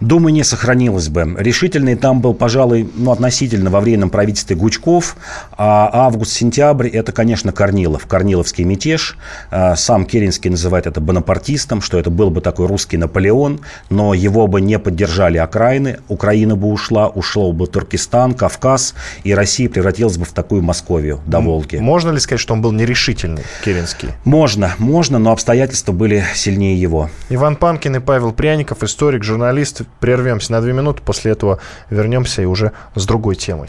Думаю, 0.00 0.32
не 0.32 0.44
сохранилось 0.44 1.08
бы. 1.08 1.34
Решительный 1.38 1.96
там 1.96 2.20
был, 2.20 2.32
пожалуй, 2.32 2.88
ну, 2.94 3.10
относительно 3.10 3.70
во 3.70 3.80
временном 3.80 4.10
правительстве 4.10 4.54
Гучков, 4.54 5.16
а 5.56 5.90
август-сентябрь– 5.92 6.88
это, 6.92 7.10
конечно, 7.12 7.52
Корнилов, 7.52 8.06
Корниловский 8.06 8.64
мятеж. 8.64 9.16
А, 9.50 9.74
сам 9.74 10.04
Керенский 10.04 10.50
называет 10.50 10.86
это 10.86 11.00
бонапартистом, 11.00 11.80
что 11.80 11.98
это 11.98 12.10
был 12.10 12.30
бы 12.30 12.40
такой 12.40 12.66
русский 12.66 12.96
Наполеон, 12.96 13.60
но 13.90 14.14
его 14.14 14.46
бы 14.46 14.60
не 14.60 14.78
поддержали 14.78 15.38
окраины, 15.38 15.98
Украина 16.08 16.54
бы 16.54 16.68
ушла, 16.68 17.08
ушло 17.08 17.52
бы 17.52 17.66
Туркестан, 17.66 18.34
Кавказ, 18.34 18.94
и 19.24 19.34
Россия 19.34 19.68
превратилась 19.68 20.16
бы 20.16 20.24
в 20.24 20.32
такую 20.32 20.62
Московию 20.62 21.20
до 21.26 21.40
Волги. 21.40 21.76
Можно 21.76 22.10
ли 22.10 22.20
сказать, 22.20 22.40
что 22.40 22.54
он 22.54 22.62
был 22.62 22.70
нерешительный, 22.70 23.42
Керенский? 23.64 24.10
Можно, 24.24 24.74
можно, 24.78 25.18
но 25.18 25.32
обстоятельства 25.32 25.92
были 25.92 26.24
сильнее 26.34 26.80
его. 26.80 27.10
Иван 27.30 27.56
Панкин 27.56 27.96
и 27.96 27.98
Павел 28.00 28.32
Пряников, 28.32 28.82
историк, 28.84 29.24
журналист. 29.24 29.82
Прервемся 30.00 30.52
на 30.52 30.60
две 30.60 30.72
минуты, 30.72 31.02
после 31.02 31.32
этого 31.32 31.60
вернемся 31.90 32.42
и 32.42 32.44
уже 32.44 32.72
с 32.94 33.06
другой 33.06 33.34
темой. 33.34 33.68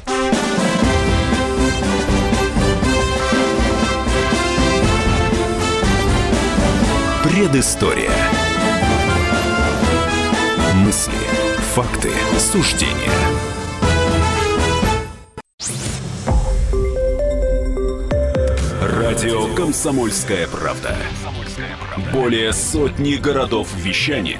Предыстория. 7.24 8.12
Мысли, 10.76 11.14
факты, 11.74 12.12
суждения. 12.38 13.12
Радио 18.82 19.54
«Комсомольская 19.56 20.48
правда». 20.48 20.96
Более 22.14 22.54
сотни 22.54 23.16
городов 23.16 23.68
вещания 23.76 24.40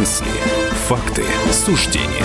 Мысли, 0.00 0.24
факты, 0.88 1.22
суждения. 1.52 2.24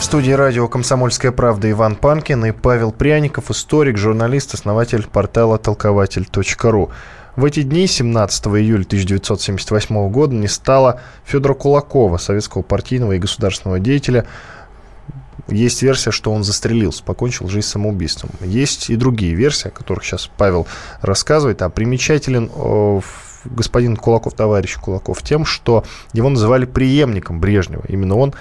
В 0.00 0.02
студии 0.02 0.32
радио 0.32 0.66
«Комсомольская 0.66 1.30
правда» 1.30 1.70
Иван 1.70 1.94
Панкин 1.94 2.46
и 2.46 2.50
Павел 2.50 2.90
Пряников, 2.90 3.52
историк, 3.52 3.96
журналист, 3.96 4.52
основатель 4.54 5.06
портала 5.06 5.56
толкователь.ру. 5.56 6.90
В 7.36 7.44
эти 7.44 7.62
дни, 7.62 7.86
17 7.86 8.46
июля 8.46 8.82
1978 8.82 10.10
года, 10.10 10.34
не 10.34 10.48
стало 10.48 11.00
Федора 11.24 11.54
Кулакова, 11.54 12.16
советского 12.16 12.62
партийного 12.62 13.12
и 13.12 13.20
государственного 13.20 13.78
деятеля, 13.78 14.26
есть 15.46 15.80
версия, 15.80 16.10
что 16.10 16.32
он 16.32 16.42
застрелился, 16.42 17.04
покончил 17.04 17.48
жизнь 17.48 17.68
самоубийством. 17.68 18.30
Есть 18.40 18.90
и 18.90 18.96
другие 18.96 19.34
версии, 19.34 19.68
о 19.68 19.70
которых 19.70 20.02
сейчас 20.02 20.28
Павел 20.36 20.66
рассказывает. 21.02 21.62
А 21.62 21.68
примечателен 21.68 22.50
господин 23.44 23.96
Кулаков, 23.96 24.34
товарищ 24.34 24.76
Кулаков, 24.76 25.22
тем, 25.22 25.44
что 25.44 25.84
его 26.12 26.28
называли 26.28 26.64
преемником 26.64 27.40
Брежнева. 27.40 27.84
Именно 27.88 28.16
он 28.16 28.34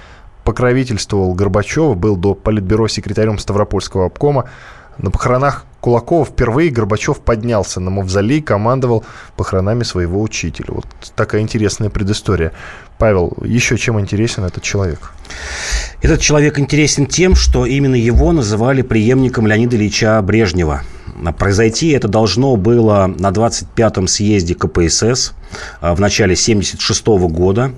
покровительствовал 0.43 1.33
Горбачева, 1.33 1.93
был 1.93 2.17
до 2.17 2.33
политбюро 2.35 2.87
секретарем 2.87 3.37
Ставропольского 3.39 4.05
обкома. 4.07 4.49
На 4.97 5.11
похоронах 5.11 5.65
Кулакова 5.83 6.23
впервые 6.23 6.71
Горбачев 6.71 7.19
поднялся 7.19 7.81
на 7.81 7.89
мавзолей, 7.89 8.41
командовал 8.41 9.03
похоронами 9.35 9.83
своего 9.83 10.21
учителя. 10.21 10.67
Вот 10.69 10.85
такая 11.13 11.41
интересная 11.41 11.89
предыстория. 11.89 12.53
Павел, 12.97 13.35
еще 13.43 13.77
чем 13.77 13.99
интересен 13.99 14.45
этот 14.45 14.63
человек? 14.63 15.11
Этот 16.01 16.21
человек 16.21 16.57
интересен 16.57 17.05
тем, 17.05 17.35
что 17.35 17.65
именно 17.65 17.95
его 17.95 18.31
называли 18.31 18.81
преемником 18.81 19.45
Леонида 19.45 19.75
Ильича 19.75 20.21
Брежнева. 20.21 20.83
Произойти 21.37 21.89
это 21.89 22.07
должно 22.07 22.55
было 22.55 23.07
на 23.07 23.31
25-м 23.31 24.07
съезде 24.07 24.55
КПСС 24.55 25.33
а, 25.81 25.93
в 25.95 25.99
начале 25.99 26.33
1976 26.33 27.05
года. 27.29 27.73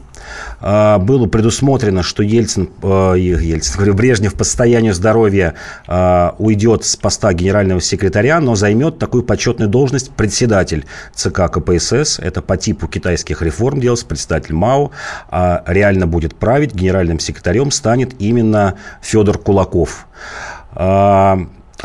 А, 0.60 0.98
было 1.00 1.28
предусмотрено, 1.28 2.04
что 2.04 2.24
Ельцин, 2.24 2.70
э, 2.82 3.14
Ельцин, 3.18 3.76
говорю, 3.76 3.94
Брежнев 3.94 4.34
по 4.34 4.44
состоянию 4.44 4.94
здоровья 4.94 5.56
а, 5.88 6.36
уйдет 6.38 6.86
с 6.86 6.96
поста 6.96 7.34
генерального 7.34 7.82
секретаря, 7.82 8.40
но 8.40 8.56
займет 8.56 9.00
такую 9.00 9.24
почетную 9.24 9.70
должность 9.70 10.12
председатель 10.12 10.86
ЦК 11.14 11.52
КПСС. 11.52 12.20
Это 12.20 12.42
по 12.42 12.58
типу 12.58 12.88
китайских 12.88 13.42
реформ 13.42 13.80
делается 13.80 14.06
председатель 14.06 14.54
МАО. 14.54 14.92
А 15.30 15.64
реально 15.68 16.08
будет 16.08 16.36
править 16.36 16.74
генеральным 16.74 17.20
секретарем 17.20 17.72
станет 17.72 18.14
именно 18.20 18.76
Федор 19.02 19.38
Кулаков. 19.38 20.08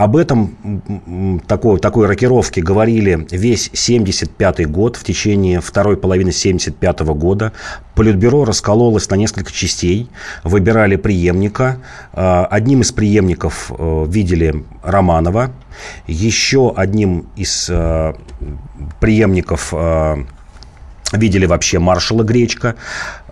Об 0.01 0.16
этом, 0.16 1.42
такой, 1.46 1.78
такой 1.78 2.07
рокировке 2.07 2.62
говорили 2.62 3.26
весь 3.30 3.68
75 3.74 4.66
год, 4.70 4.96
в 4.96 5.05
течение 5.05 5.61
второй 5.61 5.98
половины 5.98 6.32
75 6.32 7.01
года. 7.01 7.53
Политбюро 7.94 8.46
раскололось 8.46 9.11
на 9.11 9.16
несколько 9.16 9.53
частей, 9.53 10.09
выбирали 10.42 10.96
преемника. 10.96 11.82
А, 12.14 12.46
одним 12.46 12.80
из 12.80 12.92
преемников 12.92 13.70
э, 13.78 14.07
видели 14.09 14.64
Романова, 14.82 15.51
еще 16.07 16.72
одним 16.74 17.26
из 17.36 17.68
э, 17.68 18.14
преемников 19.01 19.68
э, 19.74 20.16
видели 21.12 21.44
вообще 21.44 21.78
маршала 21.78 22.22
Гречка, 22.22 22.76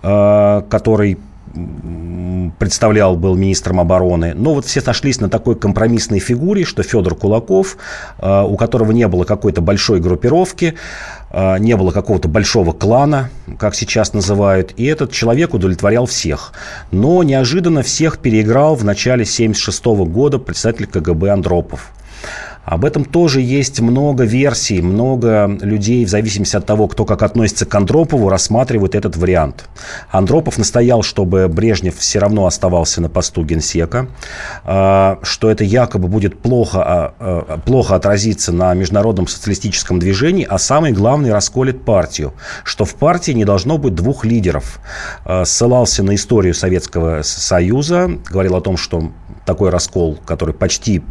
который 0.01 1.17
представлял, 2.57 3.15
был 3.15 3.35
министром 3.35 3.79
обороны. 3.79 4.33
Но 4.35 4.53
вот 4.53 4.65
все 4.65 4.81
сошлись 4.81 5.19
на 5.19 5.29
такой 5.29 5.55
компромиссной 5.55 6.19
фигуре, 6.19 6.63
что 6.63 6.83
Федор 6.83 7.15
Кулаков, 7.15 7.77
э, 8.19 8.43
у 8.43 8.55
которого 8.57 8.91
не 8.91 9.07
было 9.07 9.23
какой-то 9.23 9.61
большой 9.61 9.99
группировки, 9.99 10.75
э, 11.31 11.59
не 11.59 11.75
было 11.75 11.91
какого-то 11.91 12.27
большого 12.27 12.71
клана, 12.71 13.29
как 13.57 13.75
сейчас 13.75 14.13
называют, 14.13 14.73
и 14.77 14.85
этот 14.85 15.11
человек 15.11 15.53
удовлетворял 15.53 16.05
всех. 16.05 16.53
Но 16.91 17.23
неожиданно 17.23 17.83
всех 17.83 18.19
переиграл 18.19 18.75
в 18.75 18.83
начале 18.83 19.23
1976 19.23 20.05
года 20.05 20.37
председатель 20.37 20.87
КГБ 20.87 21.29
Андропов. 21.29 21.91
Об 22.69 22.85
этом 22.85 23.03
тоже 23.03 23.41
есть 23.41 23.79
много 23.79 24.25
версий, 24.25 24.79
много 24.83 25.47
людей, 25.59 26.05
в 26.05 26.09
зависимости 26.09 26.55
от 26.55 26.67
того, 26.67 26.87
кто 26.87 27.03
как 27.03 27.23
относится 27.23 27.65
к 27.65 27.73
Андропову, 27.73 28.29
рассматривают 28.29 28.93
этот 28.93 29.17
вариант. 29.17 29.67
Андропов 30.11 30.59
настоял, 30.59 31.01
чтобы 31.01 31.47
Брежнев 31.47 31.97
все 31.97 32.19
равно 32.19 32.45
оставался 32.45 33.01
на 33.01 33.09
посту 33.09 33.43
генсека, 33.43 34.07
а, 34.65 35.17
что 35.23 35.49
это 35.49 35.63
якобы 35.63 36.07
будет 36.07 36.39
плохо, 36.43 36.83
а, 36.83 37.13
а, 37.19 37.57
плохо 37.57 37.95
отразиться 37.95 38.51
на 38.51 38.71
международном 38.75 39.25
социалистическом 39.25 39.97
движении, 39.97 40.45
а 40.47 40.59
самый 40.59 40.91
главный 40.91 41.33
расколет 41.33 41.83
партию, 41.83 42.33
что 42.63 42.85
в 42.85 42.93
партии 42.93 43.31
не 43.31 43.45
должно 43.45 43.79
быть 43.79 43.95
двух 43.95 44.25
лидеров. 44.25 44.79
Ссылался 45.43 46.03
на 46.03 46.13
историю 46.13 46.53
Советского 46.53 47.23
Союза, 47.23 48.11
говорил 48.29 48.55
о 48.57 48.61
том, 48.61 48.77
что 48.77 49.09
такой 49.45 49.69
раскол, 49.69 50.17
который 50.25 50.53
почти 50.53 51.01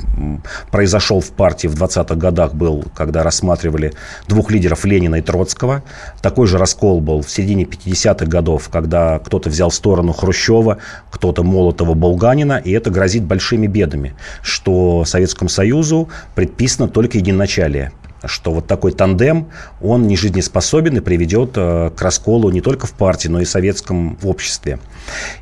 произошел 0.70 1.20
в 1.20 1.31
партии 1.31 1.66
в 1.66 1.74
20-х 1.74 2.14
годах, 2.14 2.55
был, 2.55 2.85
когда 2.95 3.22
рассматривали 3.22 3.93
двух 4.26 4.51
лидеров 4.51 4.85
Ленина 4.85 5.16
и 5.16 5.22
Троцкого. 5.22 5.83
Такой 6.22 6.47
же 6.47 6.59
раскол 6.59 7.01
был 7.01 7.22
в 7.22 7.31
середине 7.31 7.64
50-х 7.64 8.26
годов, 8.26 8.68
когда 8.68 9.18
кто-то 9.18 9.51
взял 9.51 9.70
сторону 9.70 10.12
Хрущева, 10.12 10.79
кто-то 11.11 11.43
Молотова, 11.43 11.95
Булганина, 11.95 12.59
и 12.59 12.70
это 12.72 12.91
грозит 12.91 13.24
большими 13.24 13.66
бедами, 13.66 14.14
что 14.43 15.05
Советскому 15.05 15.49
Союзу 15.49 16.09
предписано 16.35 16.89
только 16.89 17.18
единоначалие 17.18 17.93
что 18.24 18.52
вот 18.52 18.66
такой 18.66 18.92
тандем, 18.92 19.48
он 19.80 20.06
не 20.06 20.16
жизнеспособен 20.16 20.96
и 20.96 21.00
приведет 21.00 21.52
э, 21.56 21.90
к 21.94 22.02
расколу 22.02 22.50
не 22.50 22.60
только 22.60 22.86
в 22.86 22.92
партии, 22.92 23.28
но 23.28 23.40
и 23.40 23.44
в 23.44 23.48
советском 23.48 24.18
обществе. 24.22 24.78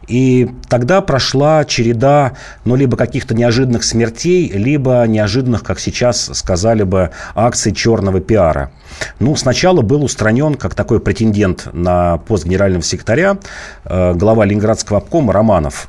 И 0.06 0.50
тогда 0.68 1.00
прошла 1.00 1.64
череда, 1.64 2.32
ну, 2.64 2.76
либо 2.76 2.96
каких-то 2.96 3.34
неожиданных 3.34 3.84
смертей, 3.84 4.50
либо 4.50 5.04
неожиданных, 5.06 5.62
как 5.64 5.80
сейчас 5.80 6.30
сказали 6.34 6.82
бы, 6.82 7.10
акций 7.34 7.72
черного 7.72 8.20
пиара. 8.20 8.70
Ну, 9.18 9.34
сначала 9.36 9.82
был 9.82 10.04
устранен, 10.04 10.54
как 10.54 10.74
такой 10.74 11.00
претендент 11.00 11.68
на 11.72 12.18
пост 12.18 12.44
генерального 12.44 12.82
секретаря, 12.82 13.38
э, 13.84 14.14
глава 14.14 14.44
Ленинградского 14.44 14.98
обкома 14.98 15.32
Романов. 15.32 15.88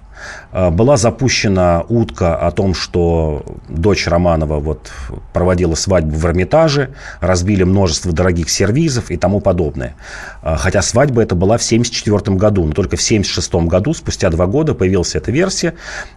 Была 0.51 0.97
запущена 0.97 1.83
утка 1.87 2.35
о 2.35 2.51
том, 2.51 2.73
что 2.73 3.45
дочь 3.69 4.07
Романова 4.07 4.59
вот 4.59 4.91
проводила 5.33 5.75
свадьбу 5.75 6.15
в 6.15 6.25
Эрмитаже, 6.25 6.93
разбили 7.19 7.63
множество 7.63 8.11
дорогих 8.11 8.49
сервизов 8.49 9.11
и 9.11 9.17
тому 9.17 9.39
подобное. 9.39 9.95
Хотя 10.41 10.81
свадьба 10.81 11.21
это 11.21 11.35
была 11.35 11.57
в 11.57 11.65
1974 11.65 12.37
году, 12.37 12.65
но 12.65 12.71
только 12.71 12.95
в 12.95 13.03
1976 13.03 13.69
году, 13.69 13.93
спустя 13.93 14.29
два 14.29 14.45
года, 14.47 14.73
появилась 14.73 15.15
эта 15.15 15.31
версия. 15.31 15.73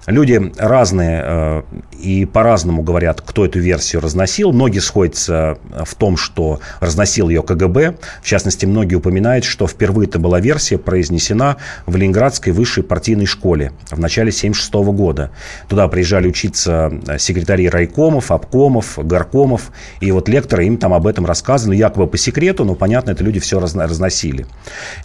Люди 0.07 0.53
разные 0.59 1.65
и 1.99 2.25
по-разному 2.25 2.83
говорят, 2.83 3.21
кто 3.21 3.45
эту 3.45 3.59
версию 3.59 4.03
разносил. 4.03 4.53
Многие 4.53 4.81
сходятся 4.81 5.59
в 5.85 5.95
том, 5.95 6.17
что 6.17 6.61
разносил 6.81 7.29
ее 7.29 7.43
КГБ. 7.43 7.97
В 8.23 8.27
частности, 8.27 8.67
многие 8.67 8.95
упоминают, 8.95 9.45
что 9.45 9.67
впервые 9.67 10.09
это 10.09 10.19
была 10.19 10.41
версия 10.41 10.79
произнесена 10.79 11.57
в 11.87 11.97
Ленинградской 11.97 12.53
высшей 12.53 12.83
партийной 12.83 13.27
школе 13.27 13.73
в 13.91 13.99
начале 13.99 14.20
1976 14.23 14.73
года. 14.97 15.31
Туда 15.69 15.89
приезжали 15.89 16.29
учиться 16.29 16.93
секретари 17.19 17.69
райкомов, 17.69 18.31
обкомов, 18.31 18.99
горкомов. 18.99 19.73
И 20.01 20.11
вот 20.13 20.29
лекторы 20.29 20.67
им 20.67 20.77
там 20.77 20.95
об 20.95 21.07
этом 21.07 21.27
рассказывали, 21.27 21.77
якобы 21.77 22.07
по 22.07 22.17
секрету, 22.19 22.65
но, 22.65 22.75
понятно, 22.75 23.11
это 23.11 23.25
люди 23.25 23.41
все 23.41 23.61
разносили. 23.61 24.47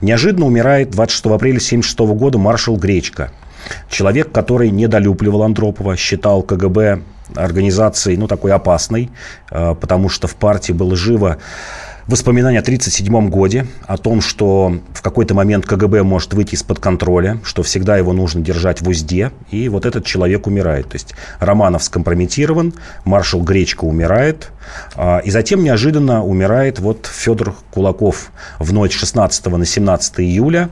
Неожиданно 0.02 0.46
умирает 0.46 0.92
26 0.92 1.26
апреля 1.26 1.58
1976 1.58 2.00
года 2.20 2.38
маршал 2.38 2.78
Гречка. 2.78 3.32
Человек, 3.90 4.32
который 4.32 4.70
недолюбливал 4.70 5.44
Андропова, 5.44 5.96
считал 5.96 6.44
КГБ 6.44 7.02
организацией, 7.34 8.18
ну, 8.18 8.28
такой 8.28 8.52
опасной, 8.52 9.10
э, 9.50 9.76
потому 9.80 10.10
что 10.10 10.28
в 10.28 10.36
партии 10.36 10.72
было 10.72 10.96
живо 10.96 11.38
воспоминания 12.08 12.60
о 12.60 12.62
1937 12.62 13.30
годе, 13.30 13.66
о 13.88 13.98
том, 13.98 14.22
что 14.22 14.78
в 14.94 15.02
какой-то 15.02 15.34
момент 15.34 15.66
КГБ 15.66 16.04
может 16.04 16.34
выйти 16.34 16.56
из-под 16.56 16.80
контроля, 16.80 17.40
что 17.44 17.64
всегда 17.64 17.98
его 17.98 18.14
нужно 18.14 18.42
держать 18.42 18.82
в 18.82 18.90
узде, 18.90 19.32
и 19.52 19.70
вот 19.70 19.86
этот 19.86 20.06
человек 20.06 20.48
умирает. 20.48 20.90
То 20.90 20.96
есть 20.96 21.16
Романов 21.40 21.84
скомпрометирован, 21.84 22.74
маршал 23.06 23.42
Гречка 23.42 23.86
умирает, 23.86 24.52
а, 24.96 25.20
и 25.20 25.32
затем 25.32 25.64
неожиданно 25.64 26.24
умирает 26.24 26.80
вот 26.80 27.10
Федор 27.12 27.56
Кулаков 27.72 28.32
в 28.60 28.72
ночь 28.72 28.96
16 28.96 29.46
на 29.48 29.66
17 29.66 30.20
июля. 30.20 30.70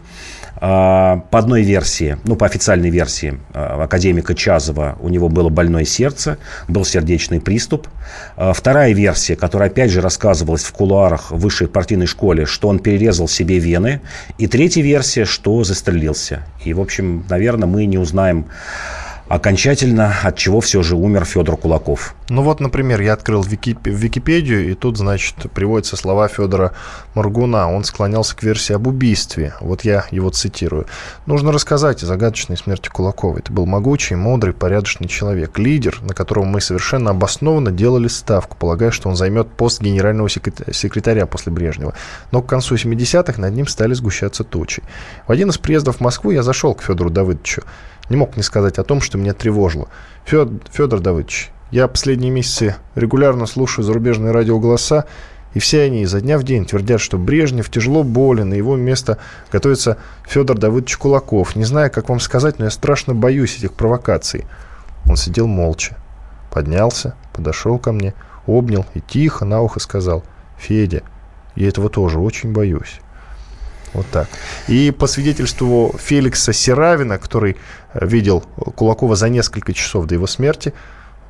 А, 0.66 1.18
по 1.30 1.40
одной 1.40 1.64
версии, 1.64 2.16
ну, 2.24 2.38
по 2.38 2.46
официальной 2.46 2.90
версии 2.90 3.38
а, 3.54 3.84
академика 3.84 4.34
Чазова, 4.34 4.98
у 5.02 5.10
него 5.10 5.28
было 5.28 5.50
больное 5.50 5.84
сердце, 5.84 6.38
был 6.70 6.86
сердечный 6.86 7.42
приступ. 7.42 7.90
А, 8.38 8.54
вторая 8.54 8.94
версия, 8.94 9.36
которая 9.36 9.70
опять 9.70 9.92
же 9.92 10.00
рассказывалась 10.00 10.64
в 10.64 10.72
кулуарах 10.72 11.32
высшей 11.32 11.68
партийной 11.68 12.06
школе, 12.06 12.46
что 12.46 12.70
он 12.70 12.80
перерезал 12.80 13.28
себе 13.28 13.60
вены. 13.60 14.00
И 14.38 14.48
третья 14.48 14.82
версия, 14.82 15.26
что 15.26 15.66
застрелился. 15.66 16.46
И, 16.64 16.74
в 16.74 16.80
общем, 16.80 17.26
наверное, 17.30 17.68
мы 17.68 17.86
не 17.86 17.98
узнаем 17.98 18.46
окончательно, 19.34 20.16
от 20.24 20.38
чего 20.38 20.62
все 20.62 20.84
же 20.84 20.96
умер 20.96 21.26
Федор 21.26 21.58
Кулаков. 21.58 22.14
Ну 22.30 22.44
вот, 22.44 22.60
например, 22.60 23.02
я 23.02 23.14
открыл 23.14 23.42
Вики... 23.42 23.76
Википедию, 23.84 24.70
и 24.70 24.76
тут, 24.76 24.98
значит, 24.98 25.36
приводятся 25.54 25.98
слова 25.98 26.28
Федора 26.28 26.74
Моргуна. 27.16 27.72
Он 27.72 27.84
склонялся 27.84 28.36
к 28.36 28.44
версии 28.44 28.74
об 28.74 28.86
убийстве. 28.86 29.56
Вот 29.60 29.86
я 29.86 30.06
его 30.12 30.30
цитирую. 30.30 30.86
Нужно 31.26 31.52
рассказать 31.52 32.04
о 32.04 32.06
загадочной 32.06 32.58
смерти 32.58 32.90
Кулакова. 32.90 33.40
Это 33.40 33.52
был 33.52 33.66
могучий, 33.66 34.14
мудрый, 34.14 34.54
порядочный 34.54 35.08
человек. 35.08 35.58
Лидер, 35.58 36.00
на 36.02 36.14
которого 36.14 36.46
мы 36.46 36.62
совершенно 36.62 37.10
обоснованно 37.10 37.72
делали 37.72 38.10
ставку, 38.10 38.56
полагая, 38.56 38.92
что 38.92 39.10
он 39.10 39.16
займет 39.16 39.50
пост 39.50 39.82
генерального 39.82 40.30
секретаря 40.30 41.26
после 41.26 41.52
Брежнева. 41.52 41.96
Но 42.32 42.44
к 42.44 42.48
концу 42.48 42.76
70-х 42.76 43.42
над 43.42 43.56
ним 43.56 43.66
стали 43.66 43.94
сгущаться 43.94 44.44
тучи. 44.44 44.84
В 45.26 45.32
один 45.32 45.50
из 45.50 45.58
приездов 45.58 45.98
в 45.98 46.02
Москву 46.02 46.30
я 46.30 46.44
зашел 46.44 46.76
к 46.76 46.84
Федору 46.84 47.10
Давыдовичу 47.10 47.64
не 48.10 48.18
мог 48.18 48.38
не 48.38 48.44
сказать 48.44 48.78
о 48.78 48.84
том, 48.84 49.02
что 49.02 49.18
меня 49.18 49.34
тревожило. 49.34 49.88
Федор, 50.26 50.60
Федор 50.72 51.00
Давыдович, 51.00 51.52
я 51.72 51.88
последние 51.88 52.32
месяцы 52.32 52.76
регулярно 52.96 53.46
слушаю 53.46 53.84
зарубежные 53.86 54.32
радиоголоса, 54.32 55.06
и 55.54 55.60
все 55.60 55.84
они 55.84 56.02
изо 56.02 56.20
дня 56.20 56.38
в 56.38 56.44
день 56.44 56.66
твердят, 56.66 57.00
что 57.00 57.18
Брежнев 57.18 57.70
тяжело 57.70 58.04
болен, 58.04 58.54
и 58.54 58.58
его 58.58 58.76
место 58.76 59.20
готовится 59.52 59.98
Федор 60.28 60.58
Давыдович 60.58 60.98
Кулаков. 60.98 61.56
Не 61.56 61.64
знаю, 61.64 61.92
как 61.92 62.10
вам 62.10 62.20
сказать, 62.20 62.60
но 62.60 62.66
я 62.66 62.72
страшно 62.72 63.14
боюсь 63.14 63.58
этих 63.58 63.74
провокаций. 63.74 64.46
Он 65.06 65.16
сидел 65.16 65.48
молча, 65.48 65.98
поднялся, 66.52 67.16
подошел 67.34 67.78
ко 67.78 67.92
мне, 67.92 68.14
обнял 68.48 68.86
и 68.94 69.02
тихо 69.02 69.46
на 69.46 69.62
ухо 69.62 69.80
сказал, 69.80 70.24
«Федя, 70.58 71.04
я 71.56 71.68
этого 71.68 71.90
тоже 71.90 72.20
очень 72.20 72.52
боюсь». 72.52 73.00
Вот 73.94 74.06
так. 74.12 74.28
И 74.68 74.92
по 74.92 75.08
свидетельству 75.08 75.96
Феликса 76.00 76.52
Серавина, 76.54 77.18
который 77.20 77.58
э, 77.94 78.06
видел 78.06 78.42
Кулакова 78.76 79.16
за 79.16 79.30
несколько 79.30 79.74
часов 79.74 80.08
до 80.08 80.16
его 80.16 80.28
смерти, 80.28 80.74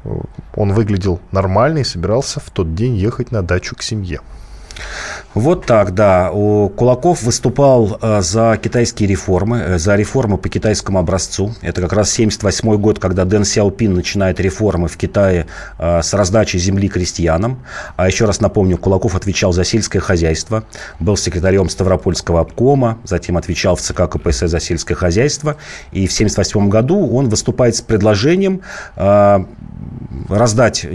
э, 0.05 0.09
он 0.55 0.74
выглядел 0.74 1.20
нормально 1.32 1.80
и 1.80 1.84
собирался 1.84 2.39
в 2.39 2.49
тот 2.49 2.74
день 2.74 2.95
ехать 2.95 3.32
на 3.32 3.41
дачу 3.41 3.76
к 3.76 3.84
семье. 3.84 4.22
Вот 5.34 5.66
так, 5.66 5.96
да. 5.96 6.32
У 6.32 6.70
Кулаков 6.70 7.24
выступал 7.24 7.98
э, 8.02 8.22
за 8.22 8.60
китайские 8.62 9.10
реформы, 9.10 9.58
э, 9.58 9.78
за 9.80 9.96
реформы 9.96 10.38
по 10.38 10.48
китайскому 10.48 11.00
образцу. 11.00 11.56
Это 11.62 11.82
как 11.82 11.94
раз 11.94 12.12
78 12.12 12.78
год, 12.78 13.00
когда 13.00 13.26
Дэн 13.26 13.44
Сяопин 13.44 13.96
начинает 13.96 14.40
реформы 14.40 14.88
в 14.88 14.96
Китае 14.96 15.48
э, 15.80 16.02
с 16.04 16.14
раздачи 16.14 16.58
земли 16.58 16.88
крестьянам. 16.88 17.64
А 17.96 18.08
еще 18.08 18.26
раз 18.26 18.42
напомню, 18.42 18.78
Кулаков 18.78 19.16
отвечал 19.16 19.54
за 19.54 19.64
сельское 19.64 20.00
хозяйство, 20.00 20.66
был 21.00 21.18
секретарем 21.18 21.68
Ставропольского 21.68 22.42
обкома, 22.42 23.00
затем 23.04 23.36
отвечал 23.36 23.76
в 23.76 23.82
ЦК 23.82 24.08
КПСС 24.08 24.52
за 24.52 24.60
сельское 24.60 24.96
хозяйство. 24.96 25.58
И 25.92 26.06
в 26.06 26.14
78 26.14 26.70
году 26.70 27.10
он 27.10 27.30
выступает 27.30 27.76
с 27.76 27.82
предложением 27.82 28.62
раздать 30.30 30.86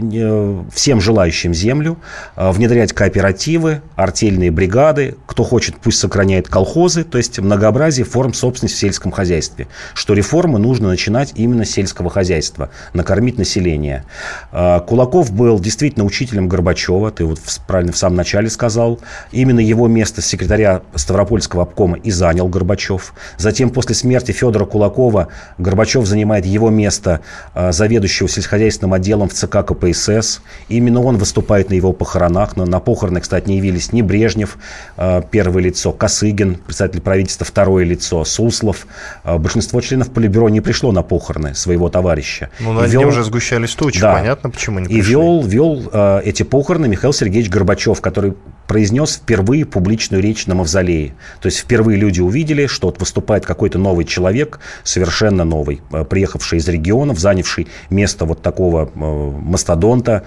всем 0.72 1.00
желающим 1.00 1.52
землю, 1.52 1.98
внедрять 2.36 2.92
кооперативы, 2.92 3.67
артель 3.96 4.28
отдельные 4.28 4.50
бригады. 4.50 5.14
Кто 5.26 5.42
хочет, 5.42 5.76
пусть 5.76 5.98
сохраняет 5.98 6.48
колхозы, 6.48 7.04
то 7.04 7.18
есть 7.18 7.38
многообразие 7.38 8.04
форм 8.04 8.34
собственности 8.34 8.76
в 8.76 8.80
сельском 8.80 9.10
хозяйстве. 9.10 9.68
Что 9.94 10.12
реформы 10.12 10.58
нужно 10.58 10.88
начинать 10.88 11.32
именно 11.34 11.64
с 11.64 11.70
сельского 11.70 12.10
хозяйства, 12.10 12.70
накормить 12.92 13.38
население. 13.38 14.04
А, 14.52 14.80
Кулаков 14.80 15.32
был 15.32 15.58
действительно 15.60 16.04
учителем 16.04 16.48
Горбачева, 16.48 17.10
ты 17.10 17.24
вот 17.24 17.40
правильно 17.66 17.92
в 17.92 17.96
самом 17.96 18.16
начале 18.16 18.50
сказал. 18.50 19.00
Именно 19.32 19.60
его 19.60 19.88
место 19.88 20.20
секретаря 20.20 20.82
Ставропольского 20.94 21.62
обкома 21.62 21.96
и 21.96 22.10
занял 22.10 22.48
Горбачев. 22.48 23.14
Затем 23.38 23.70
после 23.70 23.94
смерти 23.94 24.32
Федора 24.32 24.66
Кулакова 24.66 25.28
Горбачев 25.58 26.06
занимает 26.06 26.44
его 26.44 26.70
место 26.70 27.20
а, 27.54 27.72
заведующего 27.72 28.28
сельскохозяйственным 28.28 28.92
отделом 28.92 29.28
в 29.28 29.32
ЦК 29.32 29.64
КПСС. 29.64 30.42
Именно 30.68 31.02
он 31.02 31.16
выступает 31.16 31.70
на 31.70 31.74
его 31.74 31.92
похоронах. 31.92 32.56
На, 32.56 32.66
на 32.66 32.80
похороны, 32.80 33.20
кстати, 33.20 33.48
не 33.48 33.57
явились 33.58 33.92
ни 33.92 34.02
Брежнев, 34.02 34.58
э, 34.96 35.22
первое 35.30 35.62
лицо, 35.62 35.92
Косыгин, 35.92 36.56
председатель 36.56 37.00
правительства, 37.00 37.46
второе 37.46 37.84
лицо, 37.84 38.24
Суслов. 38.24 38.86
Э, 39.24 39.38
большинство 39.38 39.80
членов 39.80 40.10
Политбюро 40.10 40.48
не 40.48 40.60
пришло 40.60 40.92
на 40.92 41.02
похороны 41.02 41.54
своего 41.54 41.88
товарища. 41.88 42.50
Ну, 42.60 42.72
на 42.72 42.86
вел... 42.86 43.08
уже 43.08 43.22
сгущались 43.24 43.74
тучи, 43.74 44.00
да. 44.00 44.14
понятно, 44.14 44.50
почему 44.50 44.78
не 44.78 44.86
пришли. 44.86 45.00
И 45.00 45.04
вел, 45.04 45.42
вел 45.42 45.90
э, 45.92 46.22
эти 46.24 46.42
похороны 46.42 46.88
Михаил 46.88 47.12
Сергеевич 47.12 47.50
Горбачев, 47.50 48.00
который 48.00 48.34
произнес 48.66 49.16
впервые 49.16 49.64
публичную 49.64 50.22
речь 50.22 50.46
на 50.46 50.54
Мавзолее. 50.54 51.14
То 51.40 51.46
есть 51.46 51.58
впервые 51.58 51.98
люди 51.98 52.20
увидели, 52.20 52.66
что 52.66 52.88
вот 52.88 53.00
выступает 53.00 53.46
какой-то 53.46 53.78
новый 53.78 54.04
человек, 54.04 54.60
совершенно 54.84 55.44
новый, 55.44 55.80
приехавший 56.10 56.58
из 56.58 56.68
регионов, 56.68 57.18
занявший 57.18 57.68
место 57.88 58.26
вот 58.26 58.42
такого 58.42 58.90
мастодонта, 58.94 60.24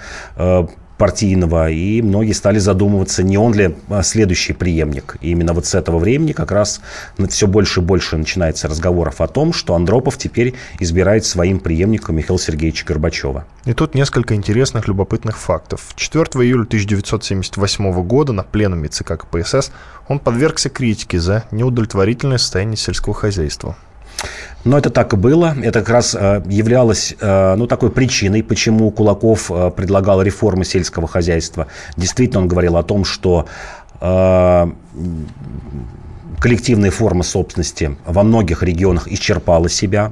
партийного, 1.02 1.72
и 1.72 1.99
многие 2.04 2.34
стали 2.34 2.60
задумываться, 2.60 3.24
не 3.24 3.36
он 3.36 3.56
ли 3.56 3.76
а, 3.89 4.04
следующий 4.04 4.54
преемник. 4.54 5.18
И 5.20 5.32
именно 5.32 5.52
вот 5.52 5.66
с 5.66 5.74
этого 5.74 5.97
времени 5.97 6.32
как 6.32 6.52
раз 6.52 6.80
все 7.28 7.47
больше 7.47 7.80
и 7.80 7.84
больше 7.84 8.18
начинается 8.18 8.68
разговоров 8.68 9.20
о 9.20 9.28
том, 9.28 9.52
что 9.52 9.74
Андропов 9.74 10.20
теперь 10.20 10.54
избирает 10.80 11.26
своим 11.26 11.60
преемником 11.60 12.18
Михаила 12.18 12.39
Сергеевича 12.39 12.86
Горбачева. 12.86 13.47
И 13.66 13.74
тут 13.74 13.95
несколько 13.95 14.36
интересных, 14.36 14.88
любопытных 14.88 15.39
фактов. 15.39 15.93
4 15.95 16.24
июля 16.45 16.66
1978 16.66 18.04
года 18.04 18.32
на 18.32 18.43
пленуме 18.43 18.88
ЦК 18.88 19.18
КПСС 19.18 19.72
он 20.08 20.20
подвергся 20.20 20.70
критике 20.70 21.20
за 21.20 21.45
неудовлетворительное 21.49 22.38
состояние 22.38 22.78
сельского 22.78 23.16
хозяйства. 23.16 23.76
Но 24.64 24.78
это 24.78 24.89
так 24.89 25.14
и 25.14 25.16
было. 25.16 25.55
Это 25.64 25.80
как 25.80 25.89
раз 25.89 26.16
э, 26.16 26.43
являлось 26.45 27.16
э, 27.20 27.55
ну, 27.55 27.66
такой 27.68 27.89
причиной, 27.91 28.43
почему 28.43 28.91
Кулаков 28.91 29.49
э, 29.51 29.72
предлагал 29.72 30.22
реформы 30.22 30.66
сельского 30.66 31.07
хозяйства. 31.07 31.68
Действительно, 31.97 32.41
он 32.41 32.47
говорил 32.47 32.78
о 32.78 32.84
том, 32.84 33.05
что 33.05 33.47
коллективная 36.41 36.89
форма 36.89 37.23
собственности 37.23 37.95
во 38.03 38.23
многих 38.23 38.63
регионах 38.63 39.07
исчерпала 39.07 39.69
себя, 39.69 40.11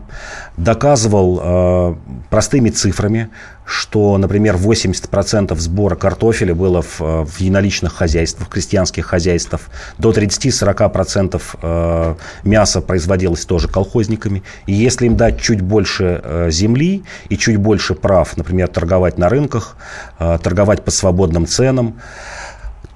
доказывал 0.57 1.39
э, 1.41 1.95
простыми 2.29 2.69
цифрами, 2.69 3.29
что, 3.65 4.15
например, 4.17 4.55
80% 4.55 5.55
сбора 5.57 5.95
картофеля 5.95 6.53
было 6.53 6.83
в, 6.83 6.99
в 6.99 7.39
единоличных 7.39 7.93
хозяйствах, 7.93 8.47
крестьянских 8.49 9.07
хозяйствах, 9.07 9.61
до 9.97 10.11
30-40% 10.11 11.41
э, 11.61 12.15
мяса 12.43 12.81
производилось 12.81 13.45
тоже 13.45 13.67
колхозниками. 13.67 14.43
И 14.67 14.73
если 14.73 15.07
им 15.07 15.17
дать 15.17 15.41
чуть 15.41 15.61
больше 15.61 16.21
э, 16.23 16.51
земли 16.51 17.03
и 17.29 17.37
чуть 17.37 17.57
больше 17.57 17.95
прав, 17.95 18.37
например, 18.37 18.67
торговать 18.67 19.17
на 19.17 19.29
рынках, 19.29 19.77
э, 20.19 20.37
торговать 20.43 20.83
по 20.83 20.91
свободным 20.91 21.47
ценам, 21.47 21.99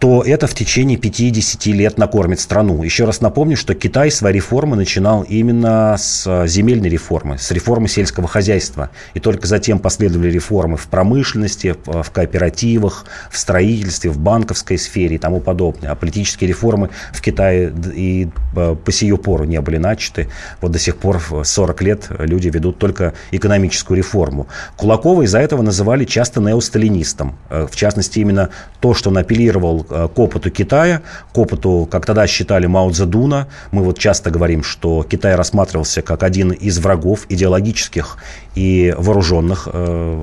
то 0.04 0.22
это 0.22 0.48
в 0.48 0.54
течение 0.54 0.98
50 0.98 1.66
лет 1.68 1.98
накормит 1.98 2.42
страну. 2.42 2.84
Еще 2.84 3.06
раз 3.06 3.22
напомню, 3.22 3.56
что 3.56 3.74
Китай 3.74 4.12
свои 4.12 4.34
реформы 4.34 4.76
начинал 4.76 5.22
именно 5.24 5.96
с 5.98 6.26
э, 6.28 6.46
земельной 6.46 6.90
реформы, 6.90 7.38
с 7.38 7.52
реформы 7.52 7.88
сельского 7.88 8.28
хозяйства. 8.28 8.90
И 9.14 9.22
только 9.22 9.48
затем 9.48 9.80
последовали 9.80 10.30
реформы 10.30 10.76
в 10.76 10.88
промышленности, 10.88 11.78
в 11.86 12.12
кооперативах, 12.12 13.06
в 13.32 13.38
строительстве, 13.38 14.10
в 14.10 14.18
банковской 14.18 14.78
сфере 14.78 15.16
и 15.16 15.18
тому 15.18 15.40
подобное. 15.40 15.92
А 15.92 15.96
политические 15.96 16.50
реформы 16.50 16.90
в 17.14 17.22
Китае 17.22 17.74
и 17.96 18.28
э, 18.58 18.76
по 18.76 18.92
сию 18.92 19.18
пору 19.18 19.46
не 19.46 19.62
были 19.62 19.78
начаты. 19.78 20.28
Вот 20.60 20.74
до 20.74 20.80
сих 20.80 20.98
пор 20.98 21.22
40 21.46 21.82
лет 21.82 22.08
люди 22.20 22.50
ведут 22.50 22.78
только 22.78 23.14
экономическую 23.32 23.98
реформу. 23.98 24.48
Кулакова 24.76 25.22
из-за 25.22 25.40
этого 25.40 25.62
называли 25.62 26.04
часто 26.04 26.42
неосталинистом. 26.42 27.38
Э, 27.50 27.68
в 27.72 27.76
частности, 27.78 28.20
именно 28.20 28.50
то, 28.82 28.94
что 28.94 29.10
он 29.10 29.18
апеллировал 29.18 29.86
Э, 29.93 29.93
к 30.14 30.20
опыту 30.20 30.50
Китая, 30.50 31.02
к 31.32 31.38
опыту, 31.38 31.88
как 31.90 32.06
тогда 32.06 32.28
считали 32.28 32.66
Мао 32.66 32.90
Цзэдуна. 32.92 33.48
Мы 33.72 33.84
вот 33.84 34.00
часто 34.00 34.32
говорим, 34.32 34.64
что 34.64 35.04
Китай 35.04 35.36
рассматривался 35.36 36.02
как 36.02 36.24
один 36.24 36.52
из 36.52 36.80
врагов 36.80 37.26
идеологических 37.30 38.18
и 38.56 38.94
вооруженных 38.98 39.68
э, 39.72 40.22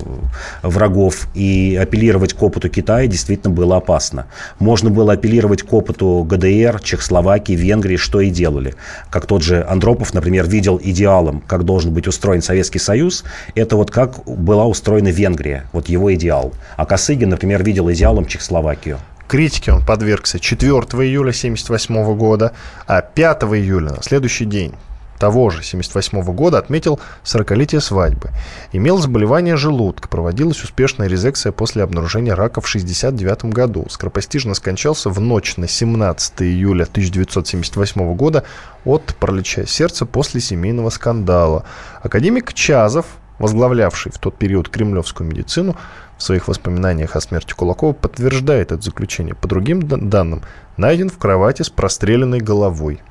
врагов. 0.63 1.27
И 1.33 1.77
апеллировать 1.81 2.33
к 2.33 2.41
опыту 2.41 2.69
Китая 2.69 3.07
действительно 3.07 3.53
было 3.53 3.77
опасно. 3.77 4.27
Можно 4.59 4.89
было 4.89 5.13
апеллировать 5.13 5.63
к 5.63 5.73
опыту 5.73 6.25
ГДР, 6.27 6.81
Чехословакии, 6.81 7.53
Венгрии, 7.53 7.97
что 7.97 8.21
и 8.21 8.29
делали. 8.29 8.75
Как 9.09 9.25
тот 9.25 9.43
же 9.43 9.65
Андропов, 9.67 10.13
например, 10.13 10.47
видел 10.47 10.79
идеалом, 10.81 11.43
как 11.45 11.63
должен 11.63 11.93
быть 11.93 12.07
устроен 12.07 12.41
Советский 12.41 12.79
Союз. 12.79 13.23
Это 13.55 13.75
вот 13.75 13.91
как 13.91 14.23
была 14.25 14.65
устроена 14.65 15.09
Венгрия, 15.09 15.65
вот 15.73 15.89
его 15.89 16.13
идеал. 16.13 16.53
А 16.77 16.85
Косыгин, 16.85 17.29
например, 17.29 17.63
видел 17.63 17.91
идеалом 17.91 18.25
Чехословакию. 18.25 18.99
Критике 19.31 19.71
он 19.71 19.85
подвергся 19.85 20.41
4 20.41 20.69
июля 20.69 21.29
1978 21.29 22.17
года, 22.17 22.51
а 22.85 23.01
5 23.01 23.43
июля, 23.43 23.91
на 23.91 24.03
следующий 24.03 24.43
день, 24.43 24.73
того 25.19 25.49
же 25.49 25.59
1978 25.59 26.35
года 26.35 26.57
отметил 26.57 26.99
40-летие 27.23 27.79
свадьбы. 27.79 28.31
Имел 28.73 28.97
заболевание 28.97 29.55
желудка, 29.55 30.09
проводилась 30.09 30.61
успешная 30.61 31.07
резекция 31.07 31.53
после 31.53 31.83
обнаружения 31.83 32.35
рака 32.35 32.59
в 32.59 32.67
1969 32.67 33.53
году. 33.53 33.85
Скоропостижно 33.89 34.53
скончался 34.53 35.09
в 35.09 35.21
ночь 35.21 35.55
на 35.55 35.65
17 35.65 36.41
июля 36.41 36.83
1978 36.83 38.13
года 38.15 38.43
от 38.83 39.15
паралича 39.17 39.65
сердца 39.65 40.05
после 40.05 40.41
семейного 40.41 40.89
скандала. 40.89 41.63
Академик 42.03 42.53
Чазов, 42.53 43.05
возглавлявший 43.41 44.11
в 44.11 44.17
тот 44.17 44.37
период 44.37 44.69
кремлевскую 44.69 45.29
медицину, 45.29 45.75
в 46.17 46.23
своих 46.23 46.47
воспоминаниях 46.47 47.15
о 47.15 47.21
смерти 47.21 47.53
Кулакова 47.53 47.93
подтверждает 47.93 48.71
это 48.71 48.81
заключение. 48.81 49.33
По 49.33 49.47
другим 49.47 49.81
данным, 49.87 50.43
найден 50.77 51.09
в 51.09 51.17
кровати 51.17 51.63
с 51.63 51.69
простреленной 51.69 52.39
головой. 52.39 53.01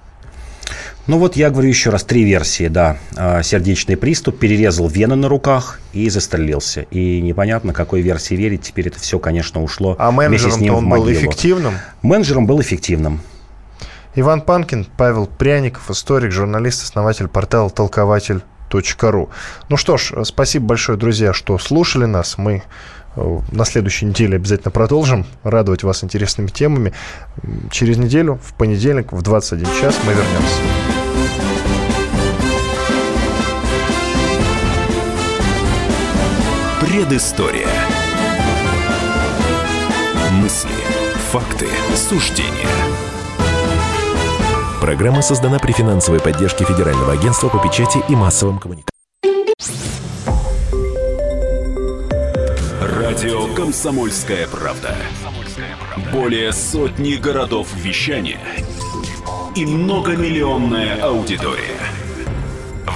Ну 1.07 1.19
вот 1.19 1.35
я 1.35 1.51
говорю 1.51 1.69
еще 1.69 1.91
раз, 1.91 2.05
три 2.05 2.23
версии, 2.23 2.69
да. 2.69 2.97
А, 3.17 3.43
сердечный 3.43 3.97
приступ, 3.97 4.39
перерезал 4.39 4.87
вены 4.87 5.17
на 5.17 5.29
руках 5.29 5.81
и 5.93 6.09
застрелился. 6.09 6.83
И 6.93 7.21
непонятно, 7.21 7.73
какой 7.73 8.01
версии 8.01 8.35
верить. 8.35 8.63
Теперь 8.63 8.89
это 8.89 9.01
все, 9.01 9.19
конечно, 9.19 9.63
ушло 9.63 9.97
А 9.99 10.13
менеджером 10.13 10.77
он 10.77 10.89
был 10.89 11.11
эффективным? 11.11 11.75
Менеджером 12.03 12.47
был 12.47 12.61
эффективным. 12.61 13.21
Иван 14.15 14.43
Панкин, 14.43 14.87
Павел 14.97 15.27
Пряников, 15.27 15.91
историк, 15.91 16.33
журналист, 16.33 16.83
основатель 16.83 17.29
портала 17.29 17.71
«Толкователь 17.71 18.43
ру. 19.11 19.31
Ну 19.69 19.77
что 19.77 19.97
ж, 19.97 20.13
спасибо 20.25 20.67
большое, 20.67 20.99
друзья, 20.99 21.33
что 21.33 21.59
слушали 21.59 22.05
нас. 22.05 22.39
Мы 22.39 22.63
Э, 23.17 23.41
на 23.51 23.65
следующей 23.65 24.07
неделе 24.07 24.37
обязательно 24.37 24.71
продолжим 24.71 25.27
радовать 25.43 25.83
вас 25.83 26.05
интересными 26.05 26.49
темами. 26.49 26.93
Через 27.71 27.97
неделю, 27.97 28.39
в 28.43 28.55
понедельник, 28.55 29.13
в 29.13 29.23
21 29.23 29.67
час 29.81 29.99
мы 30.07 30.13
вернемся. 30.13 30.61
Предыстория. 36.81 37.69
Мысли, 40.33 40.71
факты, 41.31 41.69
суждения. 41.95 42.80
Программа 44.91 45.23
создана 45.23 45.61
при 45.61 45.71
финансовой 45.71 46.19
поддержке 46.19 46.65
Федерального 46.65 47.13
агентства 47.13 47.49
по 47.49 47.59
печати 47.61 48.03
и 48.09 48.17
массовым 48.17 48.59
коммуникациям. 48.59 48.91
Радио 52.99 53.55
«Комсомольская 53.55 54.49
правда». 54.49 54.97
Более 56.13 56.53
сотни 56.53 57.15
городов 57.15 57.69
вещания 57.77 58.41
и 59.55 59.65
многомиллионная 59.65 61.01
аудитория. 61.01 61.79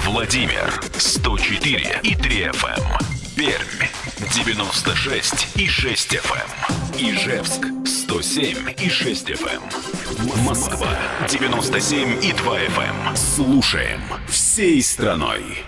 Владимир 0.04 0.82
104 0.96 2.00
и 2.02 2.16
3 2.16 2.42
FM. 2.46 2.76
Эм. 2.76 2.98
Пермь 3.36 4.03
96 4.32 5.48
и 5.56 5.68
6 5.68 6.14
FM. 6.14 6.50
Эм. 6.98 7.10
Ижевск 7.10 7.66
107 7.86 8.74
и 8.78 8.88
6 8.88 9.30
FM. 9.30 9.60
Эм. 9.60 10.44
Москва 10.44 10.88
97 11.28 12.24
и 12.24 12.32
2 12.32 12.58
FM. 12.58 13.16
Слушаем 13.16 14.00
всей 14.28 14.82
страной. 14.82 15.64